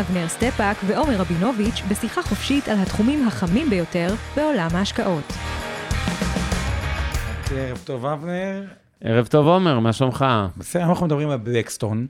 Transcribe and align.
אבנר 0.00 0.28
סטפאק 0.28 0.76
ועומר 0.86 1.16
רבינוביץ' 1.16 1.82
בשיחה 1.90 2.22
חופשית 2.22 2.68
על 2.68 2.78
התחומים 2.78 3.28
החמים 3.28 3.70
ביותר 3.70 4.14
בעולם 4.36 4.68
ההשקעות. 4.72 5.32
ערב 7.50 7.78
טוב, 7.84 8.06
אבנר. 8.06 8.64
ערב 9.00 9.26
טוב, 9.26 9.46
עומר, 9.46 9.78
מה 9.80 9.92
שלומך? 9.92 10.24
בסדר, 10.56 10.82
אנחנו 10.82 11.06
מדברים 11.06 11.30
על 11.30 11.38
בלקסטון. 11.38 12.06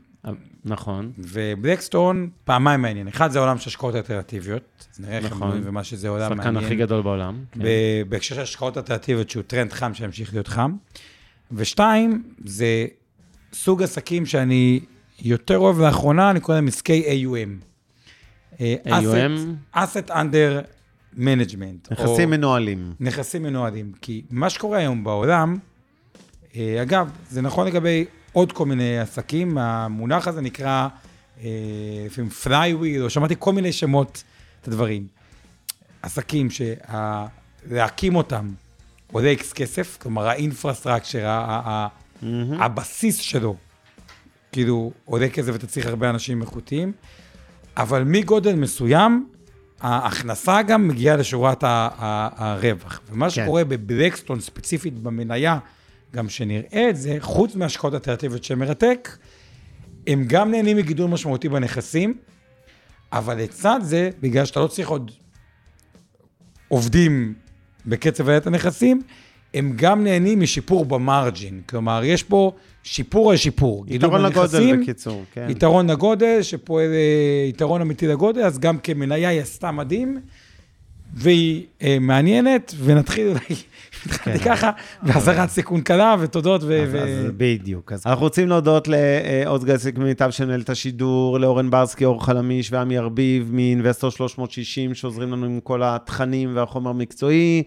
נכון. 0.64 1.12
ובלקסטון, 1.18 2.28
פעמיים 2.45 2.82
מעניין. 2.82 3.09
אחד 3.09 3.30
זה 3.30 3.38
עולם 3.38 3.59
של 3.59 3.70
השקעות 3.70 3.95
אלטרנטיביות. 3.95 4.87
אז 4.95 5.01
נראה 5.01 5.16
איך 5.16 5.24
נכון. 5.32 5.60
ומה 5.64 5.84
שזה 5.84 6.09
עולם 6.09 6.37
מעניין. 6.37 6.56
השחקן 6.56 6.66
הכי 6.66 6.76
גדול 6.76 7.02
בעולם. 7.02 7.45
כן. 7.52 7.60
בהקשר 8.09 8.34
של 8.34 8.40
השקעות 8.40 8.78
אלטרנטיביות, 8.78 9.30
שהוא 9.30 9.42
טרנד 9.46 9.73
חם 9.73 9.95
שימשיך 9.95 10.32
להיות 10.32 10.48
חם. 10.48 10.76
ושתיים, 11.52 12.23
זה 12.45 12.87
סוג 13.52 13.82
עסקים 13.82 14.26
שאני 14.26 14.80
יותר 15.23 15.59
אוהב 15.59 15.80
לאחרונה, 15.80 16.30
אני 16.30 16.40
קורא 16.40 16.56
להם 16.56 16.68
עסקי 16.68 17.24
AUM. 17.24 17.73
אה? 18.60 18.74
Asset 19.74 20.10
Under 20.10 20.64
Management. 21.16 21.90
נכסים 21.90 22.28
או 22.32 22.38
מנוהלים. 22.38 22.95
נכסים 23.01 23.42
מנוהלים. 23.42 23.92
כי 24.01 24.23
מה 24.30 24.51
שקורה 24.51 24.79
היום 24.79 25.04
בעולם, 25.04 25.59
אה, 26.56 26.82
אגב, 26.82 27.10
זה 27.30 27.42
נכון 27.42 27.66
לגבי 27.66 28.04
עוד 28.32 28.52
כל 28.52 28.66
מיני 28.66 28.98
עסקים, 28.98 29.59
המונח 29.59 30.29
הזה 30.29 30.40
נקרא 30.40 30.88
אה, 31.40 31.48
לפעמים 32.06 32.30
flywheel, 32.45 33.02
או 33.02 33.10
שמעתי 33.10 33.34
כל 33.38 33.52
מיני 33.52 33.73
שמות 33.73 34.23
את 34.60 34.68
הדברים. 34.68 35.07
עסקים 36.02 36.48
שלהקים 36.51 38.16
אותם 38.16 38.51
עולה 39.12 39.29
איקס 39.29 39.52
כסף, 39.52 39.98
כלומר 40.01 40.29
האינפרסטרקצ'ר, 40.29 41.26
הבסיס 42.59 43.16
שלו, 43.16 43.57
כאילו 44.52 44.92
עולה 45.04 45.29
כסף 45.29 45.52
ואתה 45.52 45.66
צריך 45.66 45.86
הרבה 45.86 46.10
אנשים 46.10 46.42
איכותיים, 46.42 46.92
אבל 47.76 48.04
מגודל 48.04 48.54
מסוים, 48.54 49.26
ההכנסה 49.80 50.62
גם 50.62 50.88
מגיעה 50.88 51.16
לשורת 51.16 51.64
הרווח. 51.66 53.00
ומה 53.10 53.30
שקורה 53.30 53.64
בבלקסטון 53.64 54.40
ספציפית 54.40 54.98
במניה, 54.98 55.58
גם 56.14 56.28
שנראה 56.28 56.90
את 56.90 56.96
זה, 56.96 57.16
חוץ 57.20 57.54
מהשקעות 57.54 57.95
אלטרנטיביות 57.95 58.45
שמרתק, 58.45 59.16
הם 60.06 60.24
גם 60.26 60.50
נהנים 60.50 60.76
מגידול 60.76 61.10
משמעותי 61.10 61.48
בנכסים, 61.48 62.14
אבל 63.12 63.42
לצד 63.42 63.80
זה, 63.82 64.10
בגלל 64.20 64.44
שאתה 64.44 64.60
לא 64.60 64.66
צריך 64.66 64.88
עוד 64.88 65.10
עובדים 66.69 67.34
בקצב 67.86 68.28
עליית 68.28 68.47
הנכסים, 68.47 69.02
הם 69.55 69.72
גם 69.77 70.05
נהנים 70.05 70.41
משיפור 70.41 70.84
במרג'ין. 70.84 71.60
כלומר, 71.66 72.00
יש 72.05 72.22
פה 72.22 72.53
שיפור 72.83 73.31
על 73.31 73.37
שיפור. 73.37 73.84
יתרון 73.88 74.22
לגודל 74.22 74.77
בקיצור, 74.77 75.22
כן. 75.33 75.47
יתרון 75.50 75.91
לגודל, 75.91 76.43
שפועל 76.43 76.91
אה, 76.93 77.49
יתרון 77.49 77.81
אמיתי 77.81 78.06
לגודל, 78.06 78.43
אז 78.43 78.59
גם 78.59 78.78
כמניה 78.78 79.28
היא 79.28 79.41
עשתה 79.41 79.71
מדהים, 79.71 80.21
והיא 81.15 81.65
אה, 81.82 81.97
מעניינת, 82.00 82.75
ונתחיל 82.84 83.28
אולי, 83.28 83.41
התחלתי 84.06 84.38
ככה, 84.38 84.71
באזהרת 85.03 85.50
סיכון 85.50 85.81
קלה, 85.81 86.16
ותודות, 86.21 86.62
ו... 86.64 86.66
כן. 86.66 86.82
אז, 86.84 86.93
ו- 86.93 87.26
אז 87.26 87.32
בדיוק. 87.37 87.93
אז 87.93 88.03
אנחנו 88.06 88.22
רוצים 88.22 88.48
להודות 88.48 88.88
לעוז 88.88 89.64
גסיק 89.64 89.98
ממיטב 89.98 90.31
שמנהל 90.31 90.60
את 90.60 90.70
השידור, 90.70 91.41
לאורן 91.41 91.70
ברסקי, 91.70 92.04
אור 92.04 92.25
חלמיש 92.25 92.72
ועמי 92.72 92.98
ארביב 92.98 93.50
מאינבסטור 93.53 94.10
360, 94.10 94.94
שעוזרים 94.94 95.32
לנו 95.32 95.47
עם 95.47 95.60
כל 95.60 95.82
התכנים 95.82 96.56
והחומר 96.56 96.91
המקצועי. 96.91 97.62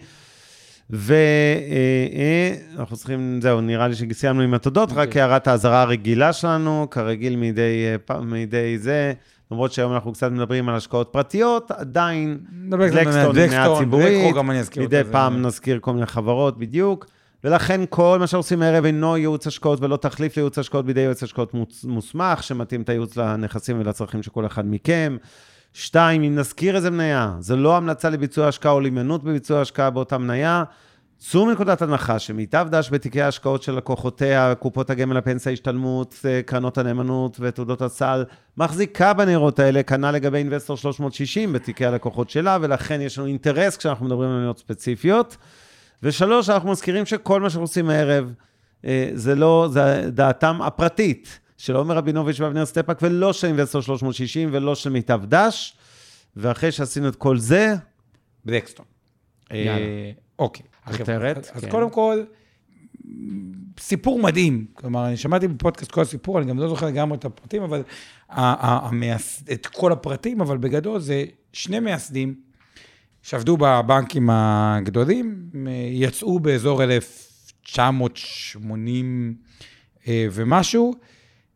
ואנחנו 0.90 2.98
צריכים, 2.98 3.40
זהו, 3.42 3.62
נראה 3.62 3.88
לי 3.88 3.96
שסיימנו 3.96 4.42
עם 4.42 4.54
התודות, 4.54 4.92
רק 4.92 5.08
אוקיי. 5.08 5.22
הערת 5.22 5.48
האזהרה 5.48 5.82
הרגילה 5.82 6.34
שלנו, 6.34 6.88
כרגיל 6.92 7.36
מדי, 7.36 7.86
אה, 8.12 8.22
מדי 8.22 8.78
זה, 8.78 9.14
למרות 9.52 9.72
שהיום 9.72 9.94
אנחנו 9.94 10.14
קצת 10.14 10.32
מדברים 10.32 10.70
על 10.70 10.76
השקעות 10.76 11.10
פרטיות, 11.12 11.72
עדיין 11.72 12.38
בלקסטון 12.52 13.14
היא 13.14 13.28
בלקסטון, 13.34 13.80
ציבורית, 13.80 14.36
מדי 14.78 15.02
פעם 15.12 15.42
נזכיר 15.42 15.80
כל 15.82 15.94
מיני 15.94 16.06
חברות 16.06 16.60
בדיוק, 16.60 17.06
ולכן 17.44 17.82
כל 17.90 18.18
מה 18.20 18.28
שעושים 18.28 18.62
הערב 18.62 18.86
אינו 18.86 19.18
ייעוץ 19.18 19.48
השקעות 19.48 19.82
ולא 19.82 19.98
תחליף 19.98 20.38
לייעוץ 20.38 20.60
השקעות 20.60 20.86
בידי 20.86 21.02
יועץ 21.02 21.24
השקעות 21.24 21.54
מוס- 21.54 21.86
מוסמך, 21.86 22.44
שמתאים 22.44 22.82
את 22.82 22.90
הייעוץ 22.90 23.18
לנכסים 23.18 23.80
ולצרכים 23.80 24.24
של 24.24 24.32
כל 24.32 24.46
אחד 24.46 24.66
מכם. 24.66 25.18
שתיים, 25.80 26.24
אם 26.24 26.36
נזכיר 26.36 26.76
איזה 26.76 26.92
מניה, 26.92 27.36
זה 27.40 27.56
לא 27.56 27.78
המלצה 27.78 28.10
לביצוע 28.10 28.48
השקעה 28.48 28.72
או 28.72 28.80
להימנעות 28.80 29.24
בביצוע 29.24 29.62
השקעה 29.62 29.90
באותה 29.90 30.18
מניה. 30.18 30.64
צאו 31.18 31.46
מנקודת 31.46 31.82
הנחה 31.82 32.20
שמיטב 32.20 32.68
דש 32.72 32.90
בתיקי 32.92 33.22
ההשקעות 33.22 33.64
של 33.64 33.76
לקוחותיה, 33.76 34.54
קופות 34.60 34.90
הגמל, 34.90 35.18
הפנסיה, 35.18 35.52
השתלמות, 35.52 36.16
אה, 36.26 36.42
קרנות 36.46 36.78
הנאמנות 36.78 37.38
ותעודות 37.40 37.82
הסל, 37.82 38.26
מחזיקה 38.58 39.14
בניירות 39.14 39.60
האלה, 39.60 39.84
כנ"ל 39.84 40.12
לגבי 40.12 40.38
אינבסטור 40.38 40.78
360 40.78 41.54
בתיקי 41.54 41.86
הלקוחות 41.86 42.30
שלה, 42.30 42.58
ולכן 42.62 43.02
יש 43.02 43.18
לנו 43.18 43.28
אינטרס 43.28 43.78
כשאנחנו 43.78 44.06
מדברים 44.06 44.30
על 44.30 44.38
מניות 44.38 44.58
ספציפיות. 44.60 45.38
ושלוש, 46.04 46.50
אנחנו 46.50 46.72
מזכירים 46.72 47.06
שכל 47.06 47.42
מה 47.42 47.50
שאנחנו 47.50 47.64
עושים 47.64 47.90
הערב, 47.90 48.34
אה, 48.86 49.10
זה 49.14 49.36
לא, 49.36 49.68
זה 49.72 50.10
דעתם 50.12 50.62
הפרטית 50.62 51.40
של 51.58 51.76
עומר 51.76 51.98
רבינוביץ' 51.98 52.40
ואבנר 52.40 52.66
סטפאק, 52.66 53.00
ולא 53.02 53.34
של 53.34 53.48
אינבסטור 53.48 53.82
360 53.82 54.50
ולא 54.52 54.76
של 54.76 54.90
מיטב 54.90 55.22
דש. 55.26 55.78
ואחרי 56.36 56.72
שעשינו 56.72 57.08
את 57.10 57.16
כל 57.16 57.38
זה, 57.38 57.76
בלקסטון. 58.46 58.86
יאללה. 59.52 59.72
אה, 59.72 60.12
אוקיי. 60.40 60.66
כותרת, 60.98 61.38
אז- 61.38 61.50
כן. 61.62 61.70
קודם 61.70 61.90
כל, 61.90 62.24
סיפור 63.80 64.20
מדהים. 64.20 64.66
כלומר, 64.74 65.08
אני 65.08 65.18
שמעתי 65.18 65.48
בפודקאסט 65.48 65.92
כל 65.92 66.02
הסיפור, 66.02 66.40
אני 66.40 66.46
גם 66.46 66.60
לא 66.60 66.70
זוכר 66.70 66.86
לגמרי 66.86 67.18
את 67.18 67.26
הפרטים, 67.26 67.64
אבל 67.64 67.84
את 69.54 69.68
כל 69.68 69.92
הפרטים, 69.92 70.42
אבל 70.42 70.58
בגדול 70.58 71.00
זה 71.00 71.24
שני 71.54 71.80
מייסדים 71.80 72.36
שעבדו 73.22 73.58
בבנקים 73.58 74.30
הגדולים, 74.32 75.50
הם 75.54 75.68
יצאו 75.92 76.40
באזור 76.40 76.84
1980 76.84 79.36
אה, 80.08 80.28
ומשהו. 80.32 80.94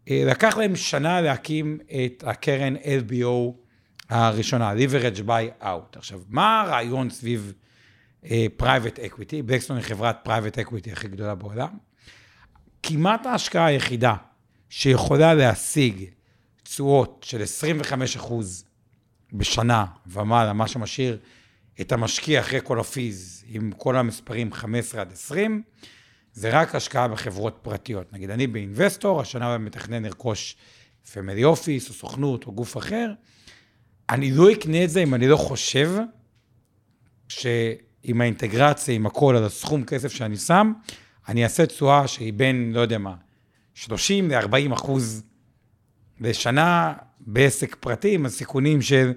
אה, 0.09 0.23
לקח 0.25 0.57
להם 0.57 0.75
שנה 0.75 1.21
להקים 1.21 1.77
את 2.05 2.23
הקרן 2.27 2.75
LBO 2.75 3.53
הראשונה, 4.09 4.73
Leverage 4.73 5.27
Buyout. 5.27 5.97
עכשיו, 5.97 6.21
מה 6.29 6.61
הרעיון 6.61 7.09
סביב 7.09 7.53
private 8.57 8.99
equity? 8.99 9.41
בלקסטון 9.41 9.77
היא 9.77 9.85
חברת 9.85 10.19
private 10.23 10.59
equity 10.59 10.91
הכי 10.91 11.07
גדולה 11.07 11.35
בעולם. 11.35 11.69
כמעט 12.83 13.25
ההשקעה 13.25 13.65
היחידה 13.65 14.15
שיכולה 14.69 15.33
להשיג 15.33 16.05
תשואות 16.63 17.25
של 17.27 17.41
25% 18.21 18.33
בשנה 19.33 19.85
ומעלה, 20.07 20.53
מה 20.53 20.67
שמשאיר 20.67 21.17
את 21.81 21.91
המשקיע 21.91 22.39
אחרי 22.39 22.59
כל 22.63 22.79
ה 22.79 22.92
fees 22.92 23.43
עם 23.47 23.71
כל 23.77 23.95
המספרים 23.95 24.53
15 24.53 25.01
עד 25.01 25.11
20, 25.11 25.63
זה 26.33 26.49
רק 26.59 26.75
השקעה 26.75 27.07
בחברות 27.07 27.59
פרטיות. 27.61 28.13
נגיד, 28.13 28.29
אני 28.29 28.47
באינבסטור, 28.47 29.21
השנה 29.21 29.57
מתכנן 29.57 30.03
לרכוש 30.03 30.55
family 31.13 31.43
office 31.43 31.89
או 31.89 31.93
סוכנות 31.93 32.47
או 32.47 32.51
גוף 32.51 32.77
אחר, 32.77 33.13
אני 34.09 34.31
לא 34.31 34.51
אקנה 34.51 34.83
את 34.83 34.89
זה 34.89 35.03
אם 35.03 35.13
אני 35.13 35.27
לא 35.27 35.37
חושב 35.37 35.91
שעם 37.27 38.21
האינטגרציה, 38.21 38.95
עם 38.95 39.05
הכל, 39.05 39.35
על 39.35 39.43
הסכום 39.43 39.85
כסף 39.85 40.11
שאני 40.11 40.37
שם, 40.37 40.73
אני 41.27 41.43
אעשה 41.43 41.65
תשואה 41.65 42.07
שהיא 42.07 42.33
בין, 42.33 42.71
לא 42.73 42.79
יודע 42.79 42.97
מה, 42.97 43.15
30 43.73 44.31
ל-40 44.31 44.73
אחוז 44.73 45.23
לשנה 46.19 46.93
בעסק 47.19 47.75
פרטי, 47.75 48.15
עם 48.15 48.25
הסיכונים 48.25 48.81
של, 48.81 49.13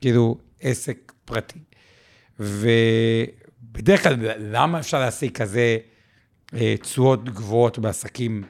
כאילו, 0.00 0.38
עסק 0.60 1.12
פרטי. 1.24 1.58
ובדרך 2.40 4.02
כלל, 4.02 4.16
למה 4.38 4.80
אפשר 4.80 4.98
להשיג 4.98 5.32
כזה 5.32 5.78
תשואות 6.80 7.24
גבוהות 7.24 7.78
בעסקים 7.78 8.42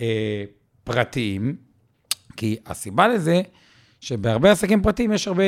אה, 0.00 0.44
פרטיים? 0.84 1.56
כי 2.36 2.56
הסיבה 2.66 3.08
לזה, 3.08 3.42
שבהרבה 4.00 4.50
עסקים 4.50 4.82
פרטיים 4.82 5.12
יש 5.12 5.28
הרבה 5.28 5.44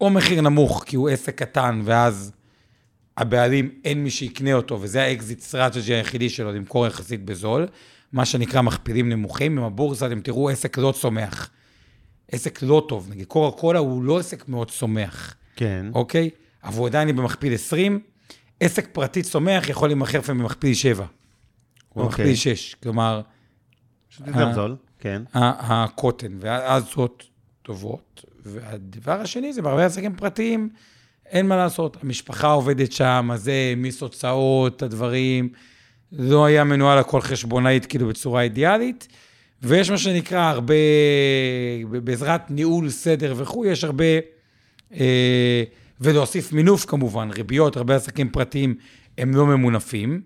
או 0.00 0.10
מחיר 0.10 0.40
נמוך, 0.40 0.84
כי 0.86 0.96
הוא 0.96 1.08
עסק 1.08 1.34
קטן, 1.42 1.80
ואז 1.84 2.32
הבעלים, 3.16 3.70
אין 3.84 4.04
מי 4.04 4.10
שיקנה 4.10 4.52
אותו, 4.52 4.78
וזה 4.80 5.02
ה 5.02 5.10
exit 5.10 5.40
strategy 5.40 5.94
היחידי 5.94 6.30
שלו, 6.30 6.52
למכור 6.52 6.86
יחסית 6.86 7.24
בזול, 7.24 7.66
מה 8.12 8.24
שנקרא 8.24 8.62
מכפילים 8.62 9.08
נמוכים. 9.08 9.58
עם 9.58 9.64
הבורסה, 9.64 10.06
אתם 10.06 10.20
תראו 10.20 10.50
עסק 10.50 10.78
לא 10.78 10.92
צומח. 11.00 11.50
עסק 12.32 12.62
לא 12.62 12.86
טוב, 12.88 13.10
נגיד 13.10 13.26
קוקה 13.26 13.60
קולה 13.60 13.78
הוא 13.78 14.04
לא 14.04 14.18
עסק 14.18 14.48
מאוד 14.48 14.70
צומח, 14.70 15.34
כן. 15.56 15.86
אוקיי? 15.94 16.30
אבל 16.64 16.78
הוא 16.78 16.86
עדיין 16.86 17.16
במכפיל 17.16 17.54
20, 17.54 18.00
עסק 18.64 18.88
פרטי 18.92 19.22
צומח 19.22 19.68
יכול 19.68 19.88
להימכר 19.88 20.18
לפעמים 20.18 20.42
במכפיל 20.42 20.74
7, 20.74 21.04
או 21.04 21.06
אוקיי. 22.02 22.04
במכפיל 22.04 22.34
6, 22.34 22.74
כלומר, 22.82 23.20
יותר 24.26 24.46
אה. 24.48 24.54
זול, 24.54 24.76
כן. 24.98 25.22
הקוטן, 25.34 26.32
והעזות 26.40 27.24
טובות. 27.62 28.24
והדבר 28.44 29.20
השני 29.20 29.52
זה 29.52 29.62
בהרבה 29.62 29.86
עסקים 29.86 30.16
פרטיים, 30.16 30.68
אין 31.26 31.46
מה 31.46 31.56
לעשות, 31.56 31.96
המשפחה 32.02 32.50
עובדת 32.50 32.92
שם, 32.92 33.30
אז 33.32 33.42
זה 33.42 33.52
העמיס 33.52 34.00
הוצאות, 34.00 34.82
הדברים, 34.82 35.48
לא 36.12 36.44
היה 36.44 36.64
מנוהל 36.64 36.98
הכל 36.98 37.20
חשבונאית 37.20 37.86
כאילו 37.86 38.08
בצורה 38.08 38.42
אידיאלית, 38.42 39.08
ויש 39.62 39.90
מה 39.90 39.98
שנקרא 39.98 40.50
הרבה, 40.50 40.74
בעזרת 42.04 42.50
ניהול 42.50 42.90
סדר 42.90 43.34
וכו', 43.36 43.66
יש 43.66 43.84
הרבה, 43.84 44.04
אה, 44.94 45.62
ולהוסיף 46.02 46.52
מינוף 46.52 46.84
כמובן, 46.84 47.30
ריביות, 47.30 47.76
הרבה 47.76 47.96
עסקים 47.96 48.30
פרטיים 48.30 48.74
הם 49.18 49.34
לא 49.34 49.46
ממונפים, 49.46 50.22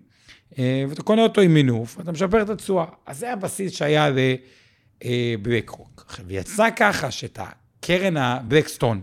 אה, 0.59 0.83
ואתה 0.89 1.03
קונה 1.03 1.23
אותו 1.23 1.41
עם 1.41 1.53
מינוף, 1.53 1.97
ואתה 1.97 2.11
משפר 2.11 2.41
את 2.41 2.49
התשואה. 2.49 2.85
אז 3.05 3.19
זה 3.19 3.33
הבסיס 3.33 3.73
שהיה 3.73 4.09
לבלקרוק. 5.03 6.03
עכשיו, 6.07 6.25
יצא 6.33 6.69
ככה 6.75 7.11
שאת 7.11 7.39
הקרן 7.41 8.17
הבלקסטון, 8.17 9.01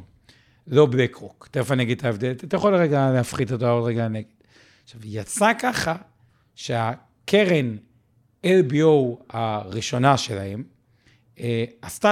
לא 0.66 0.86
בלקרוק, 0.86 1.48
תכף 1.50 1.72
אני 1.72 1.82
אגיד 1.82 1.98
את 1.98 2.04
ההבדל, 2.04 2.30
אתה 2.30 2.56
יכול 2.56 2.74
רגע 2.74 3.10
להפחית 3.10 3.52
אותו 3.52 3.70
עוד 3.70 3.84
רגע 3.84 4.08
נגד. 4.08 4.26
עכשיו, 4.84 5.00
יצא 5.04 5.52
ככה 5.58 5.96
שהקרן 6.54 7.76
LBO 8.46 9.16
הראשונה 9.30 10.16
שלהם, 10.16 10.62
אה, 11.40 11.64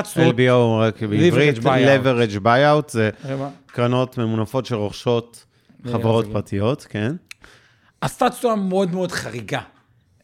תשואות... 0.02 0.34
LBO, 0.34 0.80
רק 0.80 1.02
בעברית, 1.02 1.56
Leverage 1.58 2.40
buyout. 2.44 2.88
זה 2.88 3.10
קרנות 3.66 4.18
ממונפות 4.18 4.66
שרוכשות 4.66 5.44
חברות 5.92 6.26
פרטיות, 6.32 6.86
כן. 6.90 7.14
תשואה 8.30 8.56
מאוד 8.56 8.94
מאוד 8.94 9.12
חריגה, 9.12 9.60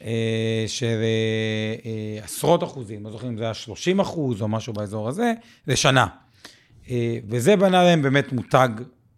אה, 0.03 0.65
של 0.67 0.87
אה, 0.87 2.25
עשרות 2.25 2.65
אחוזים, 2.65 3.05
לא 3.05 3.11
זוכר 3.11 3.29
אם 3.29 3.37
זה 3.37 3.45
היה 3.45 3.55
30 3.55 4.01
אחוז 4.01 4.43
או 4.43 4.49
משהו 4.49 4.73
באזור 4.73 5.09
הזה, 5.09 5.33
לשנה. 5.67 6.07
וזה 7.29 7.57
בנה 7.57 7.83
להם 7.83 8.03
באמת 8.03 8.33
מותג 8.33 8.69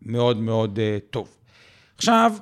מאוד 0.03 0.41
מאוד 0.41 0.79
טוב. 1.11 1.29
עכשיו, 1.97 2.33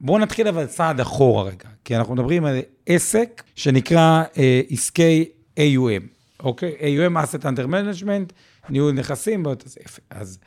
בואו 0.00 0.18
נתחיל 0.18 0.48
אבל 0.48 0.66
צעד 0.66 1.00
אחורה 1.00 1.42
רגע, 1.42 1.68
כי 1.84 1.96
אנחנו 1.96 2.14
מדברים 2.14 2.44
על 2.44 2.58
עסק 2.86 3.42
שנקרא 3.54 4.22
עסקי 4.70 5.24
AUM, 5.58 6.15
אוקיי? 6.46 6.76
AUM, 6.78 7.16
Asset 7.16 7.42
Under 7.42 7.66
Management, 7.66 8.32
ניהול 8.68 8.92
נכסים, 8.92 9.44
יפה. 9.84 10.02
אז 10.10 10.38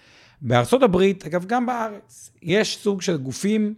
בארצות 0.41 0.83
הברית, 0.83 1.25
אגב, 1.25 1.45
גם 1.45 1.65
בארץ, 1.65 2.31
יש 2.41 2.77
סוג 2.77 3.01
של 3.01 3.17
גופים 3.17 3.73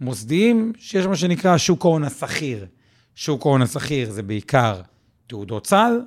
מוסדיים 0.00 0.72
שיש 0.78 1.06
מה 1.06 1.16
שנקרא 1.16 1.58
שוק 1.58 1.84
ההון 1.84 2.04
הסחיר. 2.04 2.66
שוק 3.14 3.46
ההון 3.46 3.62
הסחיר 3.62 4.10
זה 4.10 4.22
בעיקר 4.22 4.80
תעודות 5.26 5.66
סל, 5.66 6.00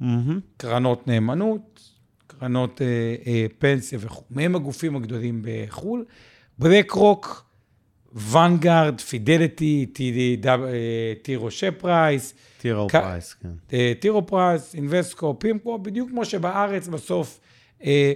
מהמם. 0.00 0.40
קרנות 0.56 1.08
נאמנות, 1.08 1.90
קרנות 2.26 2.82
אה, 2.82 2.86
אה, 3.26 3.46
פנסיה 3.58 3.98
וכו'. 4.02 4.22
מהם 4.30 4.56
הגופים 4.56 4.96
הגדולים 4.96 5.42
בחו"ל. 5.44 6.04
בלק 6.58 6.90
רוק, 6.90 7.44
ונגארד, 8.30 9.00
פידליטי, 9.00 9.86
T. 11.22 11.31
Rowe 11.31 11.50
Price, 11.50 12.34
T. 12.58 12.68
Rowe 12.68 12.88
Price, 12.88 13.34
כן. 13.34 13.48
T. 14.00 14.09
Rowe 14.09 14.26
Price, 14.26 14.74
אינבסקו, 14.74 15.38
פימקו, 15.38 15.78
בדיוק 15.78 16.10
כמו 16.10 16.24
שבארץ 16.24 16.88
בסוף, 16.88 17.40
אה, 17.84 18.12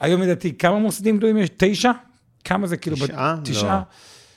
היום 0.00 0.22
לדעתי, 0.22 0.58
כמה 0.58 0.78
מוסדים 0.78 1.16
גדולים 1.16 1.36
יש? 1.38 1.48
תשע? 1.56 1.90
כמה 2.44 2.66
זה 2.66 2.76
כאילו? 2.76 2.96
תשעה? 2.96 3.36
תשעה? 3.44 3.76
לא. 3.76 3.82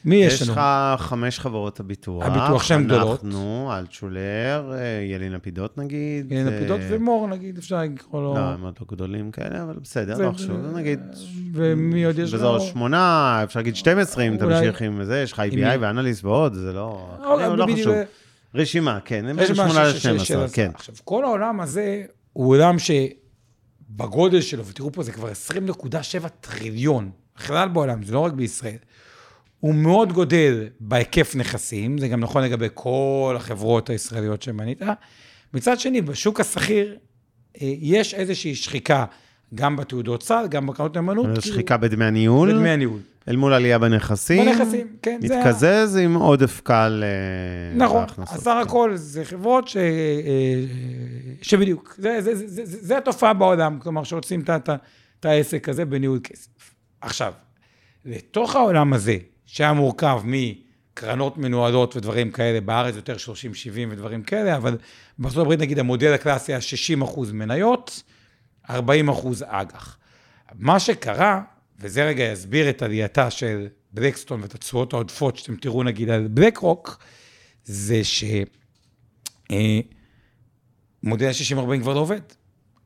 מי 0.06 0.16
יש 0.16 0.34
יש 0.34 0.42
לנו? 0.42 0.52
לך 0.52 0.62
חמש 0.98 1.40
חברות 1.40 1.80
הביטוח. 1.80 2.26
הביטוח 2.26 2.64
שהן 2.64 2.84
גדולות. 2.86 3.24
אנחנו, 3.24 3.72
אלטשולר, 3.78 4.72
אה, 4.74 4.80
ילין 5.12 5.32
לפידות 5.32 5.78
נגיד. 5.78 6.34
הנה 6.34 6.50
לפידות 6.50 6.80
אה, 6.80 6.88
ומור 6.90 7.28
נגיד, 7.28 7.58
אפשר 7.58 7.82
לקרוא 7.82 8.22
לו. 8.22 8.34
לא, 8.34 8.40
הם 8.40 8.62
עוד 8.64 8.74
לא 8.82 8.86
גדולים 8.92 9.32
כאלה, 9.32 9.64
אבל 9.64 9.76
בסדר, 9.84 10.18
לא 10.18 10.32
חשוב, 10.32 10.78
נגיד... 10.78 11.00
ומי 11.54 12.06
עוד 12.06 12.20
יש 12.20 12.32
באזור 12.32 12.54
לו? 12.58 12.62
שמונה, 12.62 13.40
אפשר 13.44 13.60
להגיד 13.60 13.76
12 13.76 14.24
אם 14.24 14.38
תמשיך 14.38 14.82
עם 14.82 15.04
זה, 15.04 15.22
יש 15.22 15.32
לך 15.32 15.40
IBI? 15.40 15.78
ואנליסט 15.80 16.24
ועוד, 16.24 16.54
זה 16.54 16.74
לא... 16.74 17.08
לא 17.58 17.68
חשוב. 17.74 17.96
רשימה, 18.56 19.00
כן, 19.06 19.26
הם 19.26 19.40
יש 19.40 19.52
בין 19.52 19.66
משהו 19.66 19.74
8 19.74 19.92
ש- 19.92 19.96
ש- 19.96 20.04
של 20.04 20.12
ל-12, 20.36 20.44
הזה. 20.44 20.56
כן. 20.56 20.72
עכשיו, 20.76 20.96
כל 21.04 21.24
העולם 21.24 21.62
הזה 21.62 22.04
הוא 22.34 22.50
עולם 22.56 22.76
שבגודל 22.80 24.42
שלו, 24.42 24.66
ותראו 24.66 24.92
פה, 24.92 25.04
זה 25.04 25.12
כבר 25.12 25.30
20.7 25.30 26.28
טריליון, 26.42 27.12
בכלל 27.38 27.70
בעולם, 27.70 28.04
זה 28.04 28.14
לא 28.14 28.20
רק 28.20 28.34
בישראל. 28.34 28.76
הוא 29.62 29.76
מאוד 29.76 30.14
גודל 30.14 30.68
בהיקף 30.80 31.36
נכסים, 31.36 31.98
זה 31.98 32.08
גם 32.08 32.20
נכון 32.20 32.44
לגבי 32.44 32.68
כל 32.74 33.34
החברות 33.38 33.90
הישראליות 33.90 34.42
שמנית. 34.42 34.82
מצד 35.54 35.80
שני, 35.80 36.02
בשוק 36.02 36.40
השכיר 36.40 36.98
אה, 37.62 37.74
יש 37.82 38.14
איזושהי 38.14 38.56
שחיקה, 38.56 39.06
גם 39.56 39.76
בתעודות 39.76 40.24
סל, 40.24 40.46
גם 40.50 40.68
בקרנות 40.68 40.96
נאמנות. 40.96 41.26
כאילו, 41.26 41.42
שחיקה 41.42 41.78
בדמי 41.78 42.06
הניהול, 42.06 42.54
בדמי 42.54 42.70
הניהול. 42.70 43.00
אל 43.28 43.36
מול 43.36 43.54
עלייה 43.54 43.80
בנכסים. 43.80 44.46
בנכסים, 44.46 44.88
כן. 45.02 45.20
זה 45.28 45.38
מתקזז 45.40 45.96
עם 45.96 46.16
עודף 46.16 46.62
קל 46.64 47.04
אה, 47.04 47.78
נכון. 47.78 48.04
אז 48.18 48.44
סך 48.44 48.56
הכל 48.62 48.92
זה 48.96 49.26
חברות 49.26 49.68
ש... 49.68 49.78
אה, 49.78 49.82
שבדיוק, 51.42 51.96
זה, 51.98 52.22
זה, 52.22 52.36
זה, 52.36 52.48
זה, 52.48 52.66
זה, 52.66 52.78
זה 52.88 52.98
התופעה 52.98 53.34
בעולם, 53.34 53.80
כלומר 53.80 54.04
שעושים 54.04 54.42
ה- 54.48 54.56
את 55.20 55.26
העסק 55.26 55.70
הזה 55.70 55.86
בניהול 55.86 56.20
כסף. 56.24 56.74
עכשיו, 57.02 57.34
לתוך 58.06 58.56
העולם 58.56 58.94
הזה, 58.94 59.18
שהיה 59.54 59.74
מורכב 59.74 60.22
מקרנות 60.26 61.38
מנוהלות 61.38 61.96
ודברים 61.96 62.32
כאלה, 62.32 62.62
בארץ 62.62 62.96
יותר 62.96 63.16
30-70 63.16 63.20
ודברים 63.90 64.24
כאלה, 64.24 64.58
אבל 64.58 64.78
בארצות 65.20 65.42
הברית 65.42 65.60
נגיד 65.60 65.80
המודל 65.80 66.14
הקלאסי 66.14 66.52
היה 66.52 66.62
60 66.62 67.02
אחוז 67.02 67.32
מניות, 67.32 68.04
40 68.70 69.10
אחוז 69.10 69.46
אג"ח. 69.48 69.98
מה 70.54 70.80
שקרה, 70.80 71.42
וזה 71.80 72.06
רגע 72.06 72.24
יסביר 72.24 72.70
את 72.70 72.82
עלייתה 72.82 73.32
של 73.32 73.68
בלקסטון 73.94 74.42
ואת 74.42 74.56
התשואות 74.56 74.94
העודפות 74.94 75.38
שאתם 75.38 75.56
תראו 75.56 75.84
נגיד 75.84 76.10
על 76.10 76.28
בלק 76.28 76.58
רוק, 76.58 77.04
זה 77.64 78.02
שמודל 78.04 78.48
ה-60-40 81.28 81.82
כבר 81.82 81.94
לא 81.94 82.00
עובד. 82.00 82.22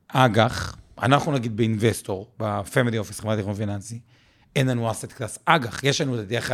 אג"ח, 0.07 0.77
אנחנו 1.01 1.31
נגיד 1.31 1.57
באינבסטור, 1.57 2.31
בפמילי 2.39 2.97
אופיס, 2.97 3.19
חברת 3.19 3.39
תכנון 3.39 3.55
פיננסי, 3.55 3.99
אין 4.55 4.67
לנו 4.67 4.91
asset 4.91 5.13
class 5.13 5.39
אג"ח, 5.45 5.83
יש 5.83 6.01
לנו 6.01 6.21
את 6.21 6.27
דרך 6.27 6.51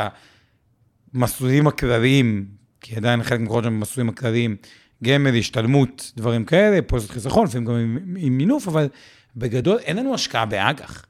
המסלולים 1.13 1.67
הכלליים, 1.67 2.45
כי 2.81 2.95
עדיין 2.95 3.23
חלק 3.23 3.39
מקורות 3.39 3.63
שם 3.63 3.69
במסלולים 3.69 4.09
הכלליים, 4.09 4.55
גמל, 5.03 5.37
השתלמות, 5.37 6.11
דברים 6.17 6.45
כאלה, 6.45 6.79
זה 6.97 7.07
חיסכון, 7.07 7.45
לפעמים 7.45 7.65
גם 7.65 7.73
עם, 7.73 8.15
עם 8.17 8.37
מינוף, 8.37 8.67
אבל 8.67 8.87
בגדול 9.35 9.77
אין 9.77 9.97
לנו 9.97 10.13
השקעה 10.13 10.45
באג"ח. 10.45 11.05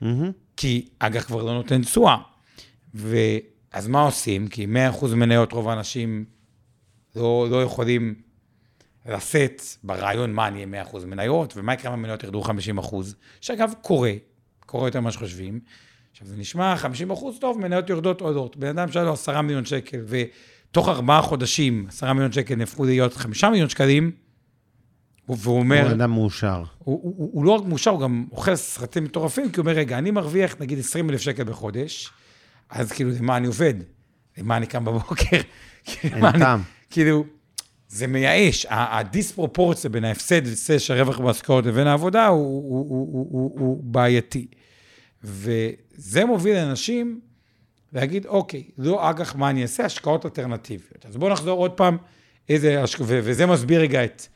מהמם. 0.00 0.30
כי 0.56 0.88
אג"ח 0.98 1.24
כבר 1.24 1.42
לא 1.42 1.54
נותן 1.54 1.82
תשואה. 1.82 2.16
ואז 2.94 3.88
מה 3.88 4.02
עושים? 4.02 4.48
כי 4.48 4.66
100% 5.00 5.14
מניות 5.14 5.52
רוב 5.52 5.68
האנשים 5.68 6.24
לא, 7.16 7.46
לא 7.50 7.62
יכולים 7.62 8.14
לשאת 9.08 9.62
ברעיון 9.82 10.32
מה 10.32 10.48
אני 10.48 10.64
אהיה 10.64 10.84
100% 10.84 11.06
מניות, 11.06 11.56
ומה 11.56 11.74
יקרה 11.74 11.94
אם 11.94 11.98
המניות 11.98 12.24
ירדו 12.24 12.42
50%, 12.44 12.48
שאגב 13.40 13.72
קורה, 13.80 14.12
קורה 14.66 14.88
יותר 14.88 15.00
ממה 15.00 15.12
שחושבים. 15.12 15.60
עכשיו 16.16 16.28
זה 16.28 16.36
נשמע 16.36 16.74
50% 17.10 17.14
טוב, 17.40 17.58
מניות 17.60 17.90
יורדות 17.90 18.20
עולות. 18.20 18.56
בן 18.56 18.66
אדם 18.78 18.92
שהיה 18.92 19.04
לו 19.04 19.12
10 19.12 19.40
מיליון 19.40 19.64
שקל, 19.64 19.98
ותוך 20.08 20.88
ארבעה 20.88 21.22
חודשים 21.22 21.86
10 21.88 22.12
מיליון 22.12 22.32
שקל 22.32 22.54
נהפכו 22.54 22.84
להיות 22.84 23.14
5 23.14 23.44
מיליון 23.44 23.68
שקלים, 23.68 24.10
והוא 25.28 25.58
אומר... 25.58 25.82
הוא 25.86 25.92
אדם 25.92 26.10
מאושר. 26.10 26.62
הוא, 26.78 27.00
הוא, 27.02 27.14
הוא, 27.16 27.30
הוא 27.32 27.44
לא 27.44 27.50
רק 27.52 27.64
מאושר, 27.64 27.90
הוא 27.90 28.00
גם 28.00 28.24
אוכל 28.32 28.56
סרטים 28.56 29.04
מטורפים, 29.04 29.50
כי 29.50 29.60
הוא 29.60 29.64
אומר, 29.64 29.72
רגע, 29.72 29.98
אני 29.98 30.10
מרוויח 30.10 30.56
נגיד 30.60 30.78
20 30.78 31.10
אלף 31.10 31.20
שקל 31.20 31.44
בחודש, 31.44 32.10
אז 32.70 32.92
כאילו, 32.92 33.10
למה 33.20 33.36
אני 33.36 33.46
עובד? 33.46 33.74
למה 34.38 34.56
אני 34.56 34.66
קם 34.66 34.84
בבוקר? 34.84 35.36
כאילו, 35.84 36.16
אין 36.16 36.24
אני- 36.24 36.38
טעם. 36.38 36.60
כאילו, 36.90 37.24
זה 37.88 38.06
מייאש. 38.06 38.66
הדיספרופורציה 38.70 39.90
בין 39.90 40.04
ההפסד 40.04 40.46
והפסד 40.46 40.78
של 40.78 40.94
הרווח 40.94 41.18
בהשקעות 41.20 41.66
לבין 41.66 41.86
העבודה 41.86 42.26
הוא, 42.26 42.38
הוא, 42.38 42.86
הוא, 42.90 43.08
הוא, 43.12 43.28
הוא, 43.30 43.60
הוא 43.60 43.84
בעייתי. 43.84 44.46
וזה 45.24 46.24
מוביל 46.24 46.56
אנשים 46.56 47.20
להגיד, 47.92 48.26
אוקיי, 48.26 48.64
לא 48.78 49.10
אג"ח, 49.10 49.34
מה 49.34 49.50
אני 49.50 49.62
אעשה? 49.62 49.84
השקעות 49.84 50.24
אלטרנטיביות. 50.24 51.06
אז 51.06 51.16
בואו 51.16 51.32
נחזור 51.32 51.58
עוד 51.58 51.70
פעם, 51.70 51.96
איזה, 52.48 52.82
השק... 52.82 53.00
ו- 53.00 53.20
וזה 53.22 53.46
מסביר 53.46 53.80
רגע 53.80 54.04
את 54.04 54.26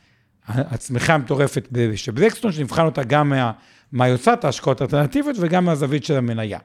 הצמיחה 0.47 1.13
המטורפת 1.13 1.67
של 1.95 2.11
בלקסטון, 2.11 2.51
שנבחן 2.51 2.85
אותה 2.85 3.03
גם 3.03 3.29
מה, 3.29 3.51
מהיוצאת 3.91 4.45
ההשקעות 4.45 4.81
האלטרנטיביות 4.81 5.35
וגם 5.39 5.65
מהזווית 5.65 6.05
של 6.05 6.17
המניה. 6.17 6.59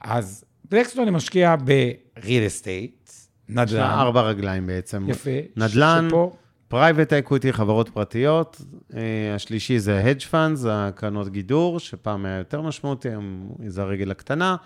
אז 0.00 0.44
בלקסטון 0.70 1.04
היא 1.04 1.12
משקיעה 1.12 1.56
ב-real 1.56 2.20
estate, 2.22 2.66
יש 2.68 3.28
לה 3.48 3.62
נדל"ן, 3.62 3.80
ארבע 3.80 4.22
רגליים 4.22 4.66
בעצם. 4.66 5.06
יפה. 5.08 5.30
נדל"ן, 5.56 6.06
שפה, 6.08 6.36
private 6.72 7.12
equity, 7.12 7.52
חברות 7.52 7.88
פרטיות. 7.88 8.62
אה, 8.96 9.34
השלישי 9.34 9.78
זה 9.78 10.02
hedge 10.04 10.22
funds, 10.32 10.68
הקרנות 10.68 11.28
גידור, 11.28 11.80
שפעם 11.80 12.26
היה 12.26 12.38
יותר 12.38 12.60
משמעותי, 12.60 13.08
היום 13.08 13.48
זה 13.66 13.82
הרגל 13.82 14.10
הקטנה. 14.10 14.56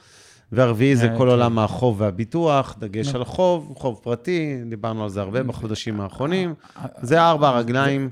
והרביעי 0.52 0.96
זה 0.96 1.10
אה, 1.10 1.18
כל 1.18 1.24
כן. 1.24 1.30
עולם 1.30 1.58
החוב 1.58 2.00
והביטוח, 2.00 2.76
דגש 2.78 3.08
נכון. 3.08 3.20
על 3.20 3.24
חוב, 3.24 3.74
חוב 3.76 4.00
פרטי, 4.02 4.56
דיברנו 4.68 5.02
על 5.02 5.08
זה 5.08 5.20
הרבה 5.20 5.42
בחודשים 5.42 6.00
האחרונים. 6.00 6.54
אה, 6.76 6.86
זה 7.02 7.22
ארבע 7.22 7.48
הרגליים 7.48 8.08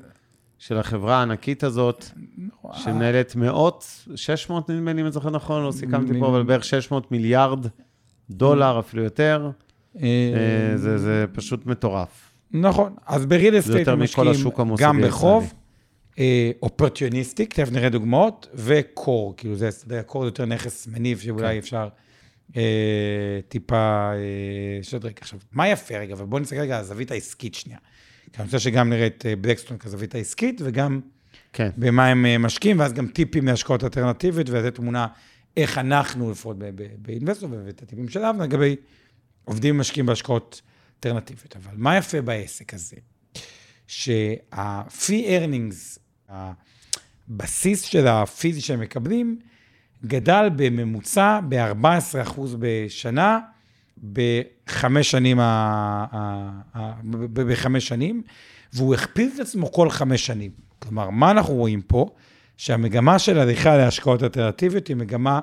של 0.58 0.78
החברה 0.78 1.16
הענקית 1.18 1.64
הזאת, 1.64 2.04
שמנהלת 2.72 3.36
מאות, 3.36 4.06
600 4.16 4.70
נדמה 4.70 4.92
לי, 4.92 5.00
אם 5.00 5.06
אני 5.06 5.12
זוכר 5.12 5.30
נכון, 5.30 5.64
לא 5.64 5.72
סיכמתי 5.72 6.20
פה, 6.20 6.26
אבל 6.26 6.42
בערך 6.42 6.64
600 6.64 7.12
מיליארד 7.12 7.66
דולר, 8.30 8.78
אפילו 8.78 9.02
יותר. 9.02 9.50
אה, 10.02 10.02
אה, 10.02 10.76
זה 10.76 11.24
פשוט 11.32 11.66
מטורף. 11.66 12.23
נכון, 12.54 12.94
אז 13.06 13.26
ב 13.26 13.33
real 13.33 13.58
estate 13.58 13.88
משקיעים 13.88 14.34
גם. 14.78 15.00
בחוב, 15.02 15.52
opportunistic, 16.62 17.54
תכף 17.54 17.72
נראה 17.72 17.88
דוגמאות, 17.88 18.48
ו 18.54 18.67
core, 18.67 19.34
כאילו 19.36 19.56
זה, 19.56 19.68
core 20.06 20.22
זה 20.22 20.28
יותר 20.28 20.44
נכס 20.44 20.86
מניב 20.86 21.18
שאולי 21.18 21.52
כן. 21.52 21.58
אפשר 21.58 21.88
אה, 22.56 23.40
טיפה 23.48 23.76
אה, 24.12 24.78
לשדרג. 24.80 25.12
עכשיו, 25.20 25.38
מה 25.52 25.68
יפה 25.68 25.98
רגע, 25.98 26.14
אבל 26.14 26.24
בואו 26.24 26.42
נסתכל 26.42 26.60
רגע 26.60 26.74
על 26.74 26.80
הזווית 26.80 27.10
העסקית 27.10 27.54
שנייה. 27.54 27.78
כי 28.32 28.38
אני 28.38 28.44
רוצה 28.44 28.58
שגם 28.58 28.90
נראה 28.90 29.06
את 29.06 29.26
אה, 29.28 29.36
בלקסטון 29.36 29.78
כזווית 29.78 30.14
העסקית, 30.14 30.60
וגם 30.64 31.00
כן. 31.52 31.70
במה 31.76 32.06
הם 32.06 32.26
אה, 32.26 32.38
משקיעים, 32.38 32.78
ואז 32.78 32.92
גם 32.92 33.06
טיפים 33.06 33.44
מהשקעות 33.44 33.84
אלטרנטיביות, 33.84 34.50
ולתת 34.50 34.74
תמונה 34.74 35.06
איך 35.56 35.78
אנחנו, 35.78 36.30
לפחות 36.30 36.56
באינבסטור, 36.98 37.48
ואת 37.66 37.82
הטיפים 37.82 38.08
של 38.08 38.24
אבנר, 38.24 38.42
לגבי 38.42 38.76
עובדים 39.44 39.76
ומשקיעים 39.76 40.06
בהשקעות 40.06 40.62
אלטרנטיביות. 40.96 41.56
אבל 41.56 41.72
מה 41.76 41.96
יפה 41.96 42.22
בעסק 42.22 42.74
הזה? 42.74 42.96
שה-fee 43.86 45.26
earnings, 45.26 45.98
הבסיס 46.28 47.82
של 47.82 48.06
הפיזי 48.06 48.60
שהם 48.60 48.80
מקבלים, 48.80 49.38
גדל 50.04 50.48
בממוצע 50.56 51.40
ב-14% 51.48 52.40
בשנה, 52.58 53.38
בחמש 54.12 55.10
שנים, 55.10 55.38
בחמש 57.32 57.88
שנים, 57.88 58.22
והוא 58.72 58.94
הכפיל 58.94 59.30
את 59.34 59.40
עצמו 59.40 59.72
כל 59.72 59.90
חמש 59.90 60.26
שנים. 60.26 60.50
כלומר, 60.78 61.10
מה 61.10 61.30
אנחנו 61.30 61.54
רואים 61.54 61.82
פה? 61.82 62.14
שהמגמה 62.56 63.18
של 63.18 63.38
הליכה 63.38 63.76
להשקעות 63.76 64.22
אלטרנטיביות 64.22 64.88
היא 64.88 64.96
מגמה 64.96 65.40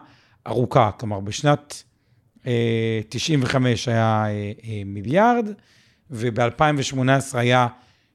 ארוכה. 0.48 0.92
כלומר, 1.00 1.20
בשנת 1.20 1.84
95 3.10 3.88
היה 3.88 4.24
אה, 4.28 4.32
אה, 4.64 4.82
מיליארד, 4.86 5.50
וב-2018 6.12 7.00
היה 7.34 7.68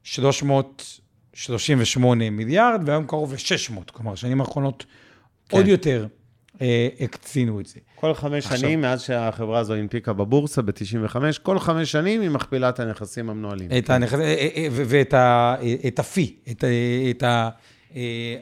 338 0.03 2.29
מיליארד, 2.29 2.81
והיום 2.85 3.07
קרוב 3.07 3.33
ל-600. 3.33 3.39
כלומר, 3.93 4.13
השנים 4.13 4.41
האחרונות 4.41 4.85
כן. 5.49 5.57
עוד 5.57 5.67
יותר 5.67 6.07
אה, 6.61 6.87
הקצינו 6.99 7.59
את 7.59 7.65
זה. 7.65 7.79
כל 7.95 8.13
חמש 8.13 8.43
עכשיו- 8.45 8.57
שנים, 8.59 8.81
מאז 8.81 9.01
שהחברה 9.01 9.59
הזו 9.59 9.73
הנפיקה 9.73 10.13
בבורסה 10.13 10.61
ב-95, 10.61 11.15
כל 11.43 11.59
חמש 11.59 11.91
שנים 11.91 12.21
היא 12.21 12.29
מכפילה 12.29 12.69
את 12.69 12.79
הנכסים 12.79 13.29
המנוהלים. 13.29 13.69
את 13.77 13.89
הנכס... 13.89 14.13
אה, 14.13 14.19
אה, 14.19 14.25
אה, 14.55 14.67
ו- 14.71 14.83
ואת 14.87 15.13
ה- 15.13 15.55
אה, 15.61 15.75
את 15.87 15.99
הפי, 15.99 16.35
את 16.51 16.63
ה- 16.63 16.67
את 17.09 17.23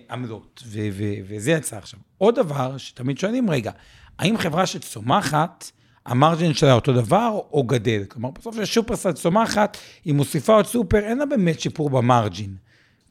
העמלות, 0.09 0.63
ו- 0.67 0.87
ו- 0.91 1.03
וזה 1.27 1.51
יצא 1.51 1.77
עכשיו. 1.77 1.99
עוד 2.17 2.35
דבר 2.35 2.77
שתמיד 2.77 3.17
שואלים, 3.17 3.49
רגע, 3.49 3.71
האם 4.19 4.37
חברה 4.37 4.65
שצומחת, 4.65 5.71
המרג'ין 6.05 6.53
שלה 6.53 6.73
אותו 6.73 6.93
דבר 6.93 7.39
או 7.51 7.63
גדל? 7.63 8.03
כלומר, 8.07 8.29
בסוף 8.31 8.59
כששופרסל 8.59 9.11
צומחת, 9.11 9.77
היא 10.05 10.13
מוסיפה 10.13 10.53
עוד 10.55 10.65
סופר, 10.65 10.99
אין 10.99 11.17
לה 11.17 11.25
באמת 11.25 11.59
שיפור 11.59 11.89
במרג'ין. 11.89 12.55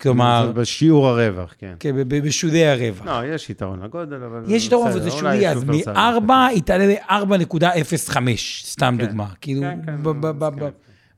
כלומר, 0.00 0.52
בשיעור 0.54 1.08
הרווח, 1.08 1.54
כן. 1.58 1.74
כן, 1.80 1.96
בשולי 2.08 2.66
הרווח. 2.66 3.06
לא, 3.06 3.34
יש 3.34 3.50
יתרון 3.50 3.82
לגודל, 3.82 4.22
אבל... 4.22 4.42
יש 4.48 4.66
יתרון, 4.66 4.90
אבל 4.90 5.00
זה 5.02 5.10
שולי, 5.10 5.48
אז 5.48 5.60
שופרסל. 5.60 5.92
מ-4 5.92 6.32
היא 6.50 6.62
תעלה 6.62 6.86
ל-4.05, 6.86 8.16
סתם 8.64 8.96
כן. 8.98 9.06
דוגמה. 9.06 9.26
כאילו, 9.40 9.60
כן, 9.62 9.78
כן, 9.86 10.02
ב- 10.02 10.08
ב- 10.10 10.26
ב- 10.26 10.44
מסכים. 10.54 10.68
ב- 10.68 10.70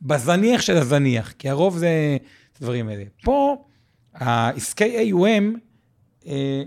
בזניח 0.03 0.61
של 0.61 0.77
הזניח, 0.77 1.33
כי 1.39 1.49
הרוב 1.49 1.77
זה 1.79 2.17
דברים 2.61 2.89
האלה. 2.89 3.05
פה, 3.23 3.57
העסקי 4.15 5.13
AUM, 5.13 5.59
אה, 6.27 6.63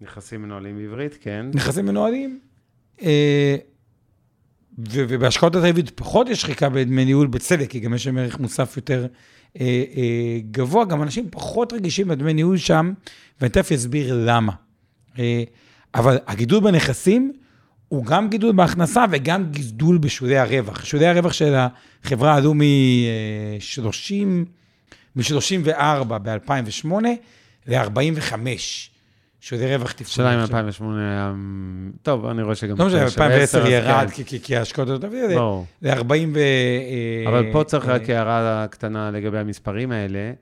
נכסים 0.00 0.42
מנוהלים 0.42 0.76
בעברית, 0.76 1.18
כן. 1.20 1.46
נכסים 1.54 1.86
מנוהלים, 1.86 2.38
אה, 3.02 3.56
ובהשקעות 4.78 5.56
הטבעית 5.56 5.90
פחות 5.90 6.28
יש 6.28 6.40
שחיקה 6.40 6.68
בדמי 6.68 7.04
ניהול, 7.04 7.26
בצדק, 7.26 7.70
כי 7.70 7.80
גם 7.80 7.94
יש 7.94 8.04
שם 8.04 8.18
ערך 8.18 8.38
מוסף 8.38 8.76
יותר 8.76 9.06
אה, 9.60 9.84
אה, 9.96 10.38
גבוה. 10.50 10.84
גם 10.84 11.02
אנשים 11.02 11.28
פחות 11.30 11.72
רגישים 11.72 12.10
לדמי 12.10 12.34
ניהול 12.34 12.56
שם, 12.56 12.92
ואני 13.40 13.50
תכף 13.50 13.72
אסביר 13.72 14.24
למה. 14.26 14.52
אה, 15.18 15.42
אבל 15.94 16.18
הגידול 16.26 16.60
בנכסים 16.60 17.32
הוא 17.88 18.04
גם 18.04 18.30
גידול 18.30 18.52
בהכנסה 18.52 19.04
וגם 19.10 19.50
גידול 19.50 19.98
בשולי 19.98 20.38
הרווח. 20.38 20.84
שולי 20.84 21.06
הרווח 21.06 21.32
של 21.32 21.54
החברה 22.04 22.36
עלו 22.36 22.54
מ-30, 22.54 24.24
מ-34 25.16 26.04
ב-2008 26.04 26.88
ל-45. 27.66 28.34
שולי 29.44 29.76
רווח 29.76 29.92
תפעולי. 29.92 30.08
השאלה 30.10 30.34
אם 30.34 30.38
עכשיו. 30.38 30.58
2008 30.58 31.10
היה... 31.10 31.32
טוב, 32.02 32.26
אני 32.26 32.42
רואה 32.42 32.54
שגם... 32.54 32.76
לא 32.78 32.86
משנה, 32.86 33.02
2010 33.02 33.62
אז 33.62 33.68
ירד, 33.68 34.08
כן. 34.10 34.38
כי- 34.38 34.56
ההשקעות 34.56 34.88
יותר 34.88 35.08
טובות, 35.08 35.30
ברור. 35.34 35.66
ל-40 35.82 36.28
ו... 36.34 36.38
אה, 36.38 37.28
אבל 37.28 37.52
פה 37.52 37.64
צריך 37.64 37.86
רק 37.86 38.10
אה, 38.10 38.18
הערה 38.18 38.66
קטנה 38.70 39.10
לגבי 39.10 39.38
המספרים 39.38 39.92
האלה. 39.92 40.32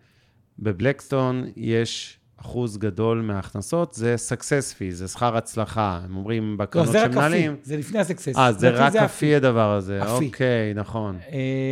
בבלקסטון 0.59 1.45
יש 1.57 2.19
אחוז 2.37 2.79
גדול 2.79 3.21
מההכנסות, 3.21 3.95
זה 3.95 4.15
success 4.29 4.75
fee, 4.75 4.91
זה 4.91 5.09
שכר 5.09 5.37
הצלחה. 5.37 6.01
הם 6.05 6.17
אומרים 6.17 6.51
לא, 6.51 6.65
בקרנות 6.65 6.93
זה 6.93 7.05
רק 7.05 7.13
שמנהלים... 7.13 7.53
הפי, 7.53 7.61
זה 7.65 7.77
לפני 7.77 7.99
הסקסס. 7.99 8.37
אה, 8.37 8.53
זה 8.53 8.71
רק 8.71 8.97
הפי 8.97 9.35
הדבר 9.35 9.73
הזה. 9.73 10.03
הפי. 10.03 10.27
אוקיי, 10.27 10.75
נכון. 10.75 11.19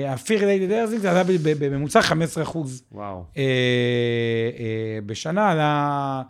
הפי 0.09 0.37
רילייטד 0.37 0.73
ארזינג 0.73 1.01
זה 1.03 1.11
עלה 1.11 1.23
בממוצע 1.59 2.03
15 2.03 2.43
אחוז 2.43 2.83
וואו. 2.93 3.25
אה, 3.37 3.43
אה, 4.59 4.99
בשנה, 5.07 5.51
עלה... 5.51 6.23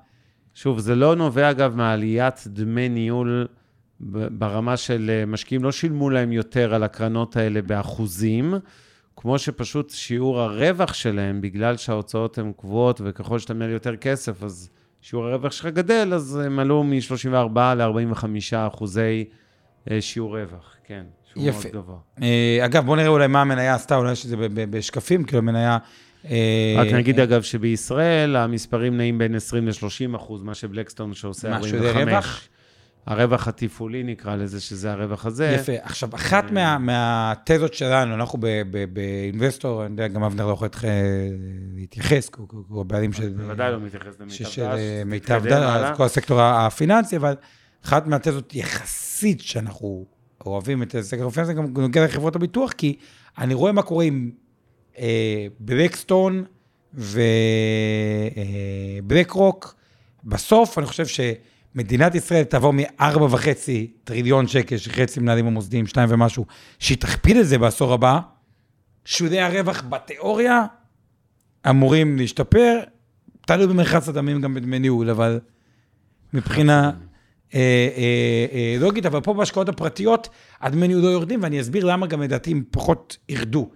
שוב, 0.54 0.78
זה 0.78 0.94
לא 0.94 1.16
נובע, 1.16 1.50
אגב, 1.50 1.76
מעליית 1.76 2.44
דמי 2.46 2.88
ניהול 2.88 3.46
ברמה 4.30 4.76
של 4.76 5.10
אה, 5.12 5.26
משקיעים, 5.26 5.64
לא 5.64 5.72
שילמו 5.72 6.10
להם 6.10 6.32
יותר 6.32 6.74
על 6.74 6.82
הקרנות 6.82 7.36
האלה 7.36 7.62
באחוזים, 7.62 8.54
כמו 9.16 9.38
שפשוט 9.38 9.90
שיעור 9.90 10.40
הרווח 10.40 10.94
שלהם, 10.94 11.40
בגלל 11.40 11.76
שההוצאות 11.76 12.38
הן 12.38 12.52
קבועות, 12.56 13.00
וככל 13.04 13.38
שאתה 13.38 13.54
מנהל 13.54 13.70
יותר 13.70 13.96
כסף, 13.96 14.42
אז 14.42 14.70
שיעור 15.00 15.26
הרווח 15.26 15.52
שלך 15.52 15.66
גדל, 15.66 16.14
אז 16.14 16.36
הם 16.36 16.58
עלו 16.58 16.84
מ-34 16.84 17.58
ל-45 17.76 18.24
אחוזי 18.56 19.24
אה, 19.90 20.00
שיעור 20.00 20.38
רווח, 20.38 20.76
כן. 20.84 21.04
שהוא 21.24 21.44
יפה. 21.46 21.68
מאוד 21.72 21.82
גבוה. 21.84 21.96
אה, 22.22 22.58
אגב, 22.64 22.86
בוא 22.86 22.96
נראה 22.96 23.08
אולי 23.08 23.26
מה 23.26 23.40
המניה 23.40 23.74
עשתה, 23.74 23.96
אולי 23.96 24.12
יש 24.12 24.24
את 24.24 24.30
זה 24.30 24.36
בשקפים, 24.48 25.24
כאילו 25.24 25.38
המניה... 25.38 25.78
אה, 26.30 26.74
רק 26.78 26.92
נגיד, 26.92 27.18
אה, 27.18 27.24
אגב, 27.24 27.42
שבישראל 27.42 28.36
המספרים 28.36 28.96
נעים 28.96 29.18
בין 29.18 29.34
20 29.34 29.68
ל-30 29.68 30.16
אחוז, 30.16 30.42
מה 30.42 30.54
שבלקסטון 30.54 31.14
שעושה 31.14 31.48
מה, 31.50 31.56
45. 31.56 31.80
שזה 31.92 32.04
רווח? 32.04 32.40
הרווח 33.06 33.48
התפעולי 33.48 34.02
נקרא 34.02 34.36
לזה, 34.36 34.60
שזה 34.60 34.92
הרווח 34.92 35.26
הזה. 35.26 35.56
יפה. 35.60 35.72
עכשיו, 35.82 36.08
אחת 36.14 36.50
מה- 36.50 36.78
מהתזות 36.78 37.74
שלנו, 37.74 38.14
אנחנו 38.14 38.38
ב- 38.40 38.46
ב- 38.70 38.84
באינבסטור, 38.94 39.82
אני 39.84 39.92
יודע, 39.92 40.08
גם 40.08 40.22
אבנר 40.24 40.46
לא 40.46 40.52
יכול 40.52 40.68
להתייחס, 41.76 42.28
כי 42.28 42.40
הוא- 42.68 42.80
הבעלים 42.80 43.12
של... 43.12 43.28
בוודאי 43.28 43.72
לא 43.72 43.80
מתייחס 43.80 44.14
ש- 44.14 44.20
למיטב 44.20 44.44
של 44.50 44.62
דש. 44.62 44.78
אה, 44.78 45.02
מיטב 45.06 45.42
דש, 45.48 45.96
כל 45.96 46.04
הסקטור 46.04 46.40
הפיננסי, 46.42 47.16
אבל 47.16 47.34
אחת 47.84 48.06
מהתזות 48.06 48.54
יחסית 48.54 49.40
שאנחנו 49.40 50.04
אוהבים 50.46 50.82
את 50.82 50.94
הסקטור 50.94 51.28
הפיננסי, 51.28 51.54
גם 51.54 51.66
נוגע 51.76 52.04
לחברות 52.04 52.36
הביטוח, 52.36 52.72
כי 52.72 52.96
אני 53.38 53.54
רואה 53.54 53.72
מה 53.72 53.82
קורה 53.82 54.04
עם 54.04 54.30
אה, 54.98 55.46
בלקסטון 55.60 56.44
ובלק 56.94 57.20
רוק. 59.30 59.74
בסוף, 60.24 60.78
אני 60.78 60.86
חושב 60.86 61.04
שמדינת 61.06 62.14
ישראל 62.14 62.44
תעבור 62.44 62.72
מ-4.5 62.72 63.38
טריליון 64.04 64.46
שקל, 64.46 64.76
שחצי 64.76 65.20
מנהלים 65.20 65.46
המוסדיים, 65.46 65.86
שניים 65.86 66.08
ומשהו, 66.12 66.46
שהיא 66.78 66.98
תכפיל 66.98 67.40
את 67.40 67.46
זה 67.46 67.58
בעשור 67.58 67.92
הבא, 67.92 68.20
שולי 69.04 69.40
הרווח 69.40 69.82
בתיאוריה 69.88 70.64
אמורים 71.70 72.16
להשתפר, 72.16 72.80
תלוי 73.46 73.66
במרחץ 73.66 74.08
הדמים 74.08 74.40
גם 74.40 74.54
בדמי 74.54 74.78
ניהול, 74.78 75.10
אבל 75.10 75.40
מבחינה 76.32 76.90
אה, 77.54 77.60
אה, 77.96 78.46
אה, 78.52 78.76
לוגית, 78.80 79.06
אבל 79.06 79.20
פה 79.20 79.34
בהשקעות 79.34 79.68
הפרטיות, 79.68 80.28
הדמי 80.60 80.88
ניהול 80.88 81.02
לא 81.02 81.08
יורדים, 81.08 81.42
ואני 81.42 81.60
אסביר 81.60 81.84
למה 81.84 82.06
גם 82.06 82.22
לדעתי 82.22 82.50
הם 82.50 82.62
פחות 82.70 83.16
ירדו. 83.28 83.70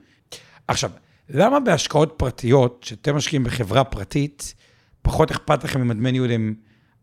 עכשיו, 0.68 0.90
למה 1.28 1.61
בהשקעות 1.61 2.14
פרטיות, 2.16 2.85
שאתם 2.85 3.16
משקיעים 3.16 3.45
בחברה 3.45 3.85
פרטית, 3.85 4.54
פחות 5.02 5.31
אכפת 5.31 5.64
לכם 5.64 5.81
אם 5.81 5.90
הדמי 5.90 6.12
ניהול 6.12 6.31
הם 6.31 6.54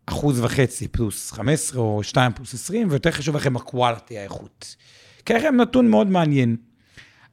אחוז 0.06 0.40
וחצי 0.40 0.88
פלוס 0.88 1.32
15 1.32 1.80
או 1.82 2.02
2 2.02 2.32
פלוס 2.32 2.54
20, 2.54 2.88
ויותר 2.90 3.10
חשוב 3.10 3.36
לכם 3.36 3.56
הקואליטי, 3.56 4.18
האיכות. 4.18 4.76
כי 5.26 5.34
לכם 5.34 5.56
נתון 5.56 5.90
מאוד 5.90 6.06
מעניין. 6.06 6.56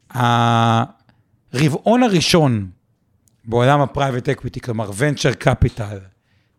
הרבעון 0.10 2.04
הראשון 2.04 2.70
בעולם 3.46 3.82
ה 3.82 3.88
private 3.88 4.30
equity, 4.30 4.60
כלומר 4.60 4.90
venture 4.90 5.44
capital, 5.44 5.96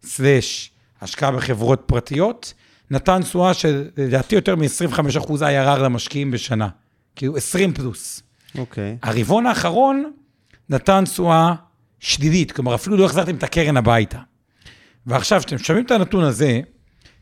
slash, 0.02 0.71
השקעה 1.01 1.31
בחברות 1.31 1.83
פרטיות, 1.87 2.55
נתן 2.91 3.23
תשואה 3.23 3.55
של 3.55 3.89
לדעתי 3.97 4.35
יותר 4.35 4.57
מ-25% 4.57 5.31
IRR 5.31 5.79
למשקיעים 5.79 6.31
בשנה. 6.31 6.69
כאילו 7.17 7.37
20 7.37 7.73
פלוס. 7.73 8.23
אוקיי. 8.59 8.97
הרבעון 9.03 9.47
האחרון 9.47 10.13
נתן 10.71 11.05
תשואה 11.05 11.55
שלילית, 12.00 12.53
כלומר 12.53 12.75
אפילו 12.75 12.97
לא 12.97 13.05
החזרתם 13.05 13.35
את 13.35 13.43
הקרן 13.43 13.77
הביתה. 13.77 14.19
ועכשיו, 15.07 15.41
כשאתם 15.41 15.59
שומעים 15.59 15.87
את 15.87 15.91
הנתון 15.91 16.25
הזה, 16.25 16.61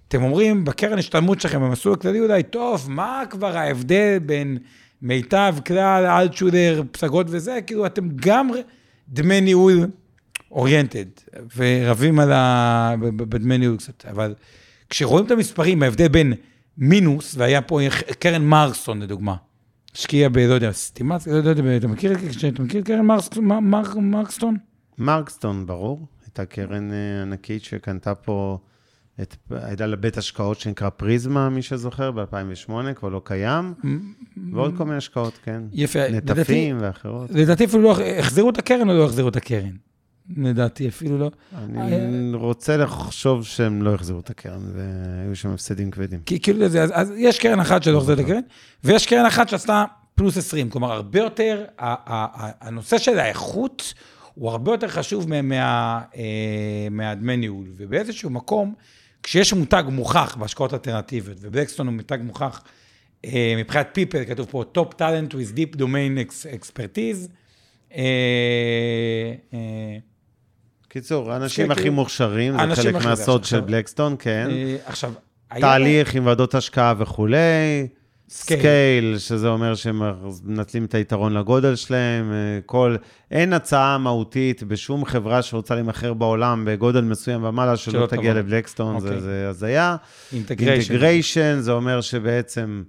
אתם 0.08 0.22
אומרים, 0.22 0.64
בקרן 0.64 0.98
השתלמות 0.98 1.40
שלכם, 1.40 1.60
במסלול 1.60 1.94
הכללי 1.94 2.20
אולי, 2.20 2.42
טוב, 2.42 2.90
מה 2.90 3.22
כבר 3.30 3.56
ההבדל 3.56 4.18
בין 4.18 4.58
מיטב, 5.02 5.56
כלל, 5.66 6.06
אלטשולר, 6.06 6.82
פסגות 6.90 7.26
וזה? 7.30 7.58
כאילו, 7.66 7.86
אתם 7.86 8.08
גם 8.16 8.50
דמי 9.08 9.40
ניהול 9.40 9.86
אוריינטד, 10.50 11.06
ורבים 11.56 12.20
על 12.20 12.32
ה... 12.32 12.94
בדמי 13.16 13.58
ניהול 13.58 13.76
קצת, 13.76 14.06
אבל 14.06 14.34
כשרואים 14.90 15.26
את 15.26 15.30
המספרים, 15.30 15.82
ההבדל 15.82 16.08
בין 16.08 16.32
מינוס, 16.78 17.34
והיה 17.38 17.62
פה 17.62 17.80
קרן 18.18 18.44
מרקסטון, 18.44 19.02
לדוגמה, 19.02 19.34
השקיע 19.98 20.28
ב... 20.28 20.38
לא 20.38 20.54
יודע, 20.54 20.72
סטימציה, 20.72 21.32
לא 21.32 21.38
יודע, 21.38 21.76
אתה 21.76 21.88
מכיר, 21.88 22.12
את 22.12 22.84
קרן 22.84 23.06
מרקס- 23.06 23.38
מר- 23.38 23.60
מר- 23.60 23.98
מרקסטון? 24.00 24.56
מרקסטון, 24.98 25.66
ברור. 25.66 26.06
הייתה 26.24 26.44
קרן 26.44 26.92
אה, 26.92 27.22
ענקית 27.22 27.64
שקנתה 27.64 28.14
פה, 28.14 28.58
את, 29.22 29.36
הייתה 29.50 29.86
לה 29.86 29.96
בית 29.96 30.18
השקעות 30.18 30.60
שנקרא 30.60 30.88
פריזמה, 30.88 31.48
מי 31.48 31.62
שזוכר, 31.62 32.10
ב-2008, 32.10 32.92
כבר 32.94 33.08
לא 33.08 33.20
קיים, 33.24 33.74
ועוד 34.52 34.74
כל 34.76 34.84
מיני 34.84 34.96
השקעות, 34.96 35.38
כן. 35.44 35.62
יפה. 35.72 36.08
נטפים 36.10 36.76
ואחרות. 36.80 37.30
לדעתי 37.30 37.64
אפילו 37.64 37.82
לא, 37.82 37.96
החזירו 38.18 38.50
את 38.50 38.58
הקרן 38.58 38.88
או 38.90 38.94
לא 38.94 39.04
החזירו 39.04 39.28
את 39.28 39.36
הקרן? 39.36 39.70
לדעתי 40.36 40.88
אפילו 40.88 41.18
לא. 41.18 41.30
אני 41.54 41.96
רוצה 42.34 42.76
לחשוב 42.76 43.44
שהם 43.44 43.82
לא 43.82 43.94
החזירו 43.94 44.20
את 44.20 44.30
הקרן, 44.30 44.60
והיו 44.74 45.36
שם 45.36 45.50
הפסדים 45.50 45.90
כבדים. 45.90 46.20
כי 46.26 46.40
כאילו 46.40 46.68
זה, 46.68 46.82
אז, 46.82 46.90
אז 46.94 47.12
יש 47.16 47.38
קרן 47.38 47.60
אחת 47.60 47.82
שלא 47.82 47.98
החזירה 47.98 48.20
את 48.20 48.24
הקרן, 48.24 48.40
ויש 48.84 49.06
קרן 49.06 49.26
אחת 49.26 49.48
שעשתה 49.48 49.84
פלוס 50.14 50.36
20. 50.36 50.70
כלומר, 50.70 50.92
הרבה 50.92 51.18
יותר, 51.18 51.64
הנושא 51.78 52.98
של 52.98 53.18
האיכות 53.18 53.94
הוא 54.34 54.50
הרבה 54.50 54.72
יותר 54.72 54.88
חשוב 54.88 55.28
מה- 55.42 56.00
אה, 56.16 56.22
מהדמי 56.90 57.36
ניהול. 57.36 57.66
ובאיזשהו 57.76 58.30
מקום, 58.30 58.74
כשיש 59.22 59.52
מותג 59.52 59.82
מוכח 59.92 60.36
בהשקעות 60.40 60.72
אלטרנטיביות, 60.74 61.38
ובלקסטון 61.40 61.86
הוא 61.86 61.94
מותג 61.94 62.18
מוכח, 62.22 62.62
אה, 63.24 63.54
מבחינת 63.58 63.98
people, 63.98 64.24
כתוב 64.28 64.46
פה 64.50 64.64
Top 64.78 64.92
Talent 64.94 65.32
with 65.32 65.56
Deep 65.56 65.76
Domain 65.80 66.18
Expertise. 66.60 67.28
קיצור, 70.88 71.32
האנשים 71.32 71.64
כן, 71.66 71.70
הכי 71.70 71.80
כאילו, 71.80 71.94
מוכשרים, 71.94 72.52
זה 72.52 72.58
האנשים 72.58 72.84
חלק 72.84 72.94
הכי- 72.94 73.06
מהסוד 73.06 73.44
של 73.44 73.60
בלקסטון, 73.60 74.16
כן. 74.18 74.48
אה, 74.50 74.76
עכשיו, 74.86 75.12
תהליך 75.60 76.14
עם 76.14 76.26
ועדות 76.26 76.54
השקעה 76.54 76.94
וכולי. 76.98 77.36
Scale. 78.30 78.58
Scale, 78.60 79.18
שזה 79.18 79.48
אומר 79.48 79.74
שהם 79.74 80.02
מנצלים 80.44 80.84
את 80.84 80.94
היתרון 80.94 81.32
לגודל 81.34 81.74
שלהם, 81.76 82.32
אה, 82.32 82.36
כל... 82.66 82.96
אין 83.30 83.52
הצעה 83.52 83.98
מהותית 83.98 84.62
בשום 84.62 85.04
חברה 85.04 85.42
שרוצה 85.42 85.74
להימכר 85.74 86.14
בעולם 86.14 86.64
בגודל 86.66 87.00
מסוים 87.00 87.44
ומעלה, 87.44 87.76
שלא 87.76 88.06
תגיע. 88.06 88.34
לבלקסטון, 88.34 89.00
זה- 89.00 89.06
אוקיי. 89.08 89.20
זה 89.20 89.46
הזיה. 89.48 89.96
Integration. 90.32 90.92
Integration, 90.92 91.56
זה 91.60 91.72
אומר 91.72 92.00
שבעצם 92.00 92.82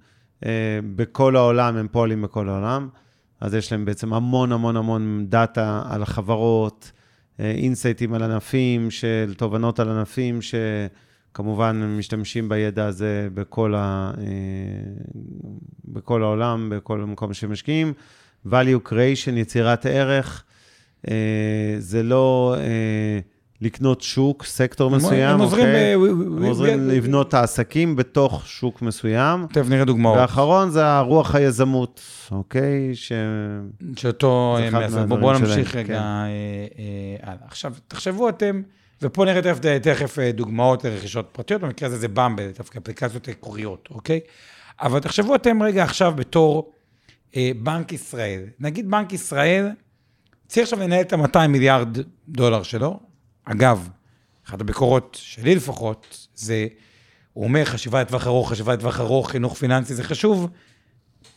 אה, 0.46 0.50
בכל 0.96 1.36
העולם, 1.36 1.78
הם 1.78 1.88
פועלים 1.92 2.22
בכל 2.22 2.50
העולם, 2.50 2.90
אז 3.42 3.54
יש 3.54 3.72
להם 3.72 3.86
בעצם 3.86 4.14
המון 4.14 4.52
המון 4.52 4.78
המון 4.78 5.26
דאטה 5.30 5.84
על 5.90 6.02
החברות, 6.04 6.92
אה, 6.94 6.99
insightים 7.40 8.14
על 8.14 8.24
ענפים, 8.24 8.92
של 8.92 9.34
תובנות 9.38 9.80
על 9.80 9.90
ענפים, 9.90 10.40
שכמובן 10.42 11.96
משתמשים 11.98 12.50
בידע 12.50 12.86
הזה 12.86 13.28
בכל, 13.34 13.74
ה, 13.76 14.12
אה, 14.18 14.24
בכל 15.86 16.24
העולם, 16.24 16.70
בכל 16.76 16.98
מקום 16.98 17.34
שהם 17.34 17.52
משקיעים. 17.52 17.94
value 18.48 18.90
creation, 18.90 19.32
יצירת 19.36 19.86
ערך, 19.86 20.44
אה, 21.10 21.76
זה 21.80 22.04
לא 22.04 22.56
אה, 22.58 23.20
לקנות 23.62 24.02
שוק, 24.02 24.44
סקטור 24.44 24.92
מסוים, 24.92 25.30
הם 25.30 25.40
עוזרים, 25.40 25.66
אוקיי? 25.66 25.94
הם 25.94 26.46
עוזרים 26.46 26.90
לבנות 26.90 27.28
את 27.28 27.34
העסקים 27.34 27.96
בתוך 27.96 28.48
שוק 28.48 28.82
מסוים. 28.82 29.48
תכף 29.54 29.70
נראה 29.70 29.86
דוגמאות. 29.86 30.18
והאחרון 30.18 30.70
זה 30.70 30.86
הרוח 30.86 31.36
היזמות, 31.36 32.02
אוקיי? 32.32 32.96
ש... 32.96 33.12
שאותו 33.96 34.58
אה, 34.60 34.70
מייסד. 34.70 35.10
בואו 35.10 35.40
נמשיך 35.40 35.72
כן. 35.72 35.80
רגע 35.80 36.02
אה, 36.02 36.28
אה, 36.80 37.32
הלאה. 37.32 37.46
עכשיו, 37.46 37.74
תחשבו 37.88 38.30
אתם, 38.30 38.62
ופה 39.02 39.26
נראה 39.26 39.42
תכף, 39.82 40.20
דוגמאות 40.34 40.86
לרכישות 40.86 41.30
פרטיות, 41.32 41.62
במקרה 41.62 41.88
הזה 41.88 41.98
זה 41.98 42.08
במבל, 42.08 42.52
דווקא 42.58 42.80
אפליקציות 42.80 43.28
עקריות, 43.28 43.88
אוקיי? 43.92 44.20
אבל 44.82 45.00
תחשבו 45.00 45.36
אתם 45.36 45.64
רגע 45.64 45.84
עכשיו 45.84 46.14
בתור 46.16 46.72
אה, 47.36 47.52
בנק 47.64 47.94
ישראל. 47.94 48.42
נגיד 48.60 48.92
בנק 48.92 49.14
ישראל 49.14 49.70
צריך 50.48 50.64
עכשיו 50.64 50.80
לנהל 50.80 51.02
את 51.02 51.14
ה-200 51.14 51.48
מיליארד 51.48 51.98
דולר 52.30 52.64
שלו. 52.64 53.09
אגב, 53.52 53.90
אחת 54.48 54.62
הביקורות 54.62 55.18
שלי 55.22 55.56
לפחות, 55.56 56.28
זה, 56.36 56.68
הוא 57.34 57.44
אומר 57.44 57.66
חשיבה 57.66 58.02
לטווח 58.02 58.28
ארוך, 58.28 58.52
חשיבה 58.52 58.74
לטווח 58.74 59.00
ארוך, 59.00 59.32
חינוך 59.32 59.58
פיננסי 59.58 59.96
זה 59.96 60.04
חשוב, 60.04 60.50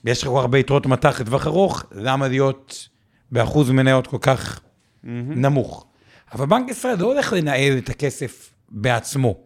יש 0.04 0.22
לך 0.22 0.28
כל 0.28 0.40
הרבה 0.40 0.58
יתרות 0.58 0.86
מטח 0.86 1.20
לטווח 1.20 1.46
ארוך, 1.46 1.84
למה 1.92 2.28
להיות 2.28 2.88
באחוז 3.30 3.70
מניות 3.70 4.06
כל 4.06 4.18
כך 4.20 4.60
נמוך? 5.04 5.86
אבל 6.32 6.46
בנק 6.46 6.70
ישראל 6.70 6.98
לא 6.98 7.12
הולך 7.12 7.32
לנהל 7.32 7.78
את 7.78 7.88
הכסף 7.88 8.54
בעצמו, 8.68 9.40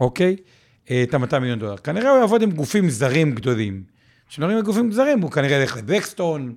אוקיי? 0.00 0.36
אה, 0.90 1.02
את 1.02 1.14
ה-200 1.14 1.38
מיליון 1.38 1.58
דולר. 1.58 1.76
כנראה 1.76 2.10
הוא 2.10 2.18
יעבוד 2.18 2.42
עם 2.42 2.50
גופים 2.50 2.88
זרים 2.88 3.34
גדולים. 3.34 3.82
כשמדברים 4.28 4.56
על 4.56 4.62
גופים 4.62 4.92
זרים, 4.92 5.20
הוא 5.20 5.30
כנראה 5.30 5.56
ילך 5.56 5.76
לבקסטון, 5.76 6.54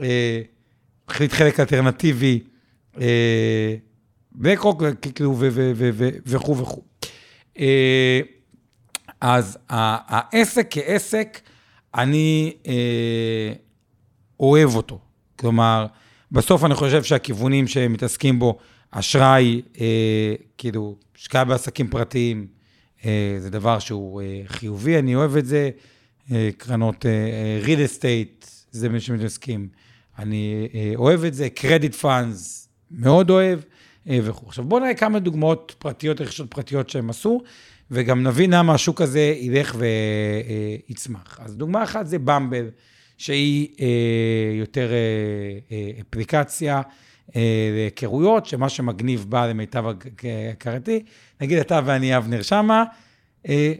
אה, 0.00 0.40
החליט 1.08 1.32
חלק 1.32 1.60
אלטרנטיבי, 1.60 2.40
אה, 3.00 3.74
בלקרוק, 4.34 4.82
כאילו, 5.14 5.36
וכו' 6.26 6.58
וכו'. 6.58 6.82
אה, 7.58 8.20
אז 9.20 9.58
העסק 9.68 10.66
כעסק, 10.70 11.40
אני 11.94 12.52
אה, 12.66 13.52
אוהב 14.40 14.76
אותו. 14.76 14.98
כלומר, 15.36 15.86
בסוף 16.32 16.64
אני 16.64 16.74
חושב 16.74 17.02
שהכיוונים 17.02 17.66
שהם 17.66 17.92
מתעסקים 17.92 18.38
בו, 18.38 18.58
אשראי, 18.90 19.62
אה, 19.80 20.34
כאילו, 20.58 20.96
השקעה 21.16 21.44
בעסקים 21.44 21.88
פרטיים, 21.88 22.46
זה 23.38 23.50
דבר 23.50 23.78
שהוא 23.78 24.22
חיובי, 24.46 24.98
אני 24.98 25.14
אוהב 25.14 25.36
את 25.36 25.46
זה. 25.46 25.70
קרנות 26.56 27.04
real 27.64 27.68
estate, 27.68 28.46
זה 28.70 28.88
מי 28.88 29.00
שמתעסקים. 29.00 29.68
אני 30.18 30.68
אוהב 30.96 31.24
את 31.24 31.34
זה, 31.34 31.48
credit 31.60 32.02
funds, 32.02 32.68
מאוד 32.90 33.30
אוהב, 33.30 33.60
וכו'. 34.06 34.46
עכשיו 34.46 34.64
בואו 34.64 34.80
נראה 34.80 34.94
כמה 34.94 35.18
דוגמאות 35.18 35.74
פרטיות, 35.78 36.20
רכישות 36.20 36.50
פרטיות 36.50 36.90
שהם 36.90 37.10
עשו, 37.10 37.40
וגם 37.90 38.22
נבין 38.22 38.54
למה 38.54 38.74
השוק 38.74 39.00
הזה 39.00 39.20
ילך 39.20 39.76
ויצמח. 39.78 41.38
אז 41.42 41.56
דוגמה 41.56 41.82
אחת 41.82 42.06
זה 42.06 42.18
במבל, 42.18 42.70
שהיא 43.18 43.68
אה, 43.80 43.86
יותר 44.58 44.92
אה, 44.92 44.96
אה, 45.72 45.90
אפליקציה 46.00 46.82
אה, 47.36 47.70
להיכרויות, 47.74 48.46
שמה 48.46 48.68
שמגניב 48.68 49.26
בה 49.28 49.46
למיטב 49.46 49.84
הכרתי, 50.52 51.02
נגיד 51.40 51.58
אתה 51.58 51.80
ואני 51.84 52.16
אבנר 52.16 52.42
שמה, 52.42 52.84
אה, 53.48 53.72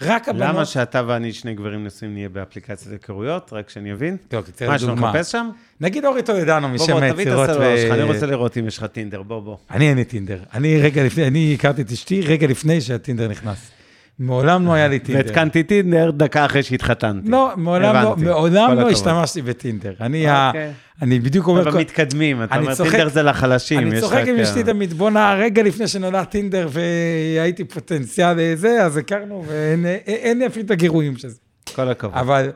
רק 0.00 0.28
הבנות... 0.28 0.48
למה 0.48 0.64
שאתה 0.64 1.02
ואני, 1.06 1.32
שני 1.32 1.54
גברים 1.54 1.84
נשואים, 1.84 2.14
נהיה 2.14 2.28
באפליקציית 2.28 2.92
היכרויות? 2.92 3.50
רק 3.52 3.70
שאני 3.70 3.92
אבין. 3.92 4.16
טוב, 4.28 4.44
תראה 4.56 4.70
מה, 4.70 4.76
יש 4.76 4.82
לנו 4.82 4.94
דוגמה. 4.94 5.10
לחפש 5.10 5.32
שם? 5.32 5.50
נגיד 5.80 6.04
אורי 6.04 6.22
טולדנו 6.22 6.68
משם 6.68 6.92
בוא, 6.92 7.00
תביא 7.00 7.10
את 7.12 7.18
היצירות. 7.18 7.48
הסלולר 7.48 7.74
ו- 7.74 7.78
שלך, 7.78 7.92
אני 7.92 8.02
רוצה 8.02 8.26
לראות 8.26 8.58
אם 8.58 8.66
יש 8.66 8.78
לך 8.78 8.84
טינדר, 8.84 9.22
בוא, 9.22 9.40
בוא. 9.40 9.56
אני 9.70 9.88
אין 9.88 9.96
לי 9.96 10.04
טינדר. 10.04 10.38
אני 10.54 10.80
רגע 10.80 11.04
לפני, 11.04 11.26
אני 11.26 11.54
הכרתי 11.58 11.82
את 11.82 11.90
אשתי 11.92 12.20
רגע 12.20 12.46
לפני 12.46 12.80
שהטינדר 12.80 13.28
נכנס. 13.28 13.70
מעולם 14.18 14.66
לא 14.66 14.72
היה 14.72 14.88
לי 14.88 14.98
טינדר. 14.98 15.22
והתקנתי 15.26 15.62
טינדר 15.62 16.10
דקה 16.10 16.44
אחרי 16.44 16.62
שהתחתנתי. 16.62 17.28
לא, 17.30 17.50
מעולם 17.56 17.94
לא. 17.94 18.16
מעולם 18.16 18.72
לא. 18.78 18.90
השתמשתי 18.90 19.42
בטינדר. 19.42 19.92
אני, 20.00 20.26
ה- 20.28 20.46
אוקיי. 20.48 20.72
אני 21.02 21.20
בדיוק 21.20 21.46
אומר, 21.46 21.68
אבל 21.68 21.80
מתקדמים, 21.80 22.42
אתה 22.42 22.56
אומר, 22.56 22.74
טינדר 22.74 23.08
זה 23.08 23.22
לחלשים. 23.22 23.78
אני 23.78 24.00
צוחק 24.00 24.24
עם 24.28 24.36
אשתי 24.36 24.62
תמיד, 24.62 24.92
בואנה, 24.92 25.34
רגע 25.34 25.62
לפני 25.62 25.88
שנולד 25.88 26.24
טינדר 26.24 26.68
והייתי 26.70 27.64
פוטנציאל 27.64 28.34
לזה, 28.36 28.84
אז 28.84 28.96
הכרנו, 28.96 29.44
ואין 29.46 29.86
אין 30.06 30.38
לי 30.38 30.46
אפילו 30.46 30.66
את 30.66 30.70
הגירויים 30.70 31.16
של 31.16 31.28
זה. 31.28 31.38
כל 31.74 31.88
הכבוד. 31.88 32.14
אבל 32.14 32.52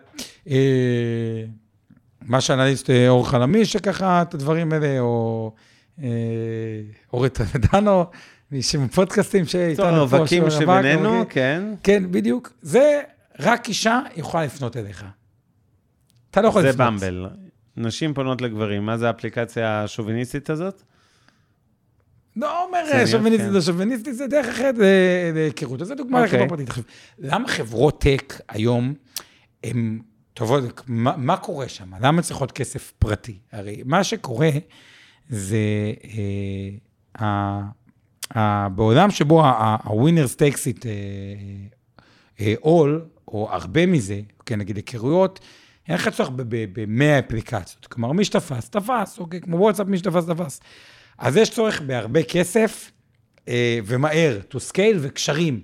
אה, 0.50 0.56
מה 2.26 2.40
שאנליסט 2.40 2.90
אה, 2.90 3.08
אור 3.08 3.28
חלמי, 3.28 3.64
שככה 3.64 4.22
את 4.22 4.34
הדברים 4.34 4.72
האלה, 4.72 5.00
או 5.00 5.52
אה, 6.02 6.08
אורי 7.12 7.28
טולדנו, 7.28 8.04
מישהו 8.04 8.12
פודקאסטים 8.94 9.44
שאיתנו 9.44 9.84
פה, 9.84 9.90
הרווקים 9.90 10.50
שהוא 10.50 10.62
רווק, 10.62 10.80
שבינינו. 10.80 11.24
כן. 11.28 11.62
כן, 11.82 12.04
בדיוק. 12.10 12.52
זה 12.62 13.00
רק 13.40 13.68
אישה 13.68 14.00
יכולה 14.16 14.44
לפנות 14.44 14.76
אליך. 14.76 15.04
אתה 16.30 16.42
לא 16.42 16.48
יכול 16.48 16.62
זה 16.62 16.68
לפנות. 16.68 16.92
במבל. 16.92 17.26
נשים 17.76 18.14
פונות 18.14 18.42
לגברים. 18.42 18.86
מה 18.86 18.98
זה 18.98 19.06
האפליקציה 19.06 19.82
השוביניסטית 19.82 20.50
הזאת? 20.50 20.82
לא 22.36 22.64
אומר 22.64 22.78
שוביניסט, 22.86 23.12
שוביניסטי, 23.12 23.46
כן. 23.46 23.52
לא 23.52 23.60
שוביניסטי, 23.60 24.14
זה 24.14 24.26
דרך 24.26 24.46
אחרת 24.46 24.74
להיכרות. 25.34 25.82
אז 25.82 25.88
זו 25.88 25.94
דוגמה 25.94 26.24
אוקיי. 26.24 26.38
לחברה 26.40 26.56
פרטית. 26.56 26.84
למה 27.18 27.48
חברות 27.48 28.00
טק 28.00 28.40
היום, 28.48 28.94
הן 29.64 29.98
טובות, 30.34 30.82
מה, 30.86 31.16
מה 31.16 31.36
קורה 31.36 31.68
שם? 31.68 31.90
למה 32.00 32.22
צריכות 32.22 32.52
כסף 32.52 32.92
פרטי? 32.98 33.38
הרי 33.52 33.82
מה 33.84 34.04
שקורה 34.04 34.50
זה, 35.28 35.58
אה, 37.20 37.60
בעולם 38.74 39.10
שבו 39.10 39.42
it 39.44 40.86
אה, 40.86 40.92
אה, 42.40 42.54
all, 42.64 43.18
או 43.28 43.48
הרבה 43.50 43.86
מזה, 43.86 44.20
כן, 44.46 44.58
נגיד 44.58 44.76
היכרויות, 44.76 45.40
אין 45.88 45.94
לך 45.94 46.08
צורך 46.08 46.30
ב-100 46.36 47.26
אפליקציות. 47.26 47.86
כלומר, 47.86 48.12
מי 48.12 48.24
שתפס, 48.24 48.68
תפס, 48.68 49.18
אוקיי? 49.18 49.40
כמו 49.40 49.56
וואטסאפ, 49.56 49.86
מי 49.86 49.98
שתפס, 49.98 50.26
תפס. 50.26 50.60
אז 51.18 51.36
יש 51.36 51.50
צורך 51.50 51.80
בהרבה 51.80 52.22
כסף, 52.22 52.90
אה, 53.48 53.78
ומהר, 53.86 54.40
to 54.50 54.56
scale 54.72 54.96
וקשרים, 55.00 55.60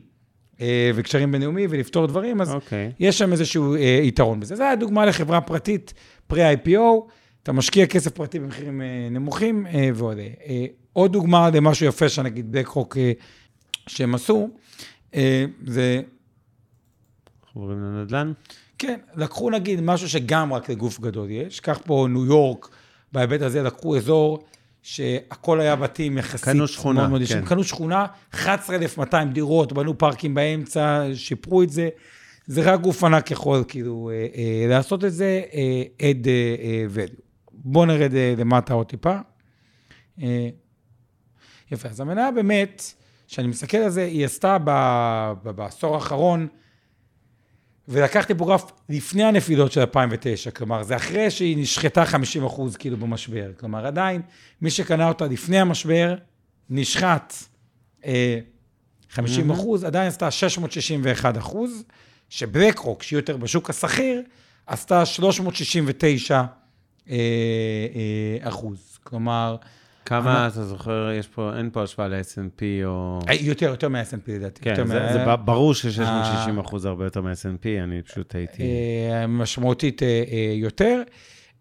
אה, 0.60 0.90
וקשרים 0.94 1.32
בינלאומי, 1.32 1.66
ולפתור 1.70 2.06
דברים, 2.06 2.40
אז 2.40 2.54
אוקיי. 2.54 2.92
יש 3.00 3.18
שם 3.18 3.32
איזשהו 3.32 3.74
אה, 3.74 4.00
יתרון 4.02 4.40
בזה. 4.40 4.56
זו 4.56 4.64
הדוגמה 4.64 5.06
לחברה 5.06 5.40
פרטית, 5.40 5.94
פרה-IPO, 6.26 7.10
אתה 7.42 7.52
משקיע 7.52 7.86
כסף 7.86 8.10
פרטי 8.10 8.38
במחירים 8.38 8.82
אה, 8.82 9.08
נמוכים 9.10 9.66
אה, 9.66 9.90
ועוד. 9.94 10.18
אה, 10.18 10.66
עוד 10.94 11.12
דוגמה 11.12 11.50
למשהו 11.50 11.86
יפה 11.86 12.08
שנגיד 12.08 12.52
בלקרוק 12.52 12.96
אה, 12.96 13.12
שהם 13.86 14.14
עשו, 14.14 14.48
אה, 15.14 15.44
זה, 15.66 16.00
חוברים 17.52 17.78
לנדל"ן? 17.80 18.32
כן, 18.78 18.98
לקחו 19.16 19.50
נגיד 19.50 19.80
משהו 19.80 20.08
שגם 20.08 20.52
רק 20.52 20.70
לגוף 20.70 21.00
גדול 21.00 21.30
יש, 21.30 21.60
קח 21.60 21.78
פה 21.84 22.06
ניו 22.10 22.26
יורק, 22.26 22.68
בהיבט 23.12 23.42
הזה 23.42 23.62
לקחו 23.62 23.96
אזור 23.96 24.44
שהכל 24.82 25.60
היה 25.60 25.76
בתים 25.76 26.18
יחסית. 26.18 26.44
קנו 26.44 26.68
שכונה, 26.68 27.00
מאוד 27.00 27.10
מאוד 27.10 27.22
כן. 27.28 27.44
קנו 27.44 27.64
שכונה, 27.64 28.06
11,200 28.34 29.32
דירות, 29.32 29.72
בנו 29.72 29.98
פארקים 29.98 30.34
באמצע, 30.34 31.06
שיפרו 31.14 31.62
את 31.62 31.70
זה. 31.70 31.88
זה 32.46 32.72
רק 32.72 32.80
גוף 32.80 33.04
ענק 33.04 33.30
יכול 33.30 33.64
כאילו 33.68 34.10
אה, 34.12 34.26
אה, 34.36 34.66
לעשות 34.68 35.04
את 35.04 35.12
זה, 35.12 35.42
אה, 35.54 35.82
add 35.98 36.26
אה, 36.26 36.54
אה, 36.58 36.86
value. 36.94 37.20
בואו 37.52 37.86
נרד 37.86 38.14
אה, 38.14 38.34
למטה 38.38 38.74
עוד 38.74 38.86
טיפה. 38.86 39.16
אה, 40.22 40.48
יפה, 41.70 41.88
אז 41.88 42.00
המניה 42.00 42.30
באמת, 42.30 42.82
כשאני 43.28 43.48
מסתכל 43.48 43.76
על 43.76 43.90
זה, 43.90 44.04
היא 44.04 44.24
עשתה 44.24 44.56
ב, 44.64 44.70
ב, 45.42 45.50
בעשור 45.50 45.94
האחרון, 45.94 46.48
ולקחתי 47.88 48.34
פה 48.34 48.46
גרף 48.46 48.72
לפני 48.88 49.24
הנפילות 49.24 49.72
של 49.72 49.80
2009, 49.80 50.50
כלומר, 50.50 50.82
זה 50.82 50.96
אחרי 50.96 51.30
שהיא 51.30 51.56
נשחטה 51.58 52.04
50 52.04 52.44
אחוז 52.44 52.76
כאילו 52.76 52.96
במשבר. 52.96 53.50
כלומר, 53.60 53.86
עדיין, 53.86 54.22
מי 54.60 54.70
שקנה 54.70 55.08
אותה 55.08 55.26
לפני 55.26 55.58
המשבר, 55.60 56.14
נשחט 56.70 57.34
אה, 58.04 58.38
50 59.10 59.50
אחוז, 59.50 59.84
עדיין 59.84 60.08
עשתה 60.08 60.30
661 60.30 61.38
אחוז, 61.38 61.84
שבלק 62.28 62.78
רוק, 62.78 63.02
שהיא 63.02 63.18
יותר 63.18 63.36
בשוק 63.36 63.70
השכיר, 63.70 64.22
עשתה 64.66 65.06
369 65.06 66.34
אה, 66.34 66.44
אה, 67.14 68.48
אחוז. 68.48 68.98
כלומר, 69.02 69.56
כמה, 70.06 70.46
אתה 70.48 70.64
זוכר, 70.64 71.10
יש 71.18 71.28
פה, 71.28 71.56
אין 71.58 71.70
פה 71.72 71.82
השוואה 71.82 72.08
ל-S&P 72.08 72.62
או... 72.84 73.18
אה, 73.28 73.34
יותר, 73.34 73.66
יותר 73.66 73.88
מה-S&P 73.88 74.30
לדעתי. 74.32 74.62
כן, 74.62 74.74
זה 74.74 74.84
מה- 74.84 75.12
זה 75.12 75.36
ברור 75.44 75.74
ש-660 75.74 76.60
אחוז 76.60 76.84
הרבה 76.84 77.04
יותר 77.04 77.20
מה-S&P, 77.22 77.66
אני 77.84 78.02
פשוט 78.02 78.34
הייתי... 78.34 78.62
אה, 78.62 79.26
משמעותית 79.26 80.02
אה, 80.02 80.08
אה, 80.08 80.52
יותר. 80.56 81.02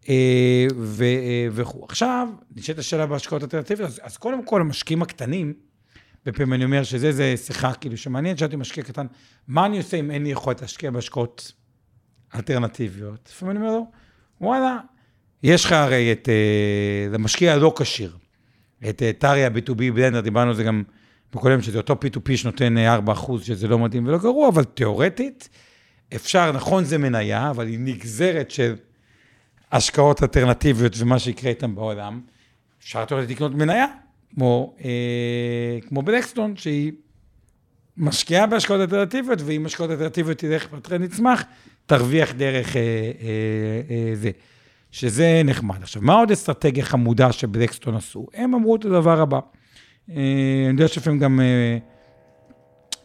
אה, 0.10 0.14
אה, 1.02 1.48
וכו'. 1.52 1.86
עכשיו, 1.90 2.28
נשאלת 2.56 2.80
השאלה 2.80 3.06
בהשקעות 3.06 3.44
אלטרנטיביות, 3.44 3.90
אז, 3.90 4.00
אז 4.04 4.18
קודם 4.18 4.46
כל, 4.46 4.62
המשקיעים 4.62 5.02
הקטנים, 5.02 5.54
בפעמים 6.26 6.54
אני 6.54 6.66
אומר 6.66 6.84
שזה, 6.84 7.12
זה 7.12 7.34
שיחה 7.38 7.74
כאילו 7.74 7.98
שמעניינת, 7.98 8.38
שאלתי 8.38 8.56
משקיע 8.56 8.84
קטן, 8.84 9.06
מה 9.48 9.66
אני 9.66 9.78
עושה 9.78 9.98
אם 9.98 10.12
אין 10.12 10.24
לי 10.24 10.30
יכולת 10.30 10.62
להשקיע 10.62 10.92
בהשקעות 10.92 11.52
אלטרנטיביות? 12.36 13.30
לפעמים 13.32 13.58
אני 13.58 13.66
אומר 13.66 13.78
לו, 13.78 13.86
וואלה, 14.42 14.78
יש 15.44 15.66
לך 15.66 15.72
הרי 15.72 16.12
את, 16.12 16.30
אה, 16.30 16.34
למשקיע 17.14 17.54
הלא 17.54 17.74
כשיר, 17.78 18.18
את 18.90 19.04
אה, 19.04 19.12
טריה 19.18 19.48
B2B 19.48 19.76
בלנדר, 19.94 20.22
דיברנו 20.22 20.50
על 20.50 20.56
זה 20.56 20.64
גם 20.64 20.84
בקודם, 21.34 21.62
שזה 21.62 21.78
אותו 21.78 21.94
P2P 21.94 22.38
שנותן 22.38 22.78
אה, 22.78 22.98
4%, 22.98 23.02
שזה 23.42 23.68
לא 23.68 23.80
מדהים 23.80 24.08
ולא 24.08 24.18
גרוע, 24.18 24.50
אבל 24.50 24.64
תיאורטית, 24.64 25.50
אפשר, 26.16 26.52
נכון 26.52 26.84
זה 26.84 26.98
מניה, 26.98 27.50
אבל 27.50 27.68
היא 27.68 27.80
נגזרת 27.80 28.52
של 28.52 28.76
השקעות 29.72 30.24
אלטרנטיביות 30.24 30.94
ומה 30.98 31.20
שיקרה 31.20 31.50
איתן 31.50 31.76
בעולם. 31.76 32.22
אפשר 32.80 33.06
תיאורטית 33.06 33.30
לקנות 33.30 33.56
מניה, 33.56 33.86
כמו, 34.36 34.76
אה, 34.84 35.78
כמו 35.88 36.02
בלקסטון, 36.02 36.56
שהיא 36.56 36.92
משקיעה 37.98 38.48
בהשקעות 38.48 38.82
אלטרנטיביות, 38.82 39.40
ואם 39.46 39.66
השקעות 39.66 39.92
אלטרנטיביות 39.92 40.38
תלך 40.38 40.72
בטרנד 40.72 41.04
יצמח, 41.04 41.44
תרוויח 41.86 42.32
דרך 42.32 42.76
אה, 42.76 42.82
אה, 42.82 43.82
אה, 43.90 44.16
זה. 44.16 44.32
שזה 44.94 45.42
נחמד. 45.46 45.82
עכשיו, 45.82 46.02
מה 46.02 46.14
עוד 46.14 46.32
אסטרטגיה 46.32 46.86
חמודה 46.86 47.32
שבלקסטון 47.32 47.96
עשו? 47.96 48.28
הם 48.34 48.54
אמרו 48.54 48.76
את 48.76 48.86
הדבר 48.86 49.22
הבא. 49.22 49.40
אה, 50.10 50.16
אני 50.66 50.72
יודע 50.72 50.88
שלפעמים 50.88 51.20
גם... 51.20 51.40
אה, 51.40 51.78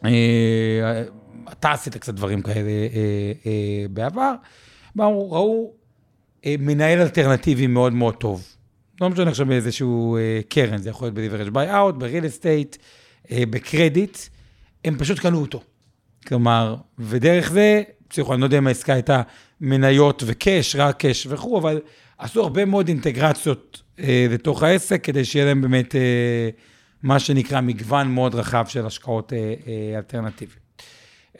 אה, 0.05 1.03
אתה 1.53 1.71
עשית 1.71 1.97
קצת 1.97 2.15
דברים 2.15 2.43
כאלה 2.43 2.71
אה, 2.71 3.33
אה, 3.47 3.87
בעבר. 3.91 4.35
באו, 4.97 5.33
ראו 5.33 5.73
אה, 6.47 6.55
מנהל 6.59 7.01
אלטרנטיבי 7.01 7.67
מאוד 7.67 7.93
מאוד 7.93 8.15
טוב. 8.15 8.47
לא 9.01 9.11
משנה 9.11 9.31
עכשיו 9.31 9.47
באיזשהו 9.47 10.17
אה, 10.17 10.41
קרן, 10.49 10.79
זה 10.79 10.91
יכול 10.91 11.09
להיות 11.09 11.15
ב-leverage 11.15 11.55
buyout, 11.55 11.93
ב-real 11.99 12.25
estate, 12.25 12.79
אה, 13.31 13.43
בקרדיט, 13.51 14.19
הם 14.85 14.99
פשוט 14.99 15.19
קנו 15.19 15.41
אותו. 15.41 15.63
כלומר, 16.27 16.77
ודרך 16.99 17.51
זה, 17.51 17.83
פסיכו, 18.09 18.33
אני 18.35 18.41
לא 18.41 18.47
יודע 18.47 18.59
אם 18.59 18.67
העסקה 18.67 18.93
הייתה 18.93 19.23
מניות 19.61 20.23
וקאש, 20.27 20.77
רק 20.77 20.97
קאש 20.97 21.27
וכו', 21.31 21.59
אבל 21.59 21.81
עשו 22.19 22.43
הרבה 22.43 22.65
מאוד 22.65 22.89
אינטגרציות 22.89 23.83
אה, 24.01 24.27
לתוך 24.31 24.63
העסק, 24.63 25.05
כדי 25.05 25.25
שיהיה 25.25 25.45
להם 25.45 25.61
באמת 25.61 25.95
אה, 25.95 26.49
מה 27.03 27.19
שנקרא 27.19 27.61
מגוון 27.61 28.09
מאוד 28.09 28.35
רחב 28.35 28.65
של 28.69 28.87
השקעות 28.87 29.33
אה, 29.33 29.55
אה, 29.67 29.99
אלטרנטיביות. 29.99 30.69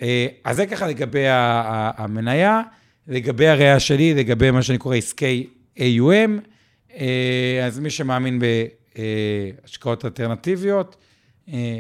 אה, 0.03 0.27
אז 0.45 0.57
זה 0.57 0.67
ככה 0.67 0.87
לגבי 0.87 1.25
המניה, 1.29 2.63
לגבי 3.09 3.49
הראייה 3.49 3.81
שלי, 3.81 4.15
לגבי 4.15 4.51
מה 4.51 4.63
שאני 4.63 4.79
קורא 4.79 4.97
עסקי 4.97 5.47
AUM, 5.79 6.41
אה, 6.95 7.63
אז 7.67 7.79
מי 7.79 7.91
שמאמין 7.91 8.41
בהשקעות 9.65 10.05
אלטרנטיביות, 10.05 10.97
אה, 11.53 11.79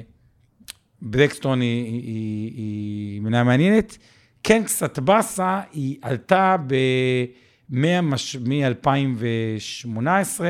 בלקסטון 1.03 1.61
היא, 1.61 1.85
היא, 1.85 2.03
היא, 2.03 2.53
היא 2.57 3.20
מניה 3.20 3.44
מעניינת. 3.44 3.98
כן, 4.42 4.62
קצת 4.64 4.98
באסה, 4.98 5.61
היא 5.72 5.96
עלתה 6.03 6.57
מ-2018, 7.70 10.40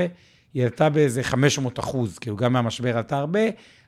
היא 0.54 0.64
עלתה 0.64 0.88
באיזה 0.88 1.22
500 1.22 1.78
אחוז, 1.78 2.18
כאילו 2.18 2.36
גם 2.36 2.52
מהמשבר 2.52 2.96
עלתה 2.96 3.18
הרבה, 3.18 3.40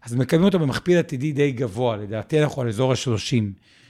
אז 0.04 0.14
מקדמים 0.14 0.44
אותו 0.44 0.58
במכפיל 0.58 0.98
עתידי 0.98 1.32
די 1.32 1.52
גבוה, 1.52 1.96
לדעתי 1.96 2.42
אנחנו 2.42 2.62
על 2.62 2.68
אזור 2.68 2.92
ה-30, 2.92 3.42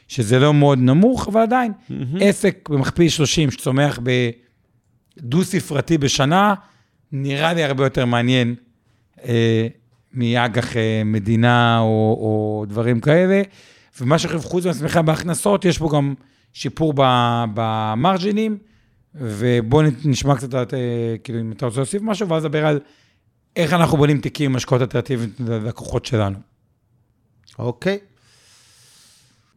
שזה 0.09 0.39
לא 0.39 0.55
מאוד 0.55 0.79
נמוך, 0.79 1.29
אבל 1.29 1.41
עדיין, 1.41 1.73
עסק 2.21 2.69
במכפיל 2.69 3.09
30 3.09 3.51
שצומח 3.51 3.99
בדו-ספרתי 5.19 5.99
בשנה, 5.99 6.55
נראה 7.13 7.53
לי 7.53 7.65
הרבה 7.65 7.85
יותר 7.85 8.05
מעניין 8.05 8.55
אה, 9.25 9.67
מאג"ח 10.15 10.77
אה, 10.77 11.03
מדינה 11.05 11.79
או, 11.79 12.17
או 12.21 12.65
דברים 12.69 13.01
כאלה. 13.01 13.43
ומה 14.01 14.19
שחושב, 14.19 14.39
חוץ 14.39 14.67
מהצמיחה 14.67 15.03
בהכנסות, 15.03 15.65
יש 15.65 15.79
פה 15.79 15.91
גם 15.93 16.15
שיפור 16.53 16.95
במרג'ינים, 17.55 18.59
ובואו 19.15 19.87
נשמע 20.05 20.37
קצת, 20.37 20.75
אה, 20.75 21.17
כאילו, 21.25 21.41
אם 21.41 21.53
אתה 21.53 21.67
רוצה 21.67 21.81
להוסיף 21.81 22.03
משהו, 22.03 22.29
ואז 22.29 22.45
נדבר 22.45 22.67
על 22.67 22.81
איך 23.57 23.73
אנחנו 23.73 23.99
בונים 23.99 24.21
תיקים 24.21 24.51
עם 24.51 24.57
השקעות 24.57 24.81
אלטרנטיביות 24.81 25.31
ללקוחות 25.41 26.07
שלנו. 26.07 26.39
אוקיי. 27.59 27.99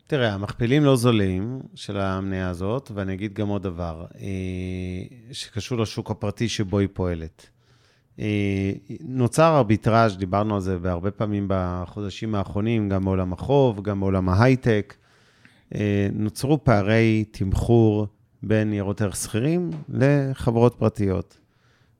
תראה, 0.07 0.33
המכפילים 0.33 0.83
לא 0.83 0.95
זולים 0.95 1.59
של 1.75 1.99
המניה 1.99 2.49
הזאת, 2.49 2.91
ואני 2.93 3.13
אגיד 3.13 3.33
גם 3.33 3.47
עוד 3.47 3.63
דבר, 3.63 4.05
אה, 4.15 4.23
שקשור 5.31 5.77
לשוק 5.77 6.11
הפרטי 6.11 6.49
שבו 6.49 6.79
היא 6.79 6.87
פועלת. 6.93 7.47
אה, 8.19 8.71
נוצר 9.01 9.57
ארביטראז', 9.57 10.17
דיברנו 10.17 10.55
על 10.55 10.61
זה 10.61 10.79
בהרבה 10.79 11.11
פעמים 11.11 11.45
בחודשים 11.49 12.35
האחרונים, 12.35 12.89
גם 12.89 13.05
בעולם 13.05 13.33
החוב, 13.33 13.81
גם 13.81 13.99
בעולם 13.99 14.29
ההייטק. 14.29 14.95
אה, 15.75 16.07
נוצרו 16.13 16.63
פערי 16.63 17.25
תמחור 17.31 18.07
בין 18.43 18.69
ניירות 18.69 19.01
ערך 19.01 19.15
שכירים 19.15 19.69
לחברות 19.89 20.75
פרטיות. 20.75 21.37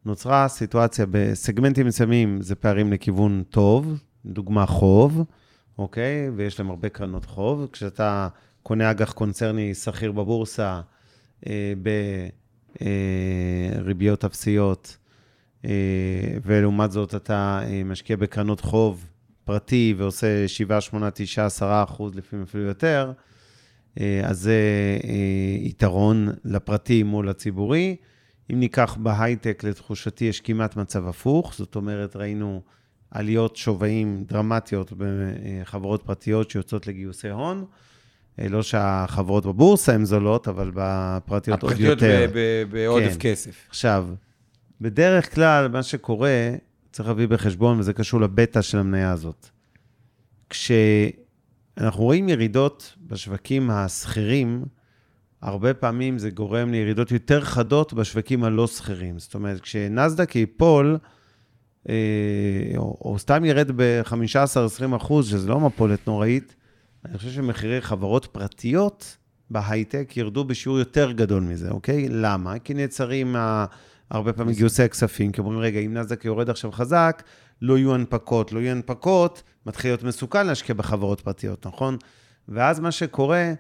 נוצרה 0.06 0.48
סיטואציה 0.48 1.06
בסגמנטים 1.12 1.88
מסוימים, 1.88 2.42
זה 2.42 2.56
פערים 2.56 2.94
לכיוון 2.94 3.44
טוב, 3.50 4.00
דוגמה 4.26 4.66
חוב, 4.66 5.24
אוקיי? 5.78 6.30
ויש 6.36 6.60
להם 6.60 6.70
הרבה 6.70 6.90
קרנות 6.90 7.26
חוב. 7.26 7.68
כשאתה 7.72 8.28
קונה 8.64 8.92
אג"ח 8.92 9.12
קונצרני 9.12 9.74
שכיר 9.74 10.12
בבורסה 10.12 10.82
אה, 11.48 11.74
בריביות 13.84 14.26
אפסיות, 14.26 14.98
אה, 14.98 15.03
ולעומת 16.46 16.92
זאת 16.92 17.16
אתה 17.16 17.60
אה, 17.64 17.82
משקיע 17.86 18.16
בקרנות 18.16 18.62
חוב 18.62 19.06
פרטי 19.46 19.94
ועושה 19.98 20.48
7, 20.48 20.82
8, 20.82 21.10
9, 21.14 21.46
10 21.46 21.84
אחוז, 21.84 22.16
לפעמים 22.16 22.44
אפילו 22.44 22.64
יותר, 22.64 23.12
אה, 24.00 24.22
אז 24.24 24.40
זה 24.40 24.58
אה, 25.04 25.58
יתרון 25.60 26.30
לפרטי 26.46 27.04
מול 27.04 27.30
הציבורי. 27.30 27.96
אם 28.52 28.60
ניקח 28.60 28.98
בהייטק, 29.00 29.64
לתחושתי 29.64 30.26
יש 30.26 30.42
כמעט 30.42 30.76
מצב 30.76 31.08
הפוך, 31.08 31.54
זאת 31.58 31.76
אומרת, 31.76 32.16
ראינו 32.16 32.62
עליות 33.12 33.56
שווים 33.56 34.24
דרמטיות 34.28 34.94
בחברות 34.98 36.04
פרטיות 36.04 36.50
שיוצאות 36.50 36.88
לגיוסי 36.88 37.30
הון. 37.30 37.66
אה, 38.40 38.48
לא 38.50 38.64
שהחברות 38.64 39.46
בבורסה 39.46 39.94
הן 39.94 40.06
זולות, 40.06 40.48
אבל 40.48 40.72
בפרטיות 40.74 41.64
עוד 41.64 41.72
הפרטיות 41.72 42.02
יותר. 42.02 42.32
ב- 42.34 42.64
בעודף 42.70 43.14
כן. 43.20 43.30
כסף. 43.30 43.66
עכשיו, 43.70 44.08
בדרך 44.82 45.36
כלל, 45.36 45.68
מה 45.68 45.84
שקורה, 45.84 46.52
צריך 46.92 47.08
להביא 47.10 47.28
בחשבון, 47.28 47.80
וזה 47.80 47.94
קשור 47.94 48.22
לבטא 48.22 48.62
של 48.62 48.78
המניה 48.78 49.12
הזאת. 49.12 49.50
כשאנחנו 50.50 52.04
רואים 52.04 52.30
ירידות 52.30 52.96
בשווקים 53.08 53.70
הסחירים, 53.72 54.66
הרבה 55.42 55.74
פעמים 55.74 56.18
זה 56.18 56.30
גורם 56.30 56.72
לירידות 56.72 57.12
יותר 57.12 57.42
חדות 57.42 57.94
בשווקים 57.94 58.44
הלא 58.44 58.68
סחירים. 58.68 59.20
זאת 59.20 59.34
אומרת, 59.34 59.62
כשנסדק 59.62 60.36
ייפול, 60.36 60.98
אה, 61.90 61.94
או, 62.78 62.98
או 63.02 63.20
סתם 63.20 63.46
ירד 63.46 63.72
ב-15-20 63.76 64.96
אחוז, 64.96 65.30
שזה 65.30 65.50
לא 65.50 65.60
מפולת 65.60 66.08
נוראית, 66.08 66.56
אני 67.06 67.18
חושב 67.18 67.32
שמחירי 67.32 67.82
חברות 67.82 68.26
פרטיות 68.26 69.18
בהייטק 69.50 70.18
ירדו 70.18 70.44
בשיעור 70.44 70.80
יותר 70.80 71.12
גדול 71.12 71.44
מזה, 71.44 71.70
אוקיי? 71.70 72.08
למה? 72.10 72.60
כי 72.60 72.74
נעצרים 72.74 73.36
ה- 73.36 73.66
הרבה 74.14 74.34
פעמים 74.34 74.56
גיוסי 74.56 74.84
הכספים, 74.84 75.32
כי 75.32 75.42
אומרים, 75.42 75.60
רגע, 75.60 75.80
אם 75.80 75.94
נסדק 75.94 76.26
יורד 76.26 76.50
עכשיו 76.50 76.72
חזק, 76.72 77.24
לא 77.62 77.78
יהיו 77.78 77.94
הנפקות, 77.94 78.52
לא 78.52 78.60
יהיו 78.60 78.72
הנפקות, 78.72 79.44
מתחיל 79.66 79.92
להיות 79.92 80.04
מסוכן 80.04 80.48
להשקיע 80.48 80.76
בחברות 80.76 81.22
פרטיות, 81.22 81.68
נכון? 81.68 81.98
ואז 82.48 82.80
מה 82.80 82.92
שקורה, 82.92 83.54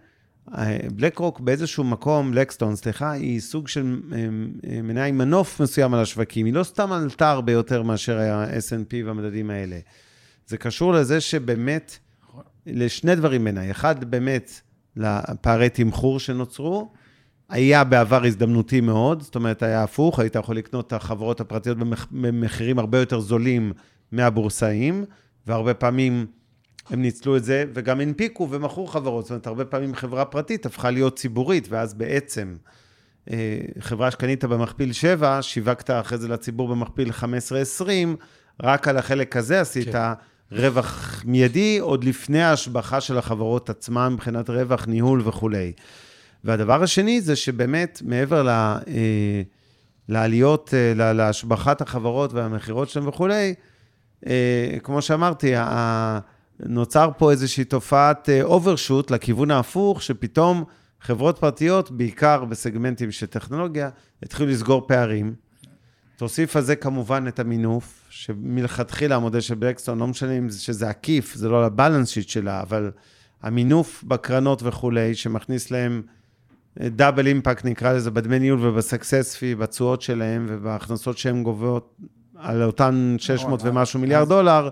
בלק 0.95 1.17
רוק 1.17 1.39
באיזשהו 1.39 1.83
מקום, 1.83 2.33
לקסטון, 2.33 2.75
סליחה, 2.75 3.11
היא 3.11 3.39
סוג 3.39 3.67
של 3.67 4.01
אה, 4.11 4.17
אה, 4.17 4.81
מניה 4.81 5.05
עם 5.05 5.17
מנוף 5.17 5.59
מסוים 5.59 5.93
על 5.93 5.99
השווקים. 5.99 6.45
היא 6.45 6.53
לא 6.53 6.63
סתם 6.63 6.91
עלתה 6.91 7.31
הרבה 7.31 7.51
יותר 7.51 7.83
מאשר 7.83 8.19
ה-S&P 8.19 8.93
והמדדים 9.05 9.49
האלה. 9.49 9.79
זה 10.47 10.57
קשור 10.57 10.93
לזה 10.93 11.21
שבאמת, 11.21 11.97
לשני 12.65 13.15
דברים 13.15 13.43
בעיניי. 13.43 13.71
אחד, 13.71 14.03
באמת, 14.03 14.61
לפערי 14.95 15.69
תמחור 15.69 16.19
שנוצרו. 16.19 16.93
היה 17.53 17.83
בעבר 17.83 18.25
הזדמנותי 18.25 18.81
מאוד, 18.81 19.21
זאת 19.21 19.35
אומרת, 19.35 19.63
היה 19.63 19.83
הפוך, 19.83 20.19
היית 20.19 20.35
יכול 20.35 20.57
לקנות 20.57 20.87
את 20.87 20.93
החברות 20.93 21.41
הפרטיות 21.41 21.77
במח- 21.77 22.07
במחירים 22.11 22.79
הרבה 22.79 22.99
יותר 22.99 23.19
זולים 23.19 23.73
מהבורסאים, 24.11 25.05
והרבה 25.47 25.73
פעמים 25.73 26.25
הם 26.89 27.01
ניצלו 27.01 27.37
את 27.37 27.43
זה, 27.43 27.65
וגם 27.73 27.99
הנפיקו 27.99 28.47
ומכרו 28.51 28.87
חברות. 28.87 29.25
זאת 29.25 29.31
אומרת, 29.31 29.47
הרבה 29.47 29.65
פעמים 29.65 29.95
חברה 29.95 30.25
פרטית 30.25 30.65
הפכה 30.65 30.91
להיות 30.91 31.15
ציבורית, 31.15 31.67
ואז 31.69 31.93
בעצם 31.93 32.55
אה, 33.31 33.59
חברה 33.79 34.11
שקנית 34.11 34.45
במכפיל 34.45 34.93
7, 34.93 35.41
שיווקת 35.41 35.89
אחרי 35.89 36.17
זה 36.17 36.27
לציבור 36.27 36.67
במכפיל 36.67 37.09
15-20, 37.09 37.83
רק 38.63 38.87
על 38.87 38.97
החלק 38.97 39.35
הזה 39.37 39.61
עשית 39.61 39.91
כן. 39.91 40.11
רווח 40.51 41.21
מיידי, 41.25 41.77
עוד 41.79 42.03
לפני 42.03 42.41
ההשבחה 42.41 43.01
של 43.01 43.17
החברות 43.17 43.69
עצמן, 43.69 44.13
מבחינת 44.13 44.49
רווח, 44.49 44.87
ניהול 44.87 45.21
וכולי. 45.25 45.71
והדבר 46.43 46.83
השני 46.83 47.21
זה 47.21 47.35
שבאמת, 47.35 48.01
מעבר 48.05 48.43
ל, 48.43 48.49
אה, 48.49 49.41
לעליות, 50.09 50.73
אה, 50.73 51.13
להשבחת 51.13 51.81
החברות 51.81 52.33
והמכירות 52.33 52.89
שלהם 52.89 53.07
וכולי, 53.07 53.53
אה, 54.27 54.77
כמו 54.83 55.01
שאמרתי, 55.01 55.53
נוצר 56.59 57.09
פה 57.17 57.31
איזושהי 57.31 57.63
תופעת 57.63 58.29
אוברשוט 58.43 59.11
לכיוון 59.11 59.51
ההפוך, 59.51 60.01
שפתאום 60.03 60.63
חברות 61.01 61.37
פרטיות, 61.37 61.91
בעיקר 61.91 62.45
בסגמנטים 62.45 63.11
של 63.11 63.25
טכנולוגיה, 63.25 63.89
התחילו 64.23 64.49
לסגור 64.49 64.87
פערים. 64.87 65.33
תוסיף 66.17 66.55
על 66.55 66.61
זה 66.61 66.75
כמובן 66.75 67.27
את 67.27 67.39
המינוף, 67.39 68.05
שמלכתחילה 68.09 69.15
המודל 69.15 69.39
של 69.39 69.55
בלקסטון, 69.55 69.99
לא 69.99 70.07
משנה 70.07 70.37
אם 70.37 70.49
זה- 70.49 70.61
שזה 70.61 70.89
עקיף, 70.89 71.35
זה 71.35 71.49
לא 71.49 71.57
על 71.59 71.63
הבלנס 71.63 72.09
שיט 72.09 72.29
שלה, 72.29 72.61
אבל 72.61 72.91
המינוף 73.41 74.03
בקרנות 74.07 74.63
וכולי, 74.63 75.15
שמכניס 75.15 75.71
להם 75.71 76.01
דאבל 76.79 77.27
אימפקט, 77.27 77.65
נקרא 77.65 77.93
לזה, 77.93 78.11
בדמי 78.11 78.39
ניהול 78.39 78.67
ובסקסס 78.67 79.35
פי, 79.35 79.55
בתשואות 79.55 80.01
שלהם 80.01 80.45
ובהכנסות 80.49 81.17
שהן 81.17 81.43
גובות 81.43 81.97
על 82.37 82.63
אותן 82.63 83.15
600 83.19 83.59
נכון, 83.59 83.69
ומשהו 83.71 83.99
מיליארד 83.99 84.29
דולר, 84.29 84.69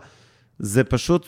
זה 0.59 0.83
פשוט 0.83 1.27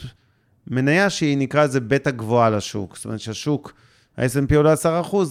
מניה 0.67 1.09
שהיא, 1.09 1.37
נקרא 1.37 1.63
לזה, 1.63 1.79
בטא 1.79 2.11
גבוהה 2.11 2.49
לשוק. 2.49 2.95
זאת 2.95 3.05
אומרת 3.05 3.19
שהשוק, 3.19 3.73
ה-S&P 4.17 4.55
עולה 4.55 4.73
10%, 4.73 4.75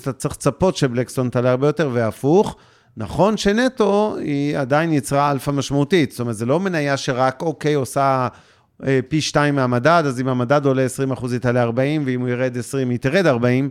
אתה 0.03 0.13
צריך 0.13 0.35
לצפות 0.35 0.77
שבלקסטון 0.77 1.29
תעלה 1.29 1.51
הרבה 1.51 1.67
יותר, 1.67 1.91
והפוך. 1.93 2.57
נכון 2.97 3.37
שנטו 3.37 4.17
היא 4.21 4.59
עדיין 4.59 4.93
יצרה 4.93 5.31
אלפא 5.31 5.51
משמעותית, 5.51 6.11
זאת 6.11 6.21
אומרת, 6.21 6.37
זה 6.37 6.47
לא 6.47 6.61
מניה 6.61 6.97
שרק, 6.97 7.43
אוקיי, 7.43 7.75
עושה 7.75 8.29
אה, 8.87 9.01
פי 9.09 9.21
שתיים 9.21 9.55
מהמדד, 9.55 10.03
אז 10.07 10.21
אם 10.21 10.29
המדד 10.29 10.67
עולה 10.67 10.83
20 10.83 11.13
אחוז, 11.13 11.33
היא 11.33 11.41
תעלה 11.41 11.63
40, 11.63 12.03
ואם 12.07 12.21
הוא 12.21 12.29
ירד 12.29 12.59
20, 12.59 12.91
היא 12.91 12.99
תרד 12.99 13.27
40, 13.27 13.71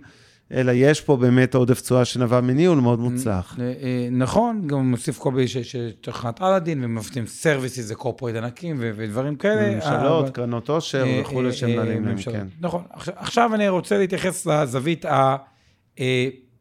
אלא 0.54 0.72
יש 0.76 1.02
פה 1.02 1.18
באמת 1.18 1.56
עודף 1.56 1.82
תשואה 1.82 2.06
שנבע 2.06 2.42
מניהול 2.42 2.80
מאוד 2.80 3.00
מוצלח. 3.00 3.58
אה, 3.60 4.08
נכון, 4.12 4.68
גם 4.68 4.92
מוסיף 4.92 5.18
קובי 5.18 5.46
שתוכנת 5.48 6.42
אלאדין, 6.42 6.84
ומפתים 6.84 7.28
סרוויסיס 7.28 7.86
זה 7.86 7.96
קורפורט 7.96 8.36
ענקים 8.36 8.76
ודברים 8.80 9.36
כאלה. 9.36 9.76
ממשלות, 9.76 10.30
קרנות 10.30 10.70
עושר 10.70 11.04
אה, 11.04 11.22
וכולי 11.22 11.48
אה, 11.48 11.54
שמנהלים 11.54 12.04
אה, 12.04 12.10
להם. 12.10 12.18
כן. 12.18 12.48
נכון. 12.62 12.84
עכשיו- 13.16 13.56
אני 13.56 13.70
רוצה 13.70 13.98
להתייחס 13.98 14.46
לזווית 14.46 15.06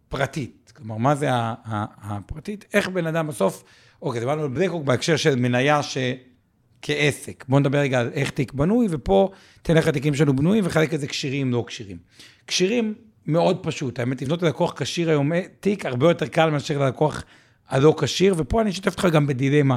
הפרטית. 0.09 0.73
כלומר, 0.77 0.97
מה 0.97 1.15
זה 1.15 1.29
הפרטית? 1.33 2.65
איך 2.75 2.89
בן 2.89 3.07
אדם 3.07 3.27
בסוף, 3.27 3.65
אוקיי, 4.03 4.21
דיברנו 4.21 4.43
על 4.43 4.49
בלקרוק 4.49 4.85
בהקשר 4.85 5.17
של 5.17 5.37
מניה 5.37 5.83
ש... 5.83 5.99
כעסק. 6.83 7.45
בואו 7.49 7.61
נדבר 7.61 7.79
רגע 7.79 8.01
על 8.01 8.11
איך 8.15 8.31
תיק 8.31 8.53
בנוי, 8.53 8.87
ופה 8.91 9.31
תראה 9.63 9.75
איך 9.75 9.87
התיקים 9.87 10.15
שלנו 10.15 10.37
בנויים 10.37 10.65
וחלק 10.67 10.95
את 10.95 11.01
זה 11.01 11.07
כשירים, 11.07 11.53
לא 11.53 11.65
כשירים. 11.67 11.97
כשירים, 12.47 12.95
מאוד 13.27 13.59
פשוט. 13.63 13.99
האמת, 13.99 14.23
לבנות 14.23 14.43
ללקוח 14.43 14.73
כשיר 14.77 15.11
היום, 15.11 15.33
אה, 15.33 15.43
תיק 15.61 15.87
הרבה 15.87 16.09
יותר 16.09 16.27
קל 16.27 16.51
מאשר 16.51 16.79
ללקוח 16.79 17.25
הלא 17.69 17.95
כשיר, 17.99 18.35
ופה 18.39 18.61
אני 18.61 18.71
אשתף 18.71 18.93
אותך 18.93 19.07
גם 19.13 19.27
בדילמה. 19.27 19.77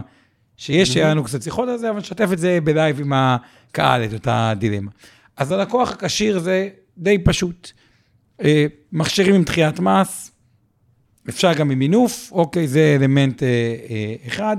שיש, 0.57 0.97
לנו 0.97 1.23
קצת 1.23 1.41
שיחות 1.41 1.69
על 1.69 1.77
זה, 1.77 1.89
אבל 1.89 1.99
נשתף 1.99 2.29
את 2.33 2.39
זה 2.39 2.59
בלייב 2.63 2.99
עם 2.99 3.13
הקהל, 3.15 4.03
את 4.03 4.13
אותה 4.13 4.53
דילמה. 4.57 4.91
אז 5.37 5.51
הלקוח 5.51 5.91
הכשיר 5.91 6.39
זה 6.39 6.69
די 6.97 7.17
פשוט. 7.23 7.71
אה, 8.43 8.65
מכשירים 8.91 9.35
עם 9.35 9.43
דחיית 9.43 9.79
מס, 9.79 10.31
אפשר 11.29 11.53
גם 11.53 11.71
עם 11.71 11.79
מינוף, 11.79 12.29
אוקיי, 12.31 12.67
זה 12.67 12.97
אלמנט 12.99 13.43
אה, 13.43 13.47
אחד. 14.27 14.57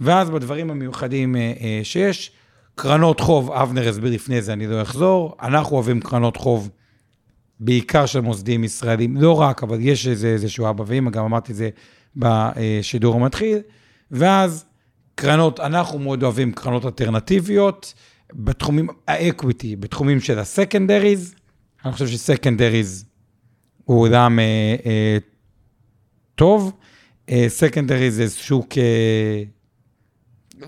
ואז 0.00 0.30
בדברים 0.30 0.70
המיוחדים 0.70 1.36
שיש, 1.82 2.30
קרנות 2.74 3.20
חוב, 3.20 3.52
אבנר 3.52 3.88
הסביר 3.88 4.12
לפני 4.12 4.42
זה, 4.42 4.52
אני 4.52 4.66
לא 4.66 4.82
אחזור. 4.82 5.36
אנחנו 5.42 5.76
אוהבים 5.76 6.00
קרנות 6.00 6.36
חוב, 6.36 6.70
בעיקר 7.60 8.06
של 8.06 8.20
מוסדים 8.20 8.64
ישראלים, 8.64 9.16
לא 9.16 9.40
רק, 9.40 9.62
אבל 9.62 9.78
יש 9.80 10.06
איזה, 10.06 10.28
איזשהו 10.28 10.70
אבא 10.70 10.84
ואמא, 10.86 11.10
גם 11.10 11.24
אמרתי 11.24 11.52
את 11.52 11.56
זה 11.56 11.70
בשידור 12.16 13.14
המתחיל. 13.14 13.58
ואז 14.10 14.64
קרנות, 15.14 15.60
אנחנו 15.60 15.98
מאוד 15.98 16.22
אוהבים 16.22 16.52
קרנות 16.52 16.84
אלטרנטיביות, 16.84 17.94
בתחומים, 18.32 18.88
ה 19.08 19.16
equity, 19.16 19.76
בתחומים 19.76 20.20
של 20.20 20.38
ה 20.38 20.45
secondaries. 20.45 21.34
אני 21.84 21.92
חושב 21.92 22.06
ש 22.06 22.21
secondaries 22.21 23.04
הוא 23.84 24.00
עולם 24.00 24.38
אה, 24.38 24.76
אה, 24.86 25.18
טוב. 26.34 26.72
secondary 27.48 28.10
זה 28.10 28.30
שוק, 28.30 28.78
אה, 28.78 29.42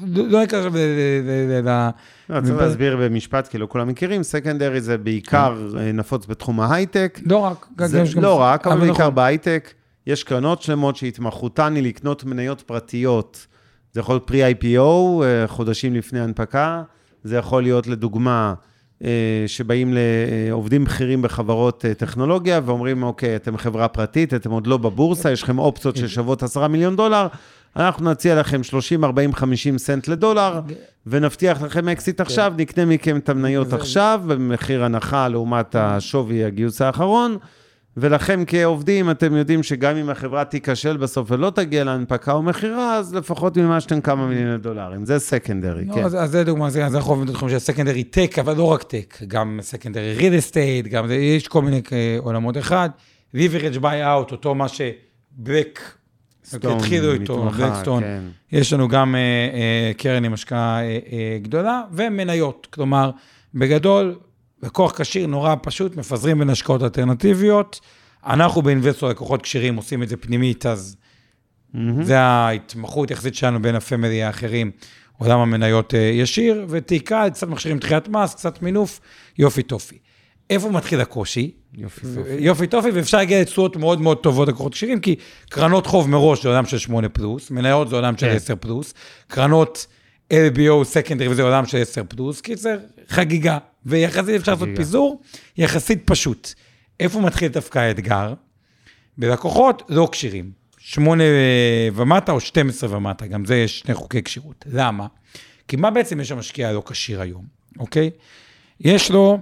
לא 0.07 0.29
לא 0.29 0.41
ניכנס 0.41 0.59
עכשיו 0.59 0.73
ל- 0.77 1.91
לא, 2.29 2.41
צריך 2.41 2.57
להסביר 2.57 2.97
במשפט, 2.97 3.49
כי 3.49 3.59
לא 3.59 3.67
כולם 3.71 3.89
מכירים, 3.89 4.23
secondary 4.23 4.81
זה 4.81 4.99
בעיקר 4.99 5.69
אה, 5.79 5.93
נפוץ 5.93 6.27
בתחום 6.27 6.61
ההייטק. 6.61 7.21
לא 7.27 7.39
רק, 7.39 7.67
לא 8.21 8.41
רק, 8.41 8.67
אבל 8.67 8.81
בעיקר 8.81 8.93
נכון. 9.03 9.15
בהייטק. 9.15 9.73
יש 10.07 10.25
קרנות 10.25 10.63
שלמות 10.63 10.97
שהתמחותן 10.97 11.75
היא 11.75 11.83
לקנות 11.85 12.25
מניות 12.25 12.61
פרטיות. 12.61 13.47
זה 13.93 14.01
יכול 14.01 14.15
להיות 14.15 14.27
pre-IPO, 14.27 14.79
אה, 15.25 15.47
חודשים 15.47 15.95
לפני 15.95 16.21
הנפקה. 16.21 16.83
זה 17.25 17.37
יכול 17.37 17.63
להיות, 17.63 17.87
לדוגמה, 17.87 18.55
אה, 19.05 19.45
שבאים 19.47 19.95
לעובדים 20.49 20.85
בכירים 20.85 21.23
בחברות 21.23 21.85
טכנולוגיה 21.99 22.61
ואומרים, 22.65 23.03
אוקיי, 23.03 23.37
אתם 23.37 23.57
חברה 23.57 23.89
פרטית, 23.89 24.35
אתם 24.35 24.51
עוד 24.51 24.67
לא 24.67 24.77
בבורסה, 24.77 25.33
יש 25.33 25.43
לכם 25.43 25.59
אופציות 25.59 25.97
ששוות 25.97 26.43
10 26.43 26.69
מיליון 26.69 26.97
דולר, 26.97 27.27
אנחנו 27.77 28.11
נציע 28.11 28.41
לכם 28.41 28.63
30, 28.63 29.05
40, 29.05 29.35
50 29.35 29.79
סנט 29.79 30.09
לדולר, 30.09 30.61
ונבטיח 31.07 31.63
לכם 31.63 31.89
אקזיט 31.89 32.21
עכשיו, 32.21 32.53
נקנה 32.57 32.85
מכם 32.85 33.17
את 33.17 33.29
המניות 33.29 33.73
עכשיו, 33.73 34.21
במחיר 34.27 34.85
הנחה 34.85 35.29
לעומת 35.29 35.75
השווי 35.75 36.45
הגיוס 36.45 36.83
האחרון, 36.83 37.37
ולכם 37.97 38.43
כעובדים, 38.47 39.11
אתם 39.11 39.37
יודעים 39.37 39.63
שגם 39.63 39.97
אם 39.97 40.11
החברה 40.11 40.45
תיכשל 40.45 40.97
בסוף 40.97 41.31
ולא 41.31 41.51
תגיע 41.51 41.85
להנפקה 41.85 42.33
או 42.33 42.43
מכירה, 42.43 42.97
אז 42.97 43.15
לפחות 43.15 43.57
מימשתם 43.57 44.01
כמה 44.01 44.27
מיליוני 44.27 44.59
דולרים. 44.59 45.05
זה 45.05 45.19
secondary, 45.19 45.85
לא, 45.85 45.95
כן. 45.95 46.05
אז, 46.05 46.15
אז 46.15 46.31
זה 46.31 46.45
דוגמה, 46.45 46.71
זה, 46.71 46.87
אז 46.87 46.97
אנחנו 46.97 47.11
עובדים 47.13 47.33
בתחום 47.35 47.49
של 47.49 47.59
secondary 47.59 48.05
tech, 48.05 48.39
אבל 48.39 48.57
לא 48.57 48.65
רק 48.65 48.83
tech, 48.83 49.19
גם 49.29 49.59
secondary 49.63 50.15
real 50.15 50.39
estate, 50.39 50.87
גם 50.87 51.07
זה, 51.07 51.15
יש 51.15 51.49
כל 51.49 51.63
מיני 51.63 51.83
אה, 51.93 52.17
עולמות 52.19 52.57
אחד. 52.59 52.91
leverage 53.35 53.77
buyout, 53.77 54.33
אותו 54.33 54.55
מה 54.55 54.67
שבלקסטון 54.69 56.77
התחילו 56.77 57.13
איתו, 57.13 57.51
בלקסטון. 57.51 58.03
כן. 58.03 58.23
יש 58.53 58.73
לנו 58.73 58.89
גם 58.89 59.15
אה, 59.15 59.21
אה, 59.21 59.93
קרן 59.97 60.25
עם 60.25 60.33
השקעה 60.33 60.83
אה, 60.83 60.99
אה, 61.13 61.39
גדולה, 61.43 61.83
ומניות. 61.93 62.67
כלומר, 62.71 63.11
בגדול, 63.55 64.19
לקוח 64.63 65.01
כשיר 65.01 65.27
נורא 65.27 65.55
פשוט, 65.63 65.97
מפזרים 65.97 66.39
בין 66.39 66.51
השקעות 66.51 66.83
אלטרנטיביות. 66.83 67.81
אנחנו 68.27 68.63
באינבסטור 68.63 69.09
לקוחות 69.09 69.43
כשירים 69.43 69.77
עושים 69.77 70.03
את 70.03 70.09
זה 70.09 70.17
פנימית, 70.17 70.67
אז 70.67 70.97
מהמם. 71.75 72.03
זה 72.03 72.19
ההתמחות 72.19 73.11
יחסית 73.11 73.35
שלנו 73.35 73.63
בין 73.63 73.75
הפמילי 73.75 74.23
האחרים, 74.23 74.71
עולם 75.19 75.39
המניות 75.39 75.95
אה, 75.95 76.01
ישיר, 76.01 76.67
ותקרה, 76.69 77.31
קצת 77.31 77.49
מכשירים 77.49 77.79
דחיית 77.79 78.09
מס, 78.09 78.35
קצת 78.35 78.63
מינוף, 78.63 79.01
יופי 79.39 79.63
טופי. 79.63 79.99
איפה 80.51 80.71
מתחיל 80.71 81.01
הקושי? 81.01 81.51
יופי, 81.75 82.01
ו- 82.05 82.37
יופי. 82.39 82.67
טופי, 82.67 82.91
ואפשר 82.91 83.19
להגיע 83.19 83.41
לתשואות 83.41 83.77
מאוד 83.77 84.01
מאוד 84.01 84.19
טובות 84.19 84.49
לקוחות 84.49 84.73
כשירים, 84.73 85.01
כי 85.01 85.17
קרנות 85.51 85.87
חוב 85.87 86.11
מראש 86.11 86.43
זה 86.43 86.49
עולם 86.49 86.67
של 86.67 86.79
8 86.79 87.09
פלוס, 87.09 87.51
מניות 87.51 87.89
זה 87.89 87.97
עולם 87.97 88.17
של 88.17 88.27
כן. 88.27 88.37
10 88.37 88.55
פלוס, 88.57 88.95
קרנות 89.29 89.87
LBO, 90.33 90.85
סקנדרי 90.85 91.29
וזה 91.29 91.43
עולם 91.43 91.67
של 91.67 91.79
10 91.79 92.03
פלוס, 92.09 92.41
קיצר, 92.41 92.79
חגיגה. 93.09 93.59
ויחסית 93.87 94.35
אפשר 94.35 94.53
לעשות. 94.53 94.69
פיזור, 94.77 95.23
יחסית 95.57 96.03
פשוט. 96.05 96.53
איפה 97.01 97.21
מתחיל 97.21 97.49
דווקא 97.49 97.79
האתגר? 97.79 98.35
בלקוחות 99.19 99.83
לא 99.89 100.09
כשירים. 100.13 100.51
8 100.79 101.25
ומטה 101.95 102.33
או 102.33 102.41
12 102.41 102.97
ומטה, 102.97 103.27
גם 103.27 103.45
זה 103.45 103.57
יש 103.57 103.79
שני 103.79 103.95
חוקי 103.95 104.23
כשירות. 104.23 104.65
למה? 104.73 105.07
כי 105.69 105.77
מה 105.77 105.91
בעצם 105.91 106.21
יש 106.21 106.33
המשקיע 106.33 106.69
הלא 106.69 106.83
כשיר 106.87 107.21
היום, 107.21 107.45
אוקיי? 107.79 108.11
יש 108.81 109.11
לו 109.11 109.39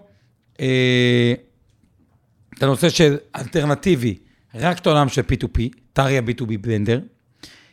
את 2.55 2.63
הנושא 2.63 2.89
של 2.89 3.17
אלטרנטיבי, 3.37 4.19
רק 4.55 4.79
את 4.79 4.87
העולם 4.87 5.09
של 5.09 5.23
P2P, 5.23 5.61
טריה 5.93 6.21
B2B 6.21 6.59
בלנדר. 6.61 7.01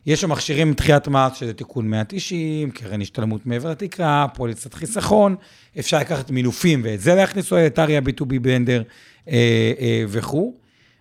יש 0.06 0.22
שם 0.22 0.32
מכשירים 0.32 0.68
עם 0.68 0.74
דחיית 0.74 1.08
מס, 1.08 1.36
שזה 1.36 1.54
תיקון 1.54 1.88
190, 1.88 2.72
קרן 2.72 3.02
השתלמות 3.02 3.46
מעבר 3.46 3.72
לתקרה, 3.72 4.28
פוליסת 4.34 4.74
חיסכון, 4.74 5.36
אפשר 5.80 6.00
לקחת 6.00 6.32
מינופים 6.32 6.82
ואת 6.84 7.02
זה 7.02 7.16
להכניס 7.16 7.52
לטריה 7.52 8.00
B2B 8.00 8.40
בלנדר 8.42 8.84
אה, 9.28 9.72
אה, 9.80 10.04
וכו', 10.08 10.54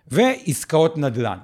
ועסקאות 0.07 0.97
נדל"ן. 0.97 1.37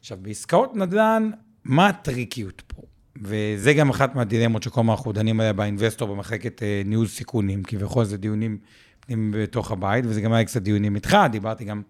עכשיו, 0.00 0.18
בעסקאות 0.20 0.76
נדל"ן, 0.76 1.30
מה 1.64 1.88
הטריקיות 1.88 2.62
פה? 2.66 2.82
וזה 3.22 3.74
גם 3.74 3.90
אחת 3.90 4.14
מהדילמות 4.14 4.62
שכל 4.62 4.80
הזמן 4.80 4.92
אנחנו 4.92 5.12
דנים 5.12 5.40
עליה 5.40 5.52
באינבסטור 5.52 6.08
במחלקת 6.08 6.62
אה, 6.62 6.82
ניהול 6.84 7.06
סיכונים, 7.06 7.62
כביכול 7.62 8.04
זה 8.04 8.16
דיונים 8.16 8.58
פנימיים 9.06 9.34
בתוך 9.42 9.70
הבית, 9.70 10.04
וזה 10.08 10.20
גם 10.20 10.32
היה 10.32 10.44
קצת 10.44 10.62
דיונים 10.62 10.94
איתך, 10.94 11.16
דיברתי 11.30 11.64
גם, 11.64 11.82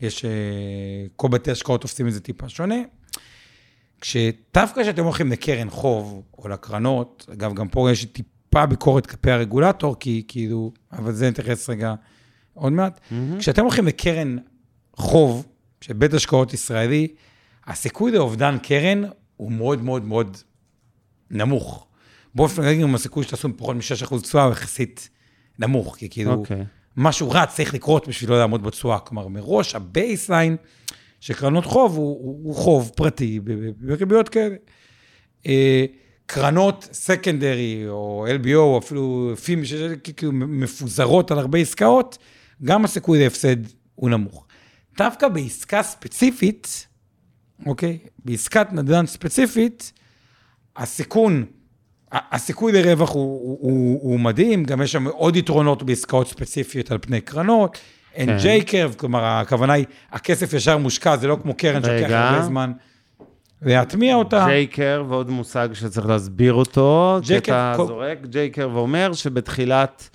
יש, 0.00 0.24
אה, 0.24 0.30
כל 1.16 1.28
בתי 1.28 1.50
השקעות 1.50 1.82
עושים 1.82 2.08
את 2.08 2.12
זה 2.12 2.20
טיפה 2.20 2.48
שונה. 2.48 2.74
כשדווקא 4.00 4.82
כשאתם 4.82 5.04
הולכים 5.04 5.32
לקרן 5.32 5.70
חוב 5.70 6.22
או 6.38 6.48
לקרנות, 6.48 7.26
אגב, 7.32 7.54
גם 7.54 7.68
פה 7.68 7.90
יש 7.90 8.04
טיפה 8.04 8.66
ביקורת 8.66 9.06
כלפי 9.06 9.30
הרגולטור, 9.30 9.96
כי 10.00 10.24
כאילו, 10.28 10.72
אבל 10.92 11.12
זה 11.12 11.30
נתייחס 11.30 11.70
רגע 11.70 11.94
עוד 12.54 12.72
מעט. 12.72 13.00
מהמם. 13.10 13.38
כשאתם 13.38 13.62
הולכים 13.62 13.86
לקרן 13.86 14.36
חוב 14.96 15.46
של 15.80 15.92
בית 15.92 16.14
השקעות 16.14 16.54
ישראלי, 16.54 17.08
הסיכוי 17.66 18.12
לאובדן 18.12 18.58
קרן 18.62 19.02
הוא 19.36 19.52
מאוד 19.52 19.82
מאוד 19.82 20.04
מאוד 20.04 20.36
נמוך. 21.30 21.86
באופן 22.34 22.62
כללי, 22.62 22.82
גם 22.82 22.94
הסיכוי 22.94 23.24
שתעשו 23.24 23.48
פחות 23.56 23.76
מ-6% 23.76 24.22
תשואה 24.22 24.44
הוא 24.44 24.52
יחסית 24.52 25.08
נמוך, 25.58 25.96
כי 25.96 26.08
כאילו, 26.08 26.32
אוקיי. 26.32 26.64
משהו 26.96 27.30
רע 27.30 27.46
צריך 27.46 27.74
לקרות 27.74 28.08
בשביל 28.08 28.30
לא 28.30 28.38
לעמוד 28.38 28.62
בתשואה. 28.62 28.98
כלומר, 28.98 29.28
מראש 29.28 29.74
ה 29.74 29.83
baseline 29.83 30.56
של 31.20 31.34
קרנות 31.34 31.64
חוב 31.64 31.96
הוא, 31.96 32.18
הוא, 32.20 32.44
הוא 32.44 32.54
חוב 32.54 32.90
פרטי 32.96 33.40
בריביות 33.80 34.28
כאלה. 34.28 34.56
אה, 35.46 35.84
קרנות 36.26 36.88
secondary 36.92 37.84
או 37.88 38.26
LBO 38.42 38.56
או 38.56 38.78
אפילו 38.78 39.32
פימי 39.44 39.66
שכאילו 39.66 40.32
מפוזרות 40.32 41.30
על 41.30 41.38
הרבה 41.38 41.58
עסקאות, 41.58 42.18
גם 42.62 42.84
הסיכוי 42.84 43.18
להפסד 43.18 43.56
הוא 43.94 44.10
נמוך. 44.10 44.46
דווקא 44.98 45.28
בעסקה 45.28 45.82
ספציפית, 45.82 46.86
אוקיי? 47.66 47.98
בעסקת 48.24 48.72
נדל"ן 48.72 49.06
ספציפית, 49.06 49.92
הסיכון, 50.76 51.44
הסיכוי 52.12 52.72
לרווח 52.72 53.10
הוא, 53.10 53.22
הוא, 53.22 53.58
הוא, 53.60 53.98
הוא 54.02 54.20
מדהים, 54.20 54.64
גם 54.64 54.82
יש 54.82 54.92
שם 54.92 55.06
עוד 55.06 55.36
יתרונות 55.36 55.82
בעסקאות 55.82 56.28
ספציפיות 56.28 56.90
על 56.90 56.98
פני 57.00 57.20
קרנות. 57.20 57.78
אין 58.14 58.28
כן. 58.28 58.36
ג'יי 58.42 58.62
קרב, 58.62 58.94
כלומר, 58.98 59.24
הכוונה 59.24 59.72
היא, 59.72 59.84
הכסף 60.12 60.52
ישר 60.52 60.76
מושקע, 60.78 61.16
זה 61.16 61.26
לא 61.26 61.38
כמו 61.42 61.54
קרן 61.54 61.82
שלוקח. 61.82 62.10
הרבה 62.10 62.42
זמן 62.42 62.72
להטמיע 63.62 64.14
אותה. 64.14 64.44
ג'ייקר, 64.48 65.04
ועוד 65.08 65.30
מושג 65.30 65.68
שצריך 65.72 66.06
להסביר 66.06 66.52
אותו, 66.52 67.18
כי 67.22 67.38
אתה 67.38 67.74
כל- 67.76 67.86
זורק, 67.86 68.18
ג'ייקר 68.26 68.70
ואומר 68.72 69.12
שבתחילת, 69.12 70.08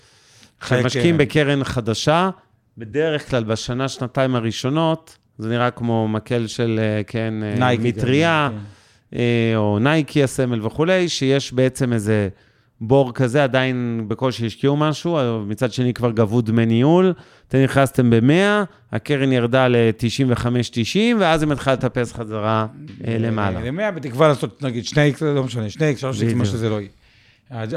חיי 0.62 0.79
כשמשקיעים 0.79 1.17
קרן. 1.17 1.25
בקרן 1.25 1.63
חדשה, 1.63 2.29
בדרך 2.77 3.29
כלל 3.29 3.43
בשנה, 3.43 3.88
שנתיים 3.88 4.36
הראשונות, 4.36 5.17
זה 5.38 5.49
נראה 5.49 5.71
כמו 5.71 6.08
מקל 6.08 6.47
של, 6.47 6.79
אה, 6.84 7.01
כן, 7.03 7.34
אה, 7.63 7.75
מטריה, 7.79 8.49
כן. 8.51 8.58
אה, 9.15 9.54
או 9.56 9.80
נייקי 9.80 10.23
הסמל 10.23 10.65
וכולי, 10.65 11.10
שיש 11.10 11.54
בעצם 11.54 11.93
איזה 11.93 12.30
בור 12.82 13.13
כזה, 13.13 13.43
עדיין 13.43 14.06
בקושי 14.08 14.45
השקיעו 14.45 14.78
משהו, 14.78 15.19
אבל 15.19 15.43
מצד 15.47 15.73
שני 15.73 15.93
כבר 15.93 16.12
גבו 16.12 16.41
דמי 16.41 16.65
ניהול, 16.65 17.13
אתם 17.47 17.58
נכנסתם 17.58 18.10
ב-100, 18.10 18.65
הקרן 18.91 19.32
ירדה 19.32 19.67
ל-95-90, 19.67 20.97
ואז 21.19 21.41
היא 21.41 21.49
מתחילה 21.49 21.73
לטפס 21.73 22.13
חזרה 22.13 22.67
אה, 23.08 23.17
למעלה. 23.19 23.62
למאה, 23.62 23.91
בתקווה 23.91 24.28
לעשות, 24.28 24.63
נגיד, 24.63 24.86
שני 24.86 25.04
איקס, 25.04 25.21
לא 25.21 25.43
משנה, 25.43 25.69
שני 25.69 25.88
איקס, 25.88 26.02
שלוש 26.02 26.21
איקס, 26.21 26.34
מה 26.34 26.39
בדיוק. 26.39 26.56
שזה 26.56 26.69
לא 26.69 26.80
יהיה. 26.82 26.89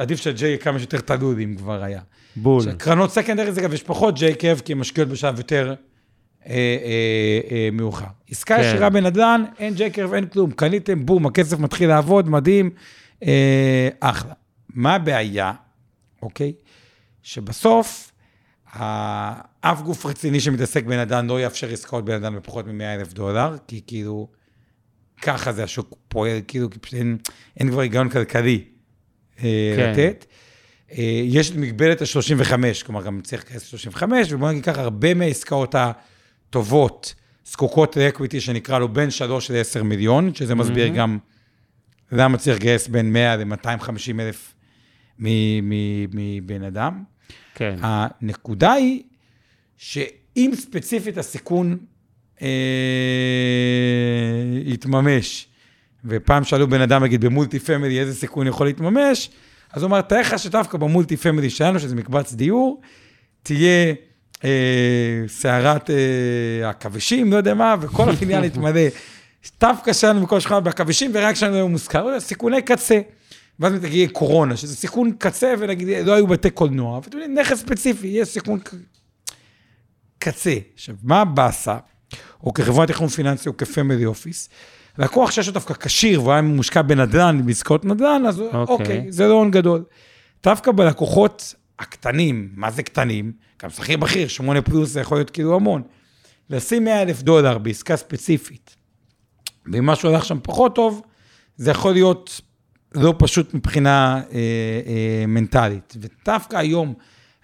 עדיף 0.03 0.21
שה 0.21 0.42
J 0.42 0.49
יהיה 0.49 0.59
כמה 0.59 0.79
שיותר 0.79 0.99
תלוי, 0.99 1.45
אם 1.45 1.55
כבר 1.59 1.83
היה. 1.83 2.01
בול. 2.37 2.73
קרנות 2.73 3.11
secondary 3.11 3.53
זה 3.53 3.61
גם, 3.61 3.73
יש 3.73 3.83
פחות 3.83 4.15
J 4.15 4.35
curve, 4.35 4.63
כי 4.65 4.73
הן 4.73 4.79
משקיעות 4.79 5.09
בשלב 5.09 5.39
יותר 5.39 5.63
אה, 5.65 5.69
אה, 5.69 5.73
אה, 5.73 5.96
מאוחר. 7.73 8.07
עסקה 8.31 8.57
כן. 8.57 8.63
ישירה 8.63 8.91
בנדל"ן, 8.91 9.45
אין 9.59 9.75
J 9.75 9.91
curve, 9.91 10.13
אין 10.15 10.27
כלום. 10.27 10.51
קניתם, 10.51 11.07
בום, 11.07 11.27
הכסף 11.27 11.59
מתחיל 11.59 11.89
לעבוד, 11.89 12.29
מדהים, 12.29 12.71
אה, 13.23 13.89
אחלה. 14.01 14.33
מה 14.75 14.95
הבעיה, 14.95 15.53
אוקיי? 16.23 16.53
שבסוף, 17.23 18.13
ה- 18.73 19.41
אף 19.61 19.83
גוף 19.83 20.07
רציני 20.07 20.41
שמתעסק 20.41 20.85
בנדל"ן 20.85 21.27
לא 21.27 21.41
יאפשר 21.41 21.71
עסקאות 21.73 22.05
בנדל"ן 22.05 22.37
בפחות 22.37 22.67
מ-100 22.67 22.85
אלף 23.01 23.13
דולר, 23.13 23.57
כי 23.69 23.81
כאילו, 23.87 24.29
ככה 25.23 25.53
זה 25.53 25.65
השוק 25.65 25.95
פועל, 26.09 26.39
כאילו, 26.49 26.71
כי 26.71 26.79
פשוט 26.79 26.95
אין, 26.95 27.17
אין 27.61 27.71
כבר 27.71 27.81
היגיון 27.81 28.09
כלכלי 28.11 28.65
אה, 29.39 29.75
כן. 29.77 29.91
לתת. 29.93 30.27
אה, 30.93 31.21
יש 31.25 31.51
את 31.51 31.57
מגבלת 31.57 32.03
ה-35, 32.03 32.53
כלומר, 32.87 33.03
גם 33.03 33.21
צריך 33.21 33.45
לכנס 33.45 33.63
35, 33.63 34.33
ובוא 34.33 34.51
נגיד 34.51 34.65
ככה, 34.65 34.81
הרבה 34.81 35.15
מהעסקאות 35.15 35.75
הטובות 36.49 37.15
זקוקות 37.45 37.97
לאקוויטי 37.97 38.41
שנקרא 38.41 38.79
לו 38.79 38.89
בין 38.89 39.11
3 39.11 39.51
ל-10 39.51 39.83
מיליון, 39.83 40.35
שזה 40.35 40.55
מסביר 40.55 40.89
גם 40.89 41.19
למה 42.13 42.39
צריך 42.39 42.57
לגייס 42.57 42.89
בין 42.89 43.13
100 43.13 43.37
ל-250 43.37 44.21
אלף 44.21 44.55
מבן 45.19 46.63
אדם. 46.63 47.03
כן. 47.55 47.77
הנקודה 47.81 48.73
היא 48.73 49.03
שאם 49.77 50.51
ספציפית 50.55 51.19
הסיכון 51.19 51.79
אה, 52.43 52.49
יתממש, 54.65 55.49
ופעם 56.05 56.45
שאלו 56.45 56.71
בן 56.71 56.81
אדם, 56.81 57.05
נגיד, 57.05 57.21
ב 57.21 57.27
multi 57.27 57.59
family, 57.59 58.01
איזה 58.01 58.15
סיכון 58.15 58.47
יכול 58.47 58.67
להתממש, 58.67 59.31
אז 59.73 59.83
הוא 59.83 59.89
אמר, 59.89 60.01
תאר 60.01 60.21
לך 60.21 60.39
שדווקא 60.39 60.79
ב 60.79 60.85
multi 60.85 61.17
family 61.17 61.51
שלנו, 61.51 61.81
שזה 61.81 61.95
מקבץ 61.95 62.33
דיור, 62.33 62.81
תהיה 63.43 63.95
סערת 65.29 65.91
אה, 65.91 66.69
עכבישים, 66.69 67.33
לא 67.33 67.37
יודע 67.37 67.55
מה, 67.55 67.77
וכל 67.81 68.11
הבניין 68.11 68.45
יתמלא. 68.45 68.81
דווקא 69.61 69.93
שלנו 69.93 70.23
בכל 70.23 70.41
שכונה 70.41 70.61
בעכבישים, 70.61 71.11
ורק 71.15 71.35
שלנו 71.35 71.53
לא 71.53 71.57
היו 71.57 71.69
מוזכר, 71.69 72.21
סיכוני 72.21 72.63
קצה. 72.63 73.01
ואז 73.61 73.73
תגיע 73.83 74.09
קורונה, 74.13 74.57
שזה 74.57 74.77
סיכון 74.77 75.13
קצה, 75.19 75.55
ונגיד, 75.59 75.89
לא 76.07 76.13
היו 76.13 76.27
בתי 76.27 76.51
קולנוע, 76.51 77.01
ואתם 77.03 77.19
יודעים, 77.19 77.39
נכס 77.39 77.61
ספציפי, 77.61 78.07
יש 78.07 78.29
סיכון 78.29 78.59
קצה. 80.19 80.55
עכשיו, 80.75 80.95
מה 81.03 81.21
הבאסה, 81.21 81.77
או 82.45 82.55
כחברת 82.55 82.89
תכנון 82.89 83.09
פיננסי 83.09 83.49
או 83.49 83.57
כ 83.57 83.69
family 83.69 84.05
office, 84.05 84.49
לקוח 84.99 85.31
שיש 85.31 85.47
לו 85.47 85.53
דווקא 85.53 85.75
כשיר, 85.75 86.21
והוא 86.23 86.33
היה 86.33 86.43
מושקע 86.43 86.83
בנדל"ן, 86.83 87.47
בעסקאות 87.47 87.85
נדל"ן, 87.85 88.23
אז 88.29 88.41
אוקיי. 88.41 88.61
אוקיי, 88.69 89.07
זה 89.09 89.27
לא 89.27 89.33
הון 89.33 89.51
גדול. 89.51 89.85
דווקא 90.43 90.73
בלקוחות 90.73 91.55
הקטנים, 91.79 92.49
מה 92.55 92.71
זה 92.71 92.83
קטנים? 92.83 93.33
גם 93.63 93.71
שכיר 93.71 93.97
בכיר, 93.97 94.29
שמונה 94.29 94.63
פלוס 94.63 94.91
זה 94.91 95.01
יכול 95.01 95.19
להיות 95.19 95.31
כאילו 95.31 95.57
המון. 95.57 95.83
לשים 96.51 96.85
100 96.85 97.03
אלף 97.03 97.23
דולר 97.23 97.59
בעסקה 97.59 97.97
ספציפית, 97.97 98.77
ואם 99.73 99.87
משהו 99.87 100.09
הלך 100.09 100.25
שם 100.25 100.39
פחות 100.43 100.75
טוב, 100.75 101.03
זה 101.57 101.71
יכול 101.71 101.93
להיות 101.93 102.41
לא 102.95 103.15
פשוט 103.19 103.55
מבחינה 103.55 104.23
אה, 104.33 104.39
אה, 104.87 105.25
מנטלית. 105.27 105.95
ודווקא 106.01 106.57
היום, 106.57 106.95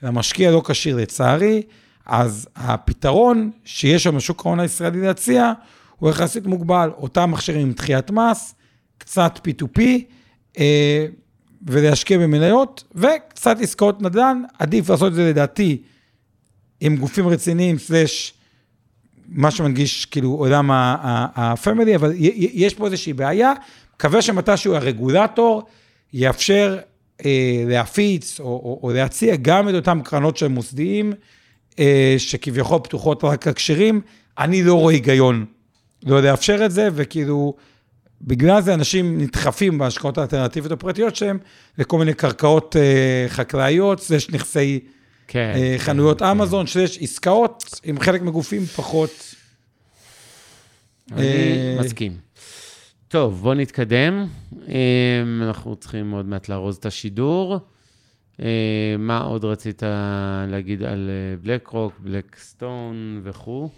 למשקיע 0.03 0.51
לא 0.51 0.63
כשיר 0.65 0.97
לצערי, 0.97 1.63
אז 2.07 2.49
הפתרון 2.57 3.51
שיש 3.65 4.03
שם 4.03 4.17
בשוק 4.17 4.47
ההון 4.47 4.61
הישראלי 4.61 5.01
להציע, 5.01 5.53
הוא 5.97 6.11
יחסית 6.11 6.47
מוגבל. 6.47 6.91
אותם 6.97 7.31
מכשירים 7.31 7.67
עם 7.67 7.73
דחיית 7.73 8.11
מס, 8.11 8.55
קצת 8.99 9.41
P2P, 9.47 9.81
אה, 10.59 11.07
ולהשקיע 11.67 12.19
במניות, 12.19 12.85
וקצת 12.95 13.57
עסקאות 13.61 14.03
נדל"ן, 14.03 14.43
עדיף 14.59 14.91
לעשות 14.91 15.09
את 15.09 15.15
זה 15.15 15.31
לדעתי 15.31 15.83
עם 16.81 16.97
גופים 16.97 17.29
רציניים, 17.29 17.79
סלש 17.79 18.35
מה 19.29 19.51
שמנגיש 19.51 20.07
כאילו 20.07 20.31
עולם 20.31 20.71
הפמילי, 20.73 21.97
אבל 21.97 22.13
יש 22.37 22.75
פה 22.75 22.87
איזושהי 22.87 23.13
בעיה, 23.13 23.53
מקווה 23.95 24.23
שמתישהו 24.23 24.75
הרגולטור 24.75 25.63
יאפשר 26.13 26.79
אה, 27.25 27.65
להפיץ 27.67 28.41
או, 28.41 28.45
או, 28.45 28.81
או 28.83 28.93
להציע 28.93 29.37
גם 29.37 29.69
את 29.69 29.75
אותן 29.75 30.01
קרנות 30.05 30.37
של 30.37 30.49
מוסדיים, 30.49 31.13
אה, 31.79 32.15
שכביכול 32.19 32.79
פתוחות 32.83 33.25
רק 33.25 33.49
לכשרים, 33.49 34.01
אני 34.39 34.63
לא 34.63 34.75
רואה 34.75 34.95
היגיון 34.95 35.45
לא 36.07 36.23
לאפשר 36.23 36.65
את 36.65 36.71
זה, 36.71 36.89
וכאילו, 36.95 37.55
בגלל 38.23 38.63
זה 38.63 38.75
אנשים 38.75 39.19
נדחפים 39.19 39.79
בהשקעות 39.79 40.19
האלטרנטיביות 40.19 40.73
הפרטיות 40.73 41.17
שלהם 41.17 41.39
לכל 41.79 41.99
מיני 41.99 42.15
קרקעות 42.15 42.77
אה, 42.77 43.25
חקלאיות, 43.29 44.11
יש 44.17 44.31
נכסי 44.31 44.81
כן. 45.29 45.53
אה, 45.57 45.75
חנויות 45.79 46.19
כן, 46.19 46.25
אמזון, 46.25 46.67
שיש 46.67 46.99
עסקאות 47.03 47.81
עם 47.85 48.01
חלק 48.01 48.23
מגופים 48.23 48.65
פחות. 48.65 49.35
אני 51.13 51.23
אה, 51.23 51.77
מסכים. 51.81 52.17
טוב, 53.09 53.41
בוא 53.43 53.55
נתקדם. 53.55 54.27
אה, 54.69 55.23
אנחנו 55.43 55.77
צריכים 55.77 56.11
עוד 56.11 56.27
מעט 56.27 56.49
לארוז 56.49 56.77
את 56.77 56.87
השידור. 56.87 57.59
אה, 58.43 58.97
מה 58.99 59.21
עוד 59.21 59.45
רצית 59.45 59.83
להגיד 60.49 60.83
על 60.83 61.11
בלק 61.43 61.69
רוק, 61.69 61.93
בלק 61.99 62.37
סטון 62.39 63.21
וכו'? 63.25 63.69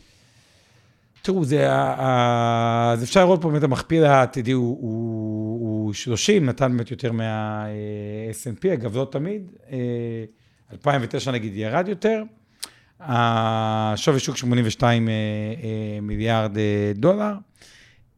תראו, 1.25 1.45
זה, 1.45 1.73
אז 1.73 3.05
אפשר 3.05 3.25
לראות 3.25 3.43
פה 3.43 3.51
באמת 3.51 3.63
המכפיל 3.63 4.05
העתידי 4.05 4.53
הוא, 4.53 4.79
הוא, 4.81 5.61
הוא 5.61 5.93
30, 5.93 6.47
נתן 6.47 6.77
באמת 6.77 6.91
יותר 6.91 7.13
מה-S&P, 7.13 8.73
אגב, 8.73 8.97
לא 8.97 9.09
תמיד. 9.11 9.53
אה, 9.73 9.79
2009 10.73 11.33
נגיד 11.33 11.57
ירד 11.57 11.89
יותר. 11.89 12.23
השווי 13.01 14.21
שוק 14.21 14.37
82 14.37 15.09
אה, 15.09 15.13
אה, 15.13 16.01
מיליארד 16.03 16.59
אה, 16.59 16.93
דולר. 16.95 17.35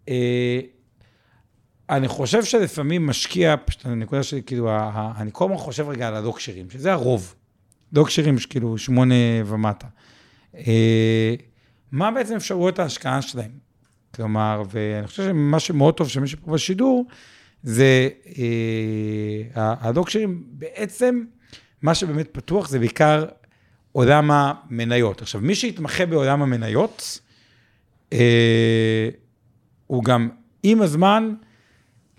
אה, 0.09 0.61
אני 1.91 2.09
חושב 2.09 2.45
שלפעמים 2.45 3.07
משקיע, 3.07 3.55
פשוט 3.65 3.87
הנקודה 3.87 4.23
שלי, 4.23 4.43
כאילו, 4.47 4.71
אני 5.17 5.31
כל 5.33 5.45
הזמן 5.45 5.57
חושב 5.57 5.89
רגע 5.89 6.09
על 6.09 6.15
הלא 6.15 6.33
כשרים, 6.37 6.71
שזה 6.71 6.93
הרוב. 6.93 7.35
לא 7.93 8.05
כשרים, 8.05 8.37
כאילו, 8.51 8.79
שמונה 8.79 9.15
ומטה. 9.47 9.87
מה 11.97 12.11
בעצם 12.11 12.37
אפשרויות 12.37 12.79
ההשקעה 12.79 13.23
שלהם? 13.23 13.51
כלומר, 14.15 14.63
ואני 14.71 15.07
חושב 15.07 15.23
שמה 15.23 15.61
שמאוד 15.61 15.95
טוב 15.95 16.09
שמי 16.09 16.29
שפה 16.29 16.51
בשידור, 16.51 17.07
זה 17.63 18.09
אה, 18.39 19.75
הלא 19.81 20.05
כשרים, 20.07 20.43
בעצם, 20.49 21.25
מה 21.83 21.95
שבאמת 21.95 22.29
פתוח 22.33 22.69
זה 22.69 22.79
בעיקר 22.79 23.25
עולם 23.93 24.31
המניות. 24.31 25.23
עכשיו, 25.23 25.41
מי 25.41 25.55
שיתמחה 25.55 26.07
בעולם 26.07 26.43
המניות, 26.43 27.21
אה, 28.13 29.09
הוא 29.87 30.05
גם 30.05 30.29
עם 30.63 30.83
הזמן, 30.83 31.35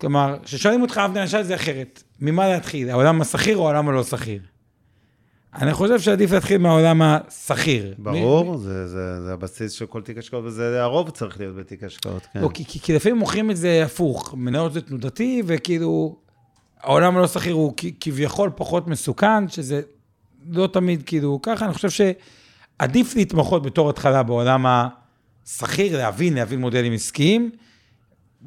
כלומר, 0.00 0.38
כששואלים 0.42 0.82
אותך, 0.82 1.00
אבנר, 1.04 1.20
אני 1.20 1.24
אשאל 1.24 1.40
את 1.40 1.46
זה 1.46 1.54
אחרת, 1.54 2.02
ממה 2.20 2.48
להתחיל, 2.48 2.90
העולם 2.90 3.20
השכיר 3.20 3.56
או 3.56 3.64
העולם 3.64 3.88
הלא 3.88 4.04
שכיר? 4.04 4.42
אני 5.54 5.74
חושב 5.74 6.00
שעדיף 6.00 6.32
להתחיל 6.32 6.58
מהעולם 6.58 7.02
השכיר. 7.02 7.94
ברור, 7.98 8.56
זה, 8.56 8.88
זה, 8.88 9.24
זה 9.24 9.32
הבסיס 9.32 9.72
של 9.72 9.86
כל 9.86 10.02
תיק 10.02 10.18
השקעות, 10.18 10.44
וזה 10.44 10.82
הרוב 10.82 11.10
צריך 11.10 11.40
להיות 11.40 11.56
בתיק 11.56 11.84
השקעות, 11.84 12.26
כן. 12.32 12.40
לא, 12.40 12.50
כי, 12.54 12.64
כי, 12.64 12.80
כי 12.80 12.94
לפעמים 12.94 13.18
מוכרים 13.18 13.50
את 13.50 13.56
זה 13.56 13.82
הפוך, 13.84 14.34
מניות 14.34 14.72
זה 14.72 14.80
תנודתי, 14.80 15.42
וכאילו, 15.46 16.16
העולם 16.80 17.16
הלא 17.16 17.26
שכיר 17.26 17.54
הוא 17.54 17.74
כביכול 18.00 18.50
פחות 18.56 18.86
מסוכן, 18.86 19.48
שזה 19.48 19.80
לא 20.50 20.66
תמיד 20.66 21.02
כאילו 21.06 21.38
ככה, 21.42 21.64
אני 21.64 21.74
חושב 21.74 21.90
שעדיף 21.90 23.16
להתמחות 23.16 23.62
בתור 23.62 23.90
התחלה 23.90 24.22
בעולם 24.22 24.66
השכיר, 25.46 25.98
להבין, 25.98 26.34
להבין 26.34 26.60
מודלים 26.60 26.92
עסקיים. 26.92 27.50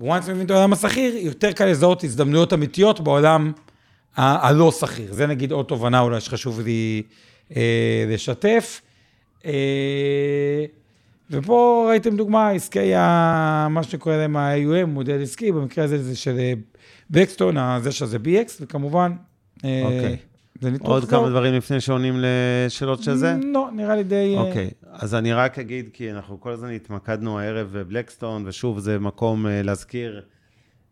once 0.02 0.30
מבין 0.30 0.46
את 0.46 0.52
העולם 0.52 0.74
השכיר, 0.74 1.18
יותר 1.18 1.52
קל 1.52 1.66
לזהות 1.66 2.04
הזדמנויות 2.04 2.54
אמיתיות 2.54 3.00
בעולם 3.00 3.52
הלא 4.16 4.72
שכיר. 4.72 5.14
זה 5.14 5.28
נגיד 5.28 5.52
עוד 5.52 5.66
תובנה 5.66 6.00
אולי 6.00 6.22
שחשוב 6.22 6.62
לי 6.62 7.04
אה, 7.56 8.06
לשתף. 8.08 8.82
אה, 9.46 10.66
ופה 11.32 11.86
ראיתם 11.90 12.16
דוגמה, 12.16 12.50
עסקי, 12.50 12.96
ה, 12.96 13.68
מה 13.70 13.84
שקורא 13.84 14.16
להם 14.16 14.38
ה-AUM, 14.38 14.86
מודל 14.86 15.22
עסקי, 15.22 15.52
במקרה 15.52 15.84
הזה 15.84 16.04
זה 16.04 16.16
של 16.16 16.38
בקסטון, 17.10 17.56
זה 17.82 17.92
שזה 17.92 18.18
BX, 18.18 18.52
וכמובן, 18.62 19.12
אה, 19.66 19.82
אוקיי. 19.84 20.18
זה 20.62 20.72
ניתוח 20.72 20.88
עוד 20.88 21.02
זול. 21.02 21.12
כמה 21.12 21.30
דברים 21.30 21.54
לפני 21.54 21.82
שעונים 21.82 22.16
לשאלות 22.18 23.04
של 23.04 23.16
זה? 23.16 23.36
לא, 23.44 23.70
נראה 23.76 23.96
לי 23.96 24.04
די... 24.04 24.36
אה, 24.38 24.42
אוקיי, 24.42 24.70
אז 24.92 25.16
אני 25.16 25.34
רק 25.34 25.60
אגיד, 25.60 25.90
כי 25.94 26.12
אנחנו 26.12 26.42
כל 26.42 26.52
הזמן 26.52 26.70
התמקדנו 26.70 27.40
הערב 27.40 27.68
בבלקסטון, 27.72 28.44
ושוב, 28.48 28.80
זה 28.80 29.00
מקום 29.00 29.48
אה, 29.48 29.62
להזכיר 29.62 30.22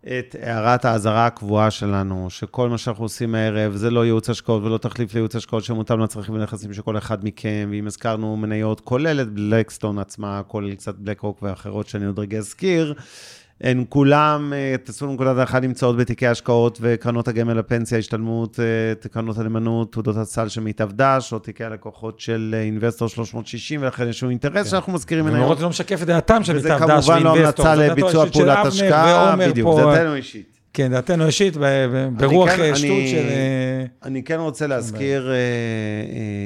את 0.08 0.36
הערת 0.42 0.86
האזהרה 0.86 1.26
הקבועה 1.26 1.72
שלנו, 1.72 2.30
שכל 2.30 2.70
מה 2.70 2.78
שאנחנו 2.78 3.06
עושים 3.06 3.36
הערב 3.36 3.76
זה 3.76 3.92
לא 3.92 4.06
ייעוץ 4.06 4.30
השקעות 4.30 4.64
ולא 4.64 4.78
תחליף 4.78 5.14
לייעוץ 5.14 5.36
השקעות 5.36 5.64
שמותאם 5.64 6.00
לצרכים 6.00 6.36
ונכסים 6.36 6.74
של 6.74 6.82
כל 6.82 6.98
אחד 6.98 7.26
מכם, 7.26 7.70
ואם 7.72 7.88
הזכרנו 7.88 8.38
מניות, 8.38 8.80
כולל 8.82 9.22
את 9.22 9.30
Blackstone 9.30 10.00
עצמה, 10.00 10.42
כולל 10.48 10.76
קצת 10.76 10.96
BlackRock 10.96 11.44
ואחרות 11.44 11.88
שאני 11.88 12.06
עוד 12.06 12.20
רגע 12.20 12.38
אזכיר, 12.38 12.94
הן 13.64 13.84
כולם, 13.90 14.54
אה, 14.56 14.76
תעשו 14.84 15.14
נקודת 15.14 15.38
האחת 15.38 15.62
נמצאות 15.62 15.98
בתיקי 15.98 16.28
השקעות 16.28 16.78
וקרנות 16.82 17.28
הגמל 17.28 17.54
לפנסיה, 17.54 17.98
השתלמות, 17.98 18.60
אה, 18.60 19.10
קרנות 19.10 19.38
הנאמנות, 19.38 19.92
תעודות 19.92 20.18
הסל 20.18 20.48
של 20.48 20.62
מיטב 20.62 20.92
דש, 20.92 21.34
או 21.34 21.40
תיקי 21.40 21.64
הלקוחות 21.64 22.20
של 22.20 22.56
אה, 22.58 22.62
Investor 22.62 23.08
360, 23.08 23.82
ולכן 23.82 24.08
יש 24.08 24.24
לנו 24.24 24.30
אינטרס 24.30 24.72
שאנחנו 24.72 24.94
מזכירים 24.94 25.28
למרות 25.28 25.42
מניות. 25.42 25.58
זה 25.58 25.64
לא 25.64 25.70
משקף 25.70 26.02
את 26.02 26.08
דעתם 26.08 26.44
של 26.44 26.56
וזה 26.56 26.74
מיטב 26.74 26.86
דש 26.88 27.06
כמובן 27.06 27.24
לא 27.24 27.30
ו 27.30 27.33
Investor. 27.33 27.68
המלצה 27.68 27.88
לביצוע 27.88 28.26
פעולת 28.26 28.66
השקעה, 28.66 29.36
בדיוק, 29.36 29.68
פה. 29.68 29.76
זה 29.76 29.82
דעתנו 29.82 30.16
אישית. 30.16 30.59
כן, 30.80 30.92
דעתנו 30.92 31.26
אישית, 31.26 31.58
ברוח 32.18 32.50
כן- 32.50 32.62
אה, 32.62 32.76
שטות 32.76 32.90
אני- 32.92 33.08
של... 33.12 33.18
אה, 33.30 33.86
אני 34.04 34.24
כן 34.24 34.40
רוצה 34.40 34.68
להזכיר, 34.68 35.32
אה, 35.32 35.36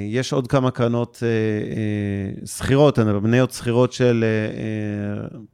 יש 0.09 0.33
עוד 0.33 0.47
כמה 0.47 0.71
קרנות 0.71 1.23
סחירות, 2.45 2.99
מניות 2.99 3.51
סחירות 3.51 3.93
של 3.93 4.25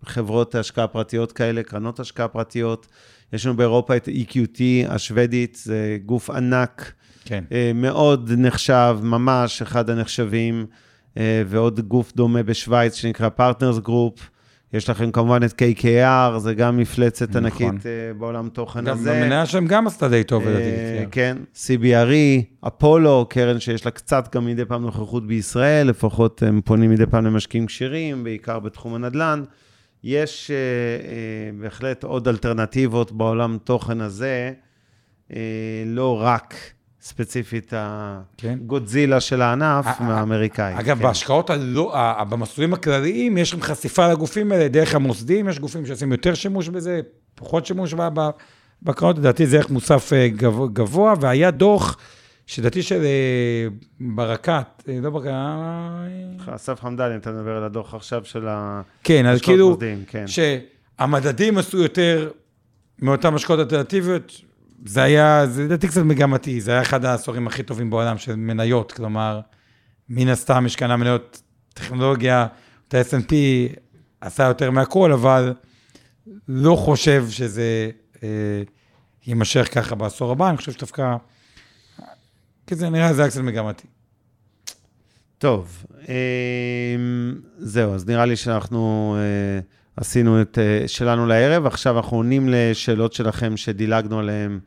חברות 0.06 0.56
השקעה 0.56 0.88
פרטיות 0.88 1.32
כאלה, 1.32 1.64
קרנות 1.64 2.00
השקעה 2.00 2.28
פרטיות. 2.28 2.88
יש 3.34 3.46
לנו 3.46 3.56
באירופה 3.58 3.96
את 3.96 4.08
EQT 4.08 4.62
השוודית, 4.90 5.60
זה 5.64 5.98
גוף 6.06 6.30
ענק, 6.30 6.94
כן. 7.26 7.44
מאוד 7.76 8.32
נחשב, 8.38 8.98
ממש 9.02 9.62
אחד 9.62 9.90
הנחשבים, 9.90 10.66
ועוד 11.48 11.80
גוף 11.80 12.14
דומה 12.16 12.44
בשוויץ 12.44 12.94
שנקרא 12.96 13.30
Partners 13.30 13.78
Group. 13.80 14.30
יש 14.74 14.90
לכם 14.90 15.12
כמובן 15.12 15.40
את 15.44 15.62
KKR, 15.62 16.38
זה 16.40 16.54
גם 16.54 16.78
מפלצת 16.78 17.30
נכון. 17.36 17.46
ענקית 17.46 17.86
אה, 17.86 18.14
בעולם 18.18 18.50
תוכן 18.50 18.86
גם 18.86 18.98
הזה. 18.98 19.22
המניה 19.22 19.46
שלהם 19.46 19.68
גם 19.68 19.88
עשתה 19.88 20.10
די 20.10 20.24
טוב, 20.24 20.48
אה, 20.48 20.54
לדעתי. 20.54 21.12
כן, 21.12 21.38
CBRE, 21.56 22.68
אפולו, 22.68 23.26
קרן 23.30 23.60
שיש 23.60 23.86
לה 23.86 23.92
קצת 23.92 24.36
גם 24.36 24.46
מדי 24.46 24.66
פעם 24.66 24.82
נוכחות 24.82 25.28
בישראל, 25.28 25.88
לפחות 25.88 26.44
הם 26.44 26.62
פונים 26.66 26.92
מדי 26.92 27.06
פעם 27.06 27.26
למשקיעים 27.26 27.66
כשירים, 27.66 28.24
בעיקר 28.24 28.60
בתחום 28.60 28.96
הנדל"ן. 28.96 29.44
יש 30.04 30.52
אה, 30.52 30.56
אה, 30.56 31.62
בהחלט 31.62 32.04
עוד 32.04 32.28
אלטרנטיבות 32.28 33.12
בעולם 33.12 33.58
תוכן 33.64 34.02
הזה, 34.02 34.52
אה, 35.34 35.84
לא 35.86 36.22
רק 36.22 36.56
ספציפית 37.02 37.74
כן. 38.38 38.58
הגודזילה 38.62 39.20
של 39.20 39.42
הענף 39.42 39.86
אה, 39.86 39.94
אה, 40.02 40.20
האמריקאי. 40.20 40.74
אגב, 40.80 40.98
כן. 40.98 41.04
בהשקעות 41.04 41.50
הלא, 41.50 41.94
במסלולים 42.30 42.74
הכלליים, 42.74 43.38
יש 43.38 43.54
לכם 43.54 43.62
חשיפה 43.62 44.08
לגופים 44.12 44.52
האלה 44.52 44.68
דרך 44.68 44.96
המוסדים, 44.96 45.50
יש 45.50 45.60
גופים 45.60 45.86
שעושים 45.86 46.12
יותר 46.12 46.34
שימוש 46.34 46.70
בזה, 46.70 47.02
פחות 47.36 47.66
שימוש 47.66 47.94
בקרנות, 48.84 49.18
לדעתי 49.18 49.48
זה 49.48 49.58
ערך 49.58 49.70
מוסף 49.70 50.14
אה, 50.14 50.28
גבוה, 50.74 51.14
והיה 51.22 51.52
דוח, 51.52 51.98
שלדעתי 52.46 52.84
של 52.84 53.06
ברקת, 54.00 54.84
לא 54.88 55.10
ברקת, 55.10 55.30
אסף 56.56 56.82
חמדני, 56.82 57.16
אתה 57.16 57.32
מדבר 57.32 57.58
על 57.58 57.64
הדוח 57.64 57.94
עכשיו 57.94 58.26
של 58.26 58.48
כן, 59.04 59.26
אז 59.26 59.32
ההשקעות 59.32 59.46
כאילו, 59.46 59.70
מוסדיים, 59.70 60.04
כן. 60.08 60.26
שהמדדים 60.28 61.58
עשו 61.58 61.78
יותר 61.78 62.32
מאותן 63.02 63.34
השקעות 63.34 63.60
אלטרנטיביות, 63.60 64.42
זה 64.86 65.04
היה, 65.04 65.48
זה 65.48 65.64
לדעתי 65.64 65.88
קצת 65.88 66.02
מגמתי, 66.02 66.62
זה 66.62 66.72
היה 66.72 66.82
אחד 66.82 67.06
העשורים 67.06 67.48
הכי 67.48 67.64
טובים 67.64 67.90
בעולם 67.90 68.18
של 68.18 68.36
מניות, 68.36 68.92
כלומר, 68.92 69.42
מן 70.10 70.28
הסתם 70.28 70.66
יש 70.66 70.76
כאן 70.76 70.96
מניות 70.96 71.42
טכנולוגיה, 71.74 72.48
את 72.88 72.94
ה-S&P 72.94 73.34
עשה 74.22 74.44
יותר 74.44 74.72
מהכל, 74.72 75.12
אבל 75.12 75.54
לא 76.48 76.76
חושב 76.76 77.26
שזה 77.30 77.90
אה, 78.24 78.30
יימשך 79.28 79.70
ככה 79.74 79.96
בעשור 79.96 80.32
הבא, 80.32 80.50
אני 80.50 80.58
חושב 80.58 80.72
שדווקא, 80.72 81.16
כי 82.68 82.76
זה 82.76 82.90
נראה, 82.90 83.14
זה 83.14 83.22
היה 83.22 83.32
קצת 83.32 83.42
מגמתי. 83.42 83.88
טוב, 85.38 85.86
אה, 86.10 86.96
זהו, 87.58 87.94
אז 87.94 88.06
נראה 88.06 88.26
לי 88.26 88.36
שאנחנו 88.36 89.16
אה, 89.18 89.60
עשינו 90.00 90.42
את 90.42 90.58
אה, 90.58 90.88
שלנו 90.88 91.28
לערב, 91.28 91.66
עכשיו 91.66 91.98
אנחנו 91.98 92.18
עונים 92.18 92.50
לשאלות 92.52 93.14
שלכם 93.14 93.58
שדילגנו 93.58 94.20
עליהן 94.20 94.60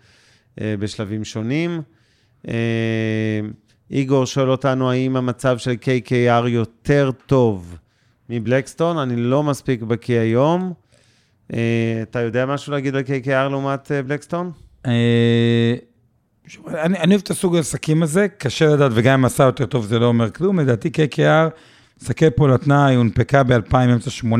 אה, 0.60 0.74
בשלבים 0.78 1.24
שונים. 1.24 1.82
אה, 2.48 2.54
איגור 3.90 4.26
שואל 4.26 4.50
אותנו, 4.50 4.90
האם 4.90 5.16
המצב 5.16 5.58
של 5.58 5.74
KKR 5.82 6.48
יותר 6.48 7.10
טוב 7.26 7.78
מבלקסטון? 8.28 8.98
אני 8.98 9.16
לא 9.16 9.42
מספיק 9.42 9.82
בקיא 9.82 10.20
היום. 10.20 10.72
אתה 12.02 12.20
יודע 12.20 12.46
משהו 12.46 12.72
להגיד 12.72 12.96
על 12.96 13.02
KKR 13.02 13.48
לעומת 13.50 13.90
בלקסטון? 14.06 14.52
אני, 16.68 16.98
אוהב 17.10 17.20
את 17.24 17.30
הסוג 17.30 17.56
העסקים 17.56 18.02
הזה, 18.02 18.28
קשה 18.28 18.66
לדעת, 18.66 18.92
וגם 18.94 19.18
אם 19.18 19.24
עשה 19.24 19.44
יותר 19.44 19.66
טוב 19.66 19.84
זה 19.84 19.98
לא 19.98 20.06
אומר 20.06 20.30
כלום. 20.30 20.60
לדעתי 20.60 20.90
KKR, 20.94 21.50
מסתכל 22.02 22.30
פה 22.30 22.48
היא 22.68 22.96
הונפקה 22.96 23.42
ב-2018, 23.42 24.34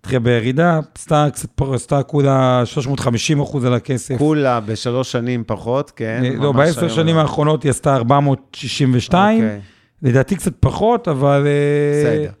התחילה 0.00 0.20
בירידה, 0.20 0.80
עשתה 0.94 1.26
קצת 1.32 1.48
עשתה 1.74 2.02
כולה 2.02 2.62
350 2.64 3.40
אחוז 3.40 3.64
על 3.64 3.74
הכסף. 3.74 4.14
כולה 4.18 4.60
בשלוש 4.60 5.12
שנים 5.12 5.44
פחות, 5.46 5.90
כן? 5.96 6.22
אה, 6.24 6.30
לא, 6.36 6.52
בעשר. 6.52 6.88
שנים 6.88 7.16
האחרונות 7.16 7.62
היא 7.62 7.70
עשתה 7.70 7.96
462, 7.96 9.42
אוקיי. 9.42 9.60
לדעתי 10.02 10.36
קצת 10.36 10.52
פחות, 10.60 11.08
אבל... 11.08 11.46
אה, 11.46 12.12
בסדר. 12.12 12.32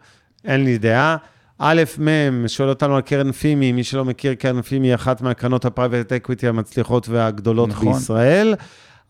אין 0.44 0.64
לי 0.64 0.78
דעה. 0.78 1.16
א', 1.58 1.82
מ', 1.98 2.48
שואל 2.48 2.68
אותנו 2.68 2.96
על 2.96 3.02
קרן 3.02 3.32
פימי, 3.32 3.72
מי 3.72 3.84
שלא 3.84 4.04
מכיר, 4.04 4.34
קרן 4.34 4.62
פימי 4.62 4.86
היא 4.86 4.94
אחת 4.94 5.20
מהקרנות 5.20 5.64
ה 5.64 5.70
private 5.70 6.12
equity 6.12 6.48
המצליחות 6.48 7.08
והגדולות 7.08 7.68
נכון. 7.68 7.92
בישראל, 7.92 8.54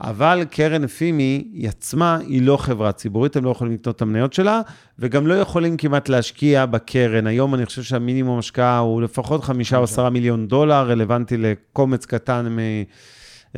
אבל 0.01 0.45
קרן 0.51 0.87
פימי, 0.87 1.49
היא 1.53 1.69
עצמה, 1.69 2.19
היא 2.29 2.43
לא 2.43 2.57
חברה 2.57 2.93
ציבורית, 2.93 3.37
הם 3.37 3.45
לא 3.45 3.51
יכולים 3.51 3.75
לקנות 3.75 3.97
את 3.97 4.03
המניות 4.03 4.33
שלה, 4.33 4.61
וגם 4.99 5.27
לא 5.27 5.35
יכולים 5.35 5.77
כמעט 5.77 6.09
להשקיע 6.09 6.67
בקרן. 6.67 7.27
היום 7.27 7.55
אני 7.55 7.67
חושב 7.67 7.83
שהמינימום 7.83 8.39
השקעה 8.39 8.79
הוא 8.79 9.03
לפחות 9.03 9.45
חמישה 9.45 9.77
או 9.77 9.85
עשרה 9.85 10.11
מיליון 10.11 10.49
דולר, 10.49 10.91
רלוונטי 10.91 11.37
לקומץ 11.37 12.07
קטן 12.07 12.47
מ... 12.49 12.59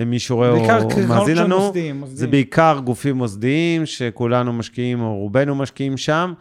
מי 0.07 0.19
שרואה 0.19 0.51
או 0.51 0.63
מאזין 1.09 1.37
לנו. 1.37 1.59
מוסדיים, 1.59 1.95
זה 1.95 2.01
מוסדיים. 2.01 2.31
בעיקר 2.31 2.81
גופים 2.85 3.17
מוסדיים, 3.17 3.87
שכולנו 3.87 4.53
משקיעים, 4.53 5.01
או 5.01 5.17
רובנו 5.17 5.55
משקיעים 5.55 5.97
שם. 5.97 6.33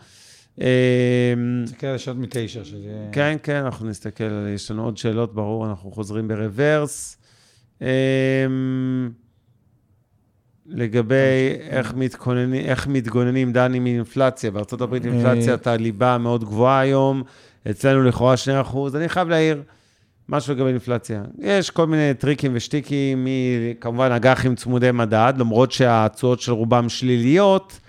אמ, 0.61 0.65
זה 1.65 1.75
כאלה 1.75 1.97
שעות 1.97 2.17
מתשע, 2.17 2.63
שזה... 2.63 3.09
כן, 3.11 3.37
כן, 3.43 3.55
אנחנו 3.55 3.87
נסתכל, 3.87 4.47
יש 4.55 4.71
לנו 4.71 4.83
עוד 4.83 4.97
שאלות, 4.97 5.35
ברור, 5.35 5.65
אנחנו 5.69 5.91
חוזרים 5.91 6.27
ברוורס. 6.27 7.17
לגבי 10.73 11.55
איך 11.69 11.93
מתכוננים, 11.93 12.65
איך 12.65 12.87
מתגוננים, 12.87 13.53
דני, 13.53 13.79
מאינפלציה. 13.79 14.51
בארה"ב 14.51 14.93
אינפלציית 14.93 15.67
הליבה 15.67 16.17
מאוד 16.17 16.43
גבוהה 16.43 16.79
היום, 16.79 17.23
אצלנו 17.69 18.03
לכאורה 18.03 18.35
2%. 18.73 18.77
אני 18.95 19.09
חייב 19.09 19.29
להעיר 19.29 19.61
משהו 20.29 20.53
לגבי 20.53 20.69
אינפלציה. 20.69 21.23
יש 21.39 21.69
כל 21.69 21.87
מיני 21.87 22.13
טריקים 22.13 22.51
ושטיקים, 22.55 23.27
כמובן 23.81 24.11
אג"חים 24.11 24.55
צמודי 24.55 24.91
מדד, 24.91 25.33
למרות 25.37 25.71
שהתשואות 25.71 26.41
של 26.41 26.51
רובם 26.51 26.89
שליליות, 26.89 27.79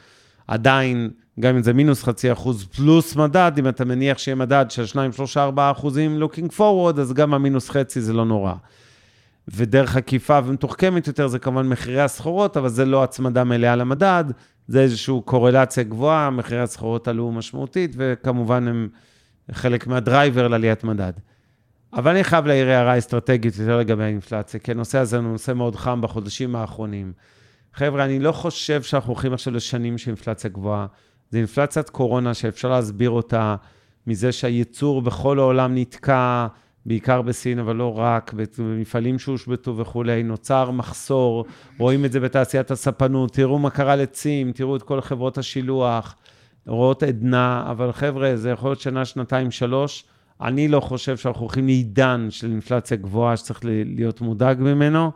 עדיין, 0.49 1.11
גם 1.41 1.57
אם 1.57 1.63
זה 1.63 1.73
מינוס 1.73 2.03
חצי 2.03 2.33
אחוז 2.33 2.65
פלוס 2.65 3.17
מדד, 3.17 3.53
אם 3.59 3.69
אתה 3.69 3.85
מניח 3.85 4.19
שיהיה 4.19 4.35
מדד 4.35 4.67
של 4.69 4.87
2, 4.87 5.13
3, 5.13 5.37
4 5.37 5.71
אחוזים 5.71 6.23
looking 6.23 6.59
forward, 6.59 7.01
אז 7.01 7.13
גם 7.13 7.35
המינוס 7.35 7.71
חצי 7.71 8.01
זה 8.01 8.13
לא 8.13 8.25
נורא. 8.25 8.53
ודרך 9.49 9.97
עקיפה 9.97 10.39
ומתוחכמת 10.45 11.07
יותר 11.07 11.27
זה 11.27 11.39
כמובן 11.39 11.69
מחירי 11.69 12.01
הסחורות, 12.01 12.57
אבל 12.57 12.69
זה 12.69 12.85
לא 12.85 13.05
הצמדה 13.05 13.45
מלאה 13.45 13.77
למדד, 13.77 14.25
זה 14.69 14.81
איזושהי 14.81 15.15
קורלציה 15.25 15.83
גבוהה, 15.83 16.31
מחירי 16.31 16.61
הסחורות 16.61 17.09
עלו 17.09 17.33
משמעותית, 17.33 17.95
וכמובן 17.97 18.69
הם 18.69 18.89
חלק 19.53 19.87
מהדרייבר 19.87 20.49
לעליית 20.49 20.85
מדד. 20.85 21.13
אבל 21.93 22.11
אני 22.11 22.25
חייב 22.25 22.47
להעיר 22.47 22.69
הערה 22.69 22.99
אסטרטגית 22.99 23.59
יותר 23.59 23.79
לגבי 23.79 24.05
האינפלציה, 24.05 24.61
כי 24.61 24.71
הנושא 24.71 24.99
הזה 24.99 25.17
הוא 25.17 25.25
נושא 25.25 25.53
מאוד 25.53 25.77
חם 25.77 26.01
בחודשים 26.01 26.57
האחרונים. 26.57 27.13
חבר'ה, 27.75 28.05
אני 28.05 28.19
לא 28.19 28.33
חושב 28.33 28.83
שאנחנו 28.83 29.13
הולכים 29.13 29.33
עכשיו 29.33 29.55
לשנים 29.55 29.99
של 29.99 30.11
אינפלציה 30.11 30.51
גבוהה. 30.51 30.87
זה 31.31 31.39
אינפלציית 31.39 31.91
קורונה 31.91 32.35
שאפשר 32.35 32.71
להסביר 32.71 33.11
אותה 33.11 33.57
מזה 34.07 34.33
שהייצור 34.33 35.03
בכל 35.03 35.39
העולם 35.39 35.75
נתקע, 35.75 36.47
בעיקר 36.87 37.23
בסין, 37.23 37.59
אבל 37.59 37.77
לא 37.77 37.99
רק, 37.99 38.35
במפעלים 38.59 39.19
שהושבתו 39.19 39.77
וכולי, 39.77 40.23
נוצר 40.23 40.71
מחסור, 40.71 41.45
רואים 41.79 42.05
את 42.05 42.13
זה 42.13 42.21
בתעשיית 42.21 42.71
הספנות, 42.71 43.33
תראו 43.33 43.59
מה 43.59 43.71
קרה 43.71 43.97
לצים, 43.97 44.53
תראו 44.53 44.77
את 44.77 44.83
כל 44.83 45.01
חברות 45.01 45.39
השילוח, 45.39 46.17
רואות 46.67 47.03
עדנה, 47.03 47.67
אבל 47.71 47.93
חבר'ה, 47.93 48.37
זה 48.37 48.51
יכול 48.51 48.71
להיות 48.71 48.81
שנה, 48.81 49.05
שנתיים, 49.05 49.51
שלוש. 49.51 50.05
אני 50.41 50.69
לא 50.69 50.81
חושב 50.81 51.17
שאנחנו 51.17 51.41
הולכים 51.41 51.67
לעידן 51.67 52.27
של 52.31 52.51
אינפלציה 52.51 52.97
גבוהה 52.97 53.37
שצריך 53.37 53.61
להיות 53.65 54.21
מודאג 54.21 54.61
ממנו, 54.61 55.11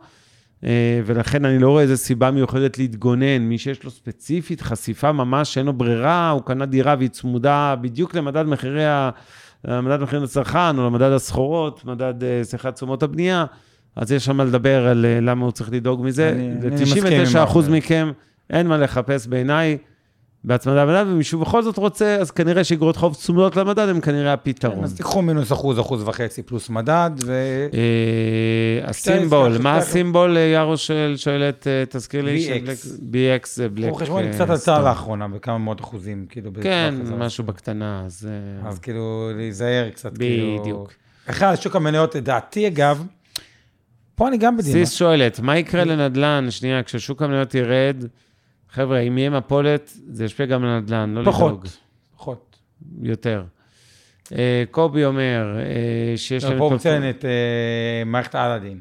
אה, 0.63 1.01
ולכן 1.05 1.45
אני 1.45 1.59
לא 1.59 1.69
רואה 1.69 1.83
איזו 1.83 1.97
סיבה 1.97 2.31
מיוחדת 2.31 2.77
להתגונן. 2.77 3.37
מי 3.37 3.57
שיש 3.57 3.83
לו 3.83 3.91
ספציפית 3.91 4.61
חשיפה 4.61 5.11
ממש 5.11 5.53
שאין 5.53 5.65
לו 5.65 5.73
ברירה, 5.73 6.29
הוא 6.29 6.41
קנה 6.41 6.65
דירה 6.65 6.95
והיא 6.97 7.09
צמודה 7.09 7.75
בדיוק 7.81 8.15
למדד 8.15 8.43
מחירי 8.43 8.85
ה... 8.85 9.09
מדד 9.67 10.01
מחירים 10.01 10.23
לצרכן, 10.23 10.77
או 10.77 10.85
למדד 10.85 11.11
הסחורות, 11.11 11.85
מדד, 11.85 12.23
אה, 12.23 12.39
סליחה, 12.43 12.71
תשומות 12.71 13.03
הבנייה, 13.03 13.45
אז 13.95 14.11
יש 14.11 14.25
שם 14.25 14.37
מה 14.37 14.43
לדבר 14.43 14.87
על 14.87 15.05
אה, 15.05 15.19
למה 15.21 15.43
הוא 15.45 15.51
צריך 15.51 15.71
לדאוג 15.71 16.03
מזה. 16.05 16.29
אני- 16.29 16.51
אני 16.67 16.81
מסכים 16.83 17.05
עם 17.05 17.11
ל-99% 17.13 17.37
האחוז. 17.39 17.69
מכם 17.69 18.11
אין 18.49 18.67
מה 18.67 18.77
לחפש 18.77 19.27
בעיניי 19.27 19.77
בהצמדה 20.43 20.85
למדד, 20.85 21.05
ומישהו 21.11 21.39
בכל 21.39 21.63
זאת 21.63 21.77
רוצה, 21.77 22.15
אז 22.15 22.31
כנראה 22.31 22.63
שאגרות 22.63 22.95
חוב 22.97 23.15
צמודות 23.15 23.55
למדד 23.55 23.89
הם 23.89 24.01
כנראה 24.01 24.33
הפתרון. 24.33 24.83
אז 24.83 24.95
תיקחו 24.95 25.21
מינוס 25.21 25.51
אחוז, 25.51 25.79
אחוז 25.79 26.03
וחצי 26.07 26.43
פלוס 26.43 26.69
מדד, 26.69 27.11
ו... 27.25 27.31
אה, 27.73 28.89
הסימבול, 28.89 29.57
מה. 29.57 29.77
הסימבול, 29.77 30.37
אה, 30.37 30.41
יארו 30.41 30.77
שואל- 30.77 31.17
שואלת, 31.17 31.67
אה, 31.67 31.83
תזכיר 31.89 32.21
לי? 32.21 32.61
BX. 33.11 33.47
זה 33.47 33.69
בלק... 33.69 33.89
קחו 33.89 33.95
חשבון, 33.95 34.31
קצת 34.31 34.49
עלתה. 34.49 34.79
לאחרונה, 34.81 35.27
בכמה 35.27 35.57
מאות 35.57 35.81
אחוזים, 35.81 36.25
כאילו, 36.29 36.51
כן. 36.61 36.95
משהו 37.17 37.43
בקטנה, 37.43 38.03
אז... 38.05 38.29
אז 38.65 38.79
כאילו, 38.79 39.31
להיזהר 39.35 39.89
קצת, 39.89 40.17
כאילו... 40.17 40.59
בדיוק. 40.61 40.93
בכלל, 41.29 41.55
שוק 41.55 41.75
המניות, 41.75 42.15
לדעתי, 42.15 42.67
אגב, 42.67 43.03
פה 44.15 44.27
אני 44.27 44.37
גם 44.37 44.57
בדימה. 44.57 44.73
סיס 44.73 44.91
שואלת, 44.93 45.39
מה 45.39 45.57
יקרה 45.57 45.83
לנדל"ן, 45.83 46.47
שנייה, 46.49 46.83
כששוק 46.83 47.21
המניות 47.21 47.55
ירד, 47.55 48.03
חבר'ה, 48.71 48.99
אם 48.99 49.17
יהיה 49.17 49.29
מפולת, 49.29 49.93
זה 50.07 50.25
ישפיע 50.25 50.45
גם 50.45 50.63
על 50.63 50.69
הנדל"ן, 50.69 51.13
לא 51.13 51.21
לדאוג. 51.21 51.35
פחות, 51.35 51.77
פחות. 52.17 52.57
יותר. 53.01 53.43
אה, 54.33 54.63
קובי 54.71 55.05
אומר 55.05 55.57
אה, 55.59 56.17
שיש 56.17 56.45
פה 56.45 56.51
לנו... 56.53 56.63
הוא 56.63 56.73
מציין 56.73 57.09
את 57.09 57.25
אה, 57.25 57.29
מערכת 58.05 58.35
אלאדין. 58.35 58.79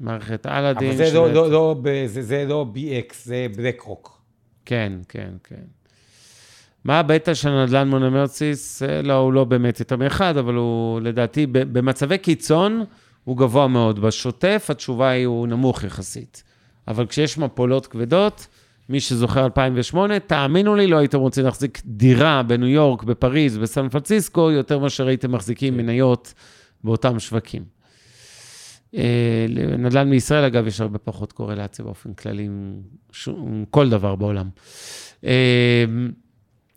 מערכת 0.00 0.46
אלאדין. 0.46 0.88
אבל 0.88 0.96
זה 0.96 1.06
של- 1.06 1.14
לא- 1.14 1.32
לא- 1.32 1.50
לא 1.50 1.74
זה- 2.06 2.22
זה 2.22 2.44
לא 2.48 2.66
BX, 2.74 3.14
זה 3.22 3.46
בלק 3.56 3.80
רוק. 3.80 4.18
כן, 4.64 4.92
כן, 5.08 5.30
כן. 5.44 5.62
מה 6.84 6.98
הבטא 6.98 7.34
של 7.34 7.64
נדל"ן 7.64 7.88
מונומרציס? 7.88 8.82
לא, 9.02 9.12
הוא 9.12 9.32
לא 9.32 9.44
באמת 9.44 9.80
יותר 9.80 9.96
מאחד, 9.96 10.36
אבל 10.36 10.54
הוא 10.54 11.00
לדעתי, 11.00 11.46
במצבי 11.46 12.18
קיצון, 12.18 12.84
הוא 13.24 13.36
גבוה 13.36 13.68
מאוד. 13.68 13.98
בשוטף, 14.00 14.66
התשובה 14.70 15.08
היא, 15.08 15.26
הוא 15.26 15.46
נמוך 15.46 15.84
יחסית. 15.84 16.42
אבל 16.88 17.06
כשיש 17.06 17.38
מפולות 17.38 17.86
כבדות, 17.86 18.46
מי 18.88 19.00
שזוכר 19.00 19.44
2008, 19.44 20.18
תאמינו 20.18 20.74
לי, 20.74 20.86
לא 20.86 20.96
הייתם 20.96 21.18
רוצים 21.18 21.44
להחזיק 21.44 21.82
דירה 21.84 22.42
בניו 22.42 22.68
יורק, 22.68 23.02
בפריז, 23.02 23.58
בסן 23.58 23.88
פרנסיסקו, 23.88 24.50
יותר 24.50 24.78
מאשר 24.78 25.06
הייתם 25.06 25.32
מחזיקים 25.32 25.76
מניות 25.76 26.34
באותם 26.84 27.18
שווקים. 27.18 27.62
אה, 28.96 29.46
נדל"ן 29.78 30.08
מישראל, 30.10 30.44
אגב, 30.44 30.66
יש 30.66 30.80
הרבה 30.80 30.98
פחות 30.98 31.32
קורלציה 31.32 31.84
באופן 31.84 32.12
כללי 32.12 32.42
עם 32.44 32.74
ש- 33.12 33.28
עם 33.28 33.64
כל 33.70 33.88
דבר 33.90 34.14
בעולם. 34.14 34.48
אה, 35.24 35.84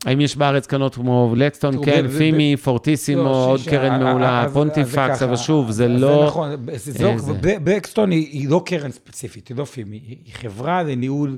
האם 0.05 0.21
יש 0.21 0.35
בארץ 0.37 0.67
קרנות 0.67 0.95
כמו 0.95 1.33
לקסטון? 1.37 1.85
כן, 1.85 2.07
פימי, 2.17 2.55
פורטיסימו, 2.57 3.23
לא, 3.23 3.45
עוד 3.45 3.59
ש- 3.59 3.67
קרן 3.67 4.03
מעולה, 4.03 4.45
פונטיפקס, 4.53 5.21
אבל 5.21 5.35
שוב, 5.37 5.71
זה 5.71 5.87
לא... 5.87 6.25
נכון, 6.27 6.49
זה- 6.75 6.91
זה 6.91 7.03
לא- 7.43 7.59
בלקסטון 7.63 8.11
היא 8.11 8.49
לא 8.49 8.63
קרן 8.65 8.91
ספציפית, 8.91 9.47
היא 9.47 9.57
לא 9.57 9.65
פימי, 9.65 10.01
היא 10.07 10.33
חברה 10.33 10.83
לניהול 10.83 11.37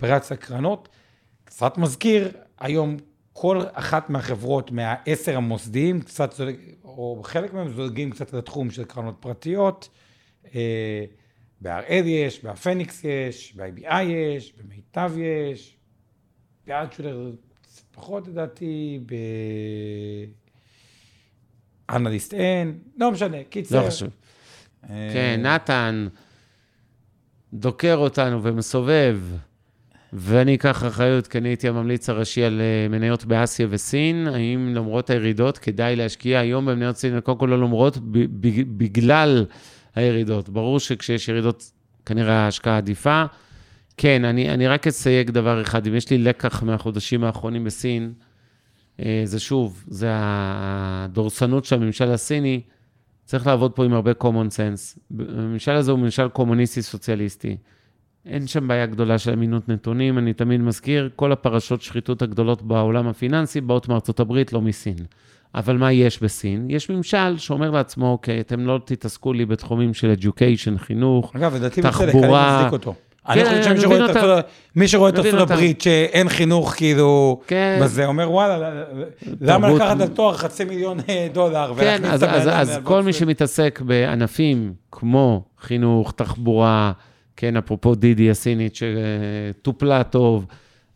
ברירת 0.00 0.32
הקרנות. 0.32 0.88
קצת 1.44 1.78
מזכיר, 1.78 2.28
היום 2.58 2.96
כל 3.32 3.60
אחת 3.72 4.10
מהחברות, 4.10 4.70
מהעשר 4.70 5.36
המוסדיים, 5.36 6.00
קצת, 6.00 6.32
זולג- 6.32 6.74
או 6.84 7.20
חלק 7.24 7.52
מהם 7.54 7.72
זולגים 7.72 8.10
קצת 8.10 8.32
לתחום 8.32 8.70
של 8.70 8.84
קרנות 8.84 9.16
פרטיות. 9.20 9.88
אה, 10.54 11.04
בהראל 11.60 12.02
יש, 12.06 12.44
בהפניקס 12.44 13.04
יש, 13.04 13.54
ב-IBI 13.56 14.02
יש, 14.02 14.52
במיטב 14.56 15.12
יש, 15.16 15.76
באלטשולר 16.66 17.32
פחות 17.92 18.28
לדעתי, 18.28 19.00
באנליסט 21.88 22.34
אין, 22.34 22.78
לא 22.96 23.10
משנה, 23.12 23.44
קיצר. 23.44 23.82
לא 23.84 23.88
חשוב. 23.90 24.08
אה, 24.90 25.10
כן, 25.12 25.40
נתן 25.46 26.08
דוקר 27.52 27.96
אותנו 27.96 28.42
ומסובב, 28.42 29.18
ואני 30.12 30.54
אקח 30.54 30.84
אחריות, 30.86 31.26
כי 31.26 31.38
אני 31.38 31.48
הייתי 31.48 31.68
הממליץ 31.68 32.08
הראשי 32.08 32.44
על 32.44 32.60
אה, 32.60 32.88
מניות 32.88 33.24
באסיה 33.24 33.66
וסין. 33.70 34.28
האם 34.28 34.74
למרות 34.74 35.10
הירידות 35.10 35.58
כדאי 35.58 35.96
להשקיע 35.96 36.38
היום 36.38 36.66
במניות 36.66 36.96
סין? 36.96 37.20
קודם 37.20 37.38
כל 37.38 37.46
לא 37.46 37.58
למרות, 37.58 37.98
בגלל 38.76 39.44
הירידות. 39.94 40.48
ברור 40.48 40.80
שכשיש 40.80 41.28
ירידות, 41.28 41.72
כנראה 42.06 42.34
ההשקעה 42.34 42.76
עדיפה. 42.76 43.24
כן, 43.96 44.24
אני, 44.24 44.50
אני 44.50 44.68
רק 44.68 44.86
אסייג 44.86 45.30
דבר 45.30 45.62
אחד, 45.62 45.86
אם 45.86 45.94
יש 45.94 46.10
לי 46.10 46.18
לקח 46.18 46.62
מהחודשים 46.62 47.24
האחרונים 47.24 47.64
בסין, 47.64 48.12
אה, 49.00 49.22
זה 49.24 49.40
שוב, 49.40 49.84
זה 49.88 50.08
הדורסנות 50.12 51.64
של 51.64 51.76
הממשל 51.76 52.10
הסיני, 52.10 52.60
צריך 53.24 53.46
לעבוד 53.46 53.72
פה 53.72 53.84
עם 53.84 53.92
הרבה 53.92 54.12
common 54.22 54.48
sense. 54.50 54.98
הממשל 55.18 55.72
הזה 55.72 55.90
הוא 55.90 55.98
ממשל 55.98 56.28
קומוניסטי 56.28 56.82
סוציאליסטי. 56.82 57.56
אין 58.28 58.46
שם 58.46 58.68
בעיה 58.68 58.86
גדולה 58.86 59.18
של 59.18 59.32
אמינות 59.32 59.68
נתונים, 59.68 60.18
אני 60.18 60.32
תמיד 60.32 60.60
מזכיר, 60.60 61.10
כל 61.16 61.32
הפרשות 61.32 61.82
שחיתות 61.82 62.22
הגדולות 62.22 62.62
בעולם 62.62 63.08
הפיננסי 63.08 63.60
באות 63.60 63.88
מארצות 63.88 64.20
הברית, 64.20 64.52
לא 64.52 64.60
מסין. 64.60 64.96
אבל 65.54 65.76
מה 65.76 65.92
יש 65.92 66.22
בסין? 66.22 66.66
יש 66.70 66.90
ממשל 66.90 67.38
שאומר 67.38 67.70
לעצמו, 67.70 68.10
אוקיי, 68.12 68.40
אתם 68.40 68.60
לא 68.60 68.80
תתעסקו 68.84 69.32
לי 69.32 69.46
בתחומים 69.46 69.94
של 69.94 70.12
education, 70.20 70.78
חינוך, 70.78 71.32
אגב, 71.36 71.54
לדעתי 71.54 71.82
תחבורה. 71.82 72.56
מצדיק 72.58 72.72
אותו. 72.72 72.94
אני 73.28 73.44
חושב 73.44 73.54
אני 73.56 73.64
שמי 73.64 73.80
שרואה 73.80 74.10
את. 74.10 74.16
ארצות- 74.16 74.44
מי 74.76 74.88
שרואה 74.88 75.08
את 75.10 75.18
ארצות. 75.18 75.40
הברית 75.50 75.80
שאין 75.80 76.28
חינוך 76.28 76.74
כאילו, 76.76 77.40
כן. 77.46 77.78
בזה, 77.82 78.06
אומר 78.06 78.30
וואלה, 78.30 78.70
למה 79.40 79.66
תרבות- 79.68 79.80
לקחת 79.80 80.00
על 80.00 80.08
תואר 80.08 80.34
חצי 80.36 80.64
מיליון 80.64 80.98
אה, 81.08 81.28
דולר 81.32 81.72
כן, 81.78 82.00
אז, 82.04 82.22
את 82.24 82.28
אז, 82.28 82.48
אז 82.52 82.80
כל 82.84 83.02
מי? 83.02 83.12
שמתעסק 83.12 83.80
בענפים 83.86 84.72
כמו 84.92 85.44
חינוך, 85.60 86.12
תחבורה, 86.16 86.92
כן, 87.40 87.56
אפרופו 87.56 87.94
דידי 87.94 88.30
הסינית 88.30 88.74
שטופלה 88.74 90.04
טוב, 90.04 90.46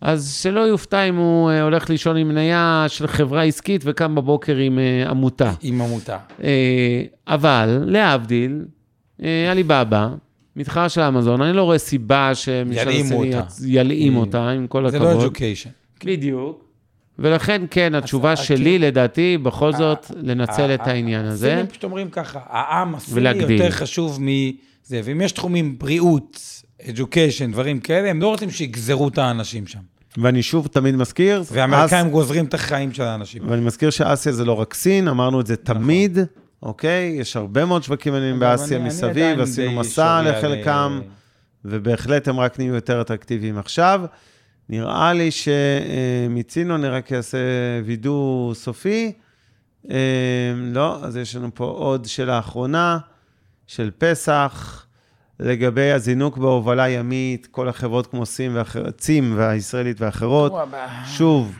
אז 0.00 0.34
שלא 0.42 0.60
יופתע 0.60 1.02
אם 1.02 1.16
הוא 1.16 1.50
אה, 1.50 1.62
הולך 1.62 1.90
לישון 1.90 2.16
עם 2.16 2.28
מניה 2.28 2.84
של 2.88 3.06
חברה 3.06 3.42
עסקית 3.42 3.82
וקם 3.84 4.14
בבוקר 4.14 4.56
עם 4.56 4.78
אה, 4.78 5.10
עמותה. 5.10 5.52
עם 5.62 5.82
עמותה. 5.82 6.18
אה, 6.42 7.02
אבל, 7.26 7.82
להבדיל, 7.86 8.64
עליבאבא, 9.50 10.08
מתחרה 10.56 10.88
של 10.88 11.00
אמזון, 11.00 11.42
אני 11.42 11.52
לא 11.56 11.62
רואה 11.62 11.78
סיבה 11.78 12.32
ילאימו 12.70 13.04
הסיני 13.04 13.34
אותה. 13.36 13.46
ילאים 13.66 14.16
אותה, 14.16 14.48
עם 14.48 14.66
כל 14.66 14.90
זה 14.90 14.96
הכבוד. 14.96 15.22
לא 15.22 15.28
education. 15.28 16.04
בדיוק. 16.04 16.71
ולכן, 17.22 17.62
כן, 17.70 17.94
התשובה 17.94 18.32
ה- 18.32 18.36
שלי, 18.36 18.78
לדעתי, 18.78 19.38
בכל 19.38 19.72
זאת, 19.72 20.06
ה- 20.10 20.14
לנצל 20.22 20.70
ה- 20.70 20.74
את 20.74 20.86
העניין 20.86 21.24
הזה. 21.24 21.46
הסינים 21.52 21.66
פשוט 21.66 21.84
אומרים 21.84 22.10
ככה, 22.10 22.40
העם 22.46 22.94
הסיני 22.94 23.20
ולהגדיל. 23.20 23.50
יותר 23.60 23.70
חשוב 23.70 24.18
מזה, 24.20 25.00
ואם 25.04 25.20
יש 25.20 25.32
תחומים 25.32 25.78
בריאות, 25.78 26.40
education, 26.82 27.52
דברים 27.52 27.80
כאלה, 27.80 28.10
הם 28.10 28.22
לא 28.22 28.28
רוצים 28.28 28.50
שיגזרו 28.50 29.08
את 29.08 29.18
האנשים 29.18 29.66
שם. 29.66 29.78
ואני 30.18 30.42
שוב 30.42 30.66
תמיד 30.66 30.96
מזכיר, 30.96 31.42
והאמריקאים 31.52 32.06
אס- 32.06 32.12
גוזרים 32.12 32.44
את 32.44 32.54
החיים 32.54 32.92
של 32.92 33.02
האנשים. 33.02 33.42
ואני 33.50 33.60
מזכיר 33.60 33.90
שאסיה 33.90 34.32
זה 34.32 34.44
לא 34.44 34.52
רק 34.52 34.74
סין, 34.74 35.08
אמרנו 35.08 35.40
את 35.40 35.46
זה 35.46 35.56
תמיד, 35.56 36.18
אוקיי? 36.62 37.16
יש 37.20 37.36
הרבה 37.36 37.64
מאוד 37.64 37.82
שווקים 37.82 38.14
עניינים 38.14 38.40
באסיה 38.40 38.66
אני- 38.76 38.84
אני 38.84 38.88
מסביב, 38.94 39.10
עדיין 39.10 39.40
עשינו 39.40 39.80
מסע 39.80 40.22
לחלקם, 40.22 41.00
אה, 41.02 41.08
ובהחלט 41.64 42.28
הם 42.28 42.40
רק 42.40 42.58
נהיו 42.58 42.74
יותר 42.74 43.00
אטרקטיביים 43.00 43.58
עכשיו. 43.58 44.00
נראה 44.68 45.12
לי 45.12 45.30
שמיצינו, 45.30 46.74
אני 46.74 46.88
רק 46.88 47.12
אעשה 47.12 47.38
וידוא 47.84 48.54
סופי. 48.54 49.12
אה, 49.90 49.96
לא, 50.56 51.04
אז 51.04 51.16
יש 51.16 51.36
לנו 51.36 51.50
פה 51.54 51.64
עוד 51.64 52.04
שאלה 52.04 52.38
אחרונה, 52.38 52.98
של 53.66 53.90
פסח, 53.98 54.86
לגבי 55.40 55.90
הזינוק 55.90 56.36
בהובלה 56.36 56.88
ימית, 56.88 57.46
כל 57.50 57.68
החברות 57.68 58.06
כמו 58.06 58.26
סים 58.26 58.52
ואחר, 58.54 58.90
צים 58.90 59.32
והישראלית 59.36 60.00
ואחרות. 60.00 60.52
שוב, 61.06 61.56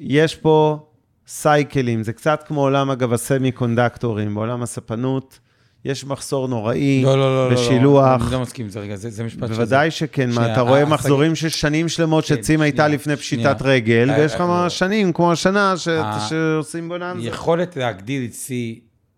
יש 0.00 0.34
פה 0.34 0.86
סייקלים, 1.26 2.02
זה 2.02 2.12
קצת 2.12 2.44
כמו 2.46 2.60
עולם, 2.60 2.90
אגב, 2.90 3.12
הסמי 3.12 3.52
קונדקטורים, 3.52 4.34
בעולם 4.34 4.62
הספנות, 4.62 5.38
יש 5.84 6.04
מחסור 6.04 6.48
נוראי 6.48 7.02
לא, 7.04 7.18
לא, 7.18 7.34
לא, 7.36 7.50
לא, 7.50 7.54
בשילוח. 7.56 8.22
אני 8.22 8.32
לא 8.32 8.40
מסכים 8.40 8.64
עם 8.66 8.70
זה 8.70 8.80
רגע, 8.80 8.96
זה 8.96 9.10
זה 9.10 9.24
משפט 9.24 9.48
שזה. 9.48 9.54
בוודאי 9.56 9.90
שכן, 9.90 10.32
שנייה, 10.32 10.52
אתה 10.52 10.60
רואה 10.60 10.82
השג- 10.82 10.88
מחזורים 10.92 11.34
של 11.34 11.48
שנים 11.48 11.88
שלמות 11.88 12.24
כן, 12.26 12.34
שצים 12.36 12.60
הייתה 12.60 12.82
שנייה, 12.82 12.88
לפני 12.94 13.16
שנייה. 13.16 13.54
פשיטת 13.54 13.66
רגל, 13.66 14.10
אה, 14.10 14.18
ויש 14.18 14.34
לך 14.34 14.40
אה, 14.40 14.70
שנים, 14.70 15.12
כמו 15.12 15.32
השנה, 15.32 15.74
ש- 15.76 15.88
אה, 15.88 16.26
שעושים 16.28 16.88
בוננזה. 16.88 17.28
יכולת 17.28 17.76
להגדיל 17.76 18.24
את 18.24 18.32
C 18.32 18.48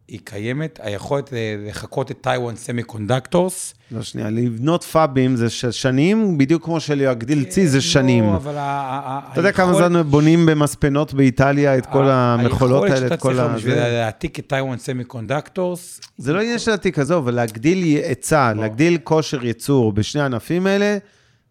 היא 0.09 0.21
קיימת, 0.25 0.79
היכולת 0.83 1.33
אה, 1.33 1.57
לחקות 1.69 2.11
את 2.11 2.17
Taiwan 2.21 2.57
Semiconductors. 2.57 3.75
לא, 3.91 4.03
שנייה, 4.03 4.31
לבנות 4.31 4.85
פאבים 4.85 5.37
זה 5.37 5.51
שנים, 5.73 6.39
בדיוק 6.39 6.65
כמו 6.65 6.81
שלהגדיל 6.81 7.45
צי 7.45 7.67
זה 7.69 7.81
שנים. 7.81 8.25
לא, 8.25 8.37
אבל 8.37 8.55
אתה 8.59 9.41
יודע 9.41 9.53
כמה 9.53 9.71
היכולת- 9.71 9.89
זמן 9.91 10.03
בונים 10.03 10.47
במספנות 10.47 11.15
באיטליה 11.15 11.79
את 11.79 11.87
כל 11.87 12.05
המכולות 12.11 12.83
האלה, 12.83 12.95
היכולת 12.95 13.13
את 13.13 13.21
כל 13.21 13.33
שאתה 13.33 13.45
ה... 13.45 13.47
צריך 13.49 13.59
בשביל? 13.59 13.75
להעתיק 13.75 14.39
את 14.39 14.47
Taiwan 14.49 14.79
Semiconductors, 14.79 16.01
זה 16.19 16.33
לא 16.33 16.41
עניין 16.41 16.59
של 16.59 16.71
עתיק, 16.71 16.99
עזוב, 16.99 17.25
אבל 17.25 17.35
להגדיל 17.35 17.79
היצע, 17.85 18.53
להגדיל 18.53 18.99
כושר 19.05 19.45
ייצור 19.45 19.93
בשני 19.93 20.23
הענפים 20.23 20.67
האלה, 20.67 20.99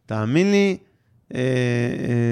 תאמין 0.06 0.51
לי, 0.51 0.78
אה, 1.36 1.39
אה, 1.39 1.45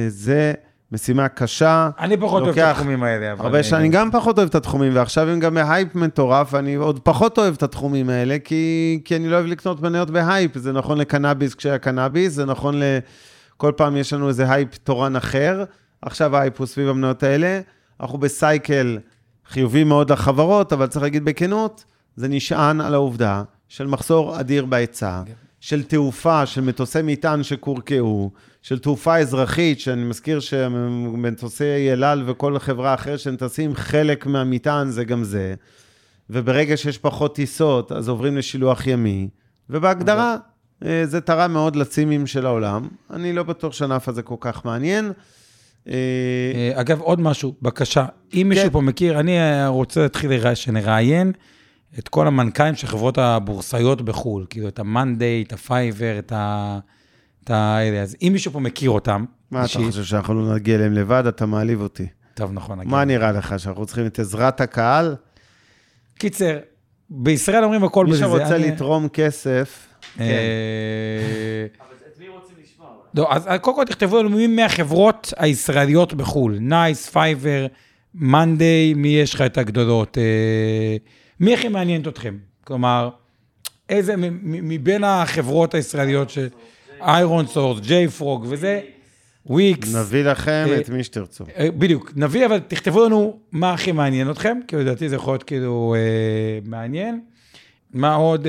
זה 0.10 0.54
משימה 0.94 1.28
קשה. 1.28 1.90
אני 2.00 2.18
פחות 2.18 2.44
אוהב 2.44 2.58
את 2.58 2.64
התחומים 2.64 3.04
האלה. 3.04 3.32
הרבה 3.40 3.64
שנים, 3.64 3.82
אני 3.82 3.90
גם 3.90 4.12
פחות 4.12 4.38
אוהב 4.38 4.50
את 4.50 4.56
התחומים, 4.56 4.96
ועכשיו 4.96 5.30
הם 5.30 5.40
גם 5.40 5.54
בהייפ 5.54 5.96
מטורף, 5.96 6.54
ואני 6.54 6.76
עוד 6.76 7.00
פחות 7.00 7.38
אוהב 7.38 7.54
את 7.54 7.64
התחומים 7.64 8.10
האלה, 8.10 8.38
כי, 8.44 9.02
כי 9.06 9.16
אני 9.16 9.28
לא 9.28 9.36
אוהב 9.36 9.46
לקנות 9.46 9.82
מניות 9.82 10.10
בהייפ. 10.10 10.58
זה 10.58 10.72
נכון 10.72 10.98
לקנאביס 10.98 11.56
כשהיה 11.56 11.78
קנאביס, 11.78 12.34
זה 12.34 12.46
נכון 12.46 12.80
ל... 12.80 12.84
כל 13.58 13.72
פעם 13.78 13.98
יש 13.98 14.14
לנו 14.14 14.28
איזה 14.28 14.52
הייפ 14.52 14.78
תורן 14.78 15.16
אחר, 15.16 15.64
עכשיו 16.02 16.36
ההייפ 16.36 16.60
הוא 16.60 16.68
סביב 16.68 16.90
המניות 16.90 17.24
האלה. 17.24 17.62
אנחנו 18.02 18.18
ב 18.18 18.31
cycle 18.31 18.98
חיובי 19.50 19.84
מאוד 19.84 20.12
לחברות, 20.12 20.74
אבל 20.74 20.88
צריך 20.88 21.04
להגיד 21.04 21.26
בכנות, 21.26 21.86
זה 22.16 22.28
נשען 22.28 22.82
על 22.82 22.94
העובדה 22.94 23.44
של 23.68 23.88
מחסור 23.88 24.40
אדיר 24.40 24.66
בהיצע, 24.66 25.22
של 25.60 25.84
תעופה, 25.84 26.46
של 26.46 26.62
מטוסי 26.62 27.00
מטען 27.04 27.44
שקורקעו, 27.44 28.32
של 28.64 28.80
תעופה 28.80 29.18
אזרחית, 29.18 29.80
שאני 29.80 30.04
מזכיר 30.04 30.40
שמטוסי 30.40 31.92
אל 31.94 32.04
על 32.04 32.24
וכל 32.26 32.60
חברה 32.60 32.94
אחרת 32.94 33.20
שנטסים, 33.20 33.76
חלק 33.76 34.26
מהמטען 34.26 34.90
זה 34.90 35.04
גם 35.04 35.24
זה. 35.24 35.56
וברגע 36.30 36.78
שיש 36.78 36.98
פחות 36.98 37.36
טיסות, 37.36 37.92
אז 37.92 38.10
עוברים 38.10 38.38
לשילוח 38.38 38.88
ימי, 38.88 39.28
ובהגדרה, 39.70 40.38
אה, 40.86 41.06
זה 41.06 41.22
תרם 41.22 41.54
מאוד 41.54 41.76
לצימים 41.76 42.28
של 42.28 42.46
העולם. 42.46 42.88
אני 43.12 43.34
לא 43.34 43.44
בטוח 43.44 43.74
שהענף 43.74 44.10
הזה 44.10 44.22
כל 44.22 44.36
כך 44.40 44.66
מעניין. 44.66 45.12
אה, 45.88 45.94
אה, 46.56 46.82
אגב, 46.82 47.02
עוד 47.02 47.20
משהו, 47.20 47.54
בבקשה, 47.62 48.06
אם 48.34 48.46
מישהו 48.50 48.66
כן. 48.66 48.70
פה 48.74 48.82
מכיר, 48.82 49.20
אני 49.20 49.38
רוצה 49.68 50.02
להתחיל 50.02 50.56
שנראיין 50.56 51.32
את 52.00 52.08
כל 52.08 52.28
המנכ"לים 52.28 52.76
של 52.76 52.88
חברות 52.88 53.18
הבורסאיות 53.18 54.02
בחו"ל, 54.02 54.46
כאילו 54.50 54.68
את 54.68 54.80
ה-Monday, 54.80 55.48
את 55.48 55.54
ה-Fiverr, 55.54 56.20
את 56.20 56.32
ה... 56.32 56.80
את 57.44 57.50
האלה. 57.50 58.02
אז 58.02 58.16
אם 58.22 58.30
מישהו 58.34 58.52
פה 58.52 58.60
מכיר 58.60 58.90
אותם, 58.90 59.26
מה 59.52 59.60
אתה 59.60 59.66
אישית- 59.66 59.82
חושב, 59.86 60.04
שאנחנו 60.04 60.34
לא 60.34 60.56
נגיע 60.56 60.76
אליהם 60.76 60.94
לבד? 60.94 61.24
אתה 61.28 61.46
מעליב 61.46 61.82
אותי. 61.82 62.08
טוב, 62.34 62.52
נכון. 62.54 62.80
נגיד. 62.80 62.92
מה 62.92 63.06
נראה 63.06 63.32
לך, 63.32 63.60
שאנחנו 63.60 63.86
צריכים 63.86 64.06
את 64.06 64.20
עזרת 64.20 64.62
הקהל? 64.62 65.16
קיצר, 66.20 66.58
בישראל 67.10 67.64
אומרים 67.64 67.84
הכל 67.84 68.06
מי 68.06 68.12
בזה. 68.12 68.20
שרוצה 68.20 68.56
אני- 68.56 68.72
לתרום 68.72 69.08
כסף, 69.08 69.88
אה, 70.20 70.26
כן. 70.26 70.34
לא, 73.16 73.34
אז 73.34 73.48
קודם 73.62 73.76
כל 73.78 73.86
תכתבו 73.86 74.20
לנו 74.24 74.30
מי 74.30 74.48
מהחברות 74.48 75.34
הישראליות 75.38 76.14
בחו"ל, 76.14 76.58
NICE, 76.60 77.10
Fiverr, 77.10 77.66
monday, 78.16 78.94
מי 78.94 79.08
יש 79.08 79.34
לך 79.34 79.42
את 79.42 79.58
הגדולות? 79.58 80.18
אה, 80.18 80.98
מי 81.40 81.54
הכי 81.54 81.68
מעניינת 81.68 82.08
אתכם? 82.08 82.38
כלומר, 82.64 83.10
איזה, 83.90 84.16
מ- 84.18 84.22
מ- 84.22 84.70
מבין 84.70 85.04
החברות 85.04 85.74
הישראליות 85.74 86.30
ש... 86.30 86.38
ironSource, 87.06 87.80
JFrog 87.80 88.46
וזה, 88.50 88.82
וויקס. 89.46 89.96
נביא 89.96 90.24
לכם 90.24 90.66
אה, 90.70 90.80
את 90.80 90.90
מי 90.90 91.04
שתרצו. 91.04 91.44
אה, 91.58 91.72
בדיוק, 91.78 92.12
נביא, 92.16 92.46
אבל 92.46 92.60
תכתבו 92.60 93.06
לנו 93.06 93.40
מה 93.52 93.74
הכי 93.74 93.92
מעניין 93.92 94.32
אתכם, 94.32 94.58
כי 94.68 94.76
לדעתי 94.76 95.10
זה 95.10 95.16
יכול 95.16 95.34
להיות 95.34 95.44
כאילו 95.44 95.96
אה, 95.98 96.60
מעניין. 96.66 97.22
מה 97.94 98.16
עוד 98.16 98.48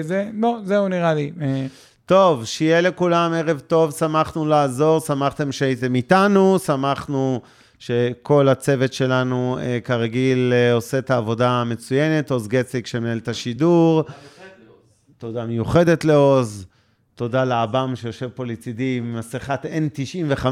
זה? 0.00 0.28
לא, 0.40 0.58
זהו 0.64 0.88
נראה 0.88 1.14
לי. 1.14 1.32
טוב, 2.06 2.44
שיהיה 2.44 2.80
לכולם 2.80 3.32
ערב 3.32 3.58
טוב, 3.58 3.92
שמחנו 3.92 4.46
לעזור, 4.46 5.00
שמחתם 5.00 5.52
שהייתם 5.52 5.94
איתנו, 5.94 6.58
שמחנו 6.58 7.40
שכל 7.78 8.48
הצוות 8.48 8.92
שלנו, 8.92 9.58
כרגיל, 9.84 10.52
עושה 10.72 10.98
את 10.98 11.10
העבודה 11.10 11.50
המצוינת, 11.50 12.30
עוז 12.30 12.48
גציק 12.48 12.86
שמנהל 12.86 13.18
את 13.18 13.28
השידור. 13.28 14.04
תודה 15.18 15.46
מיוחדת 15.46 16.04
לעוז, 16.04 16.66
תודה 17.20 17.44
לעב"ם 17.44 17.92
שיושב 17.96 18.28
פה 18.28 18.46
לצידי 18.46 18.96
עם 18.98 19.18
מסכת 19.18 19.64
N95 19.64 20.46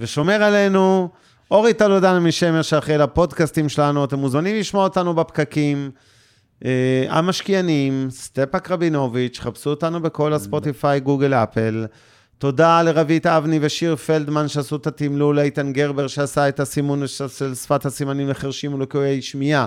ושומר 0.00 0.42
עלינו. 0.42 1.08
אורי 1.50 1.74
טלודן 1.74 2.18
משמר 2.18 2.62
שאחראי 2.62 2.98
לפודקאסטים 2.98 3.68
שלנו, 3.68 4.04
אתם 4.04 4.18
מוזמנים 4.18 4.56
לשמוע 4.56 4.84
אותנו 4.84 5.14
בפקקים. 5.14 5.90
אה, 6.64 7.04
המשקיענים, 7.08 8.06
סטפק 8.10 8.70
רבינוביץ', 8.70 9.40
חפשו 9.40 9.70
אותנו 9.70 10.02
בכל 10.02 10.32
ה 10.32 10.40
Spotify, 10.40 11.00
Google, 11.00 11.34
Apple. 11.34 11.86
תודה 12.38 12.82
לרבית 12.82 13.26
אבני 13.26 13.58
ושיר 13.62 13.96
פלדמן 13.96 14.48
שעשו 14.48 14.76
את 14.76 14.86
התמלול, 14.86 15.38
איתן 15.38 15.72
גרבר 15.72 16.06
שעשה 16.06 16.48
את 16.48 16.60
הסימון 16.60 17.06
של 17.06 17.54
שפת 17.54 17.86
הסימנים 17.86 18.28
לחרשים 18.28 18.74
ולקויי 18.74 19.22
שמיעה. 19.22 19.66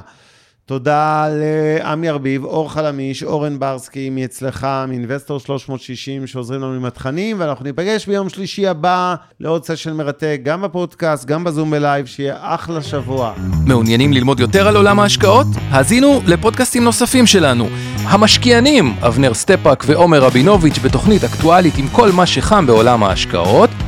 תודה 0.68 1.28
לעמי 1.32 2.09
ארביב, 2.09 2.43
אור 2.43 2.72
חלמיש, 2.72 3.24
אורן 3.24 3.59
ברסקי 3.59 4.09
מאצלך, 4.09 4.68
מ 4.88 4.93
Investor 4.93 5.39
360, 5.39 6.28
שעוזרים 6.28 6.61
לנו 6.61 6.74
עם 6.74 6.86
התכנים, 6.86 7.39
ואנחנו 7.39 7.66
ניפגש 7.66 8.07
ביום 8.07 8.30
שלישי 8.30 8.68
הבא 8.68 9.16
לעוד 9.39 9.66
סשן 9.66 9.93
מרתק, 9.93 10.39
גם 10.43 10.61
בפודקאסט, 10.61 11.26
גם 11.26 11.43
ב 11.43 11.49
Zoom 11.49 11.72
ב 11.72 11.77
live, 11.77 12.06
שיהיה 12.05 12.36
אחלה 12.41 12.82
שבוע. 12.82 13.34
מעוניינים 13.68 14.13
ללמוד 14.13 14.39
יותר 14.39 14.68
על 14.68 14.76
עולם 14.76 14.99
ההשקעות? 14.99 15.47
האזינו 15.70 16.22
לפודקאסטים 16.26 16.84
נוספים 16.84 17.26
שלנו. 17.26 17.68
המשקיענים, 18.03 18.93
אבנר 19.07 19.34
סטפאק 19.34 19.84
ועומר 19.88 20.24
רבינוביץ' 20.24 20.80
בתוכנית 20.80 21.24
אקטואלית 21.24 21.78
עם 21.78 21.88
כל 21.88 22.11
מה 22.11 22.26
שחם 22.26 22.68
בעולם 22.68 23.03
ההשקעות. 23.03 23.70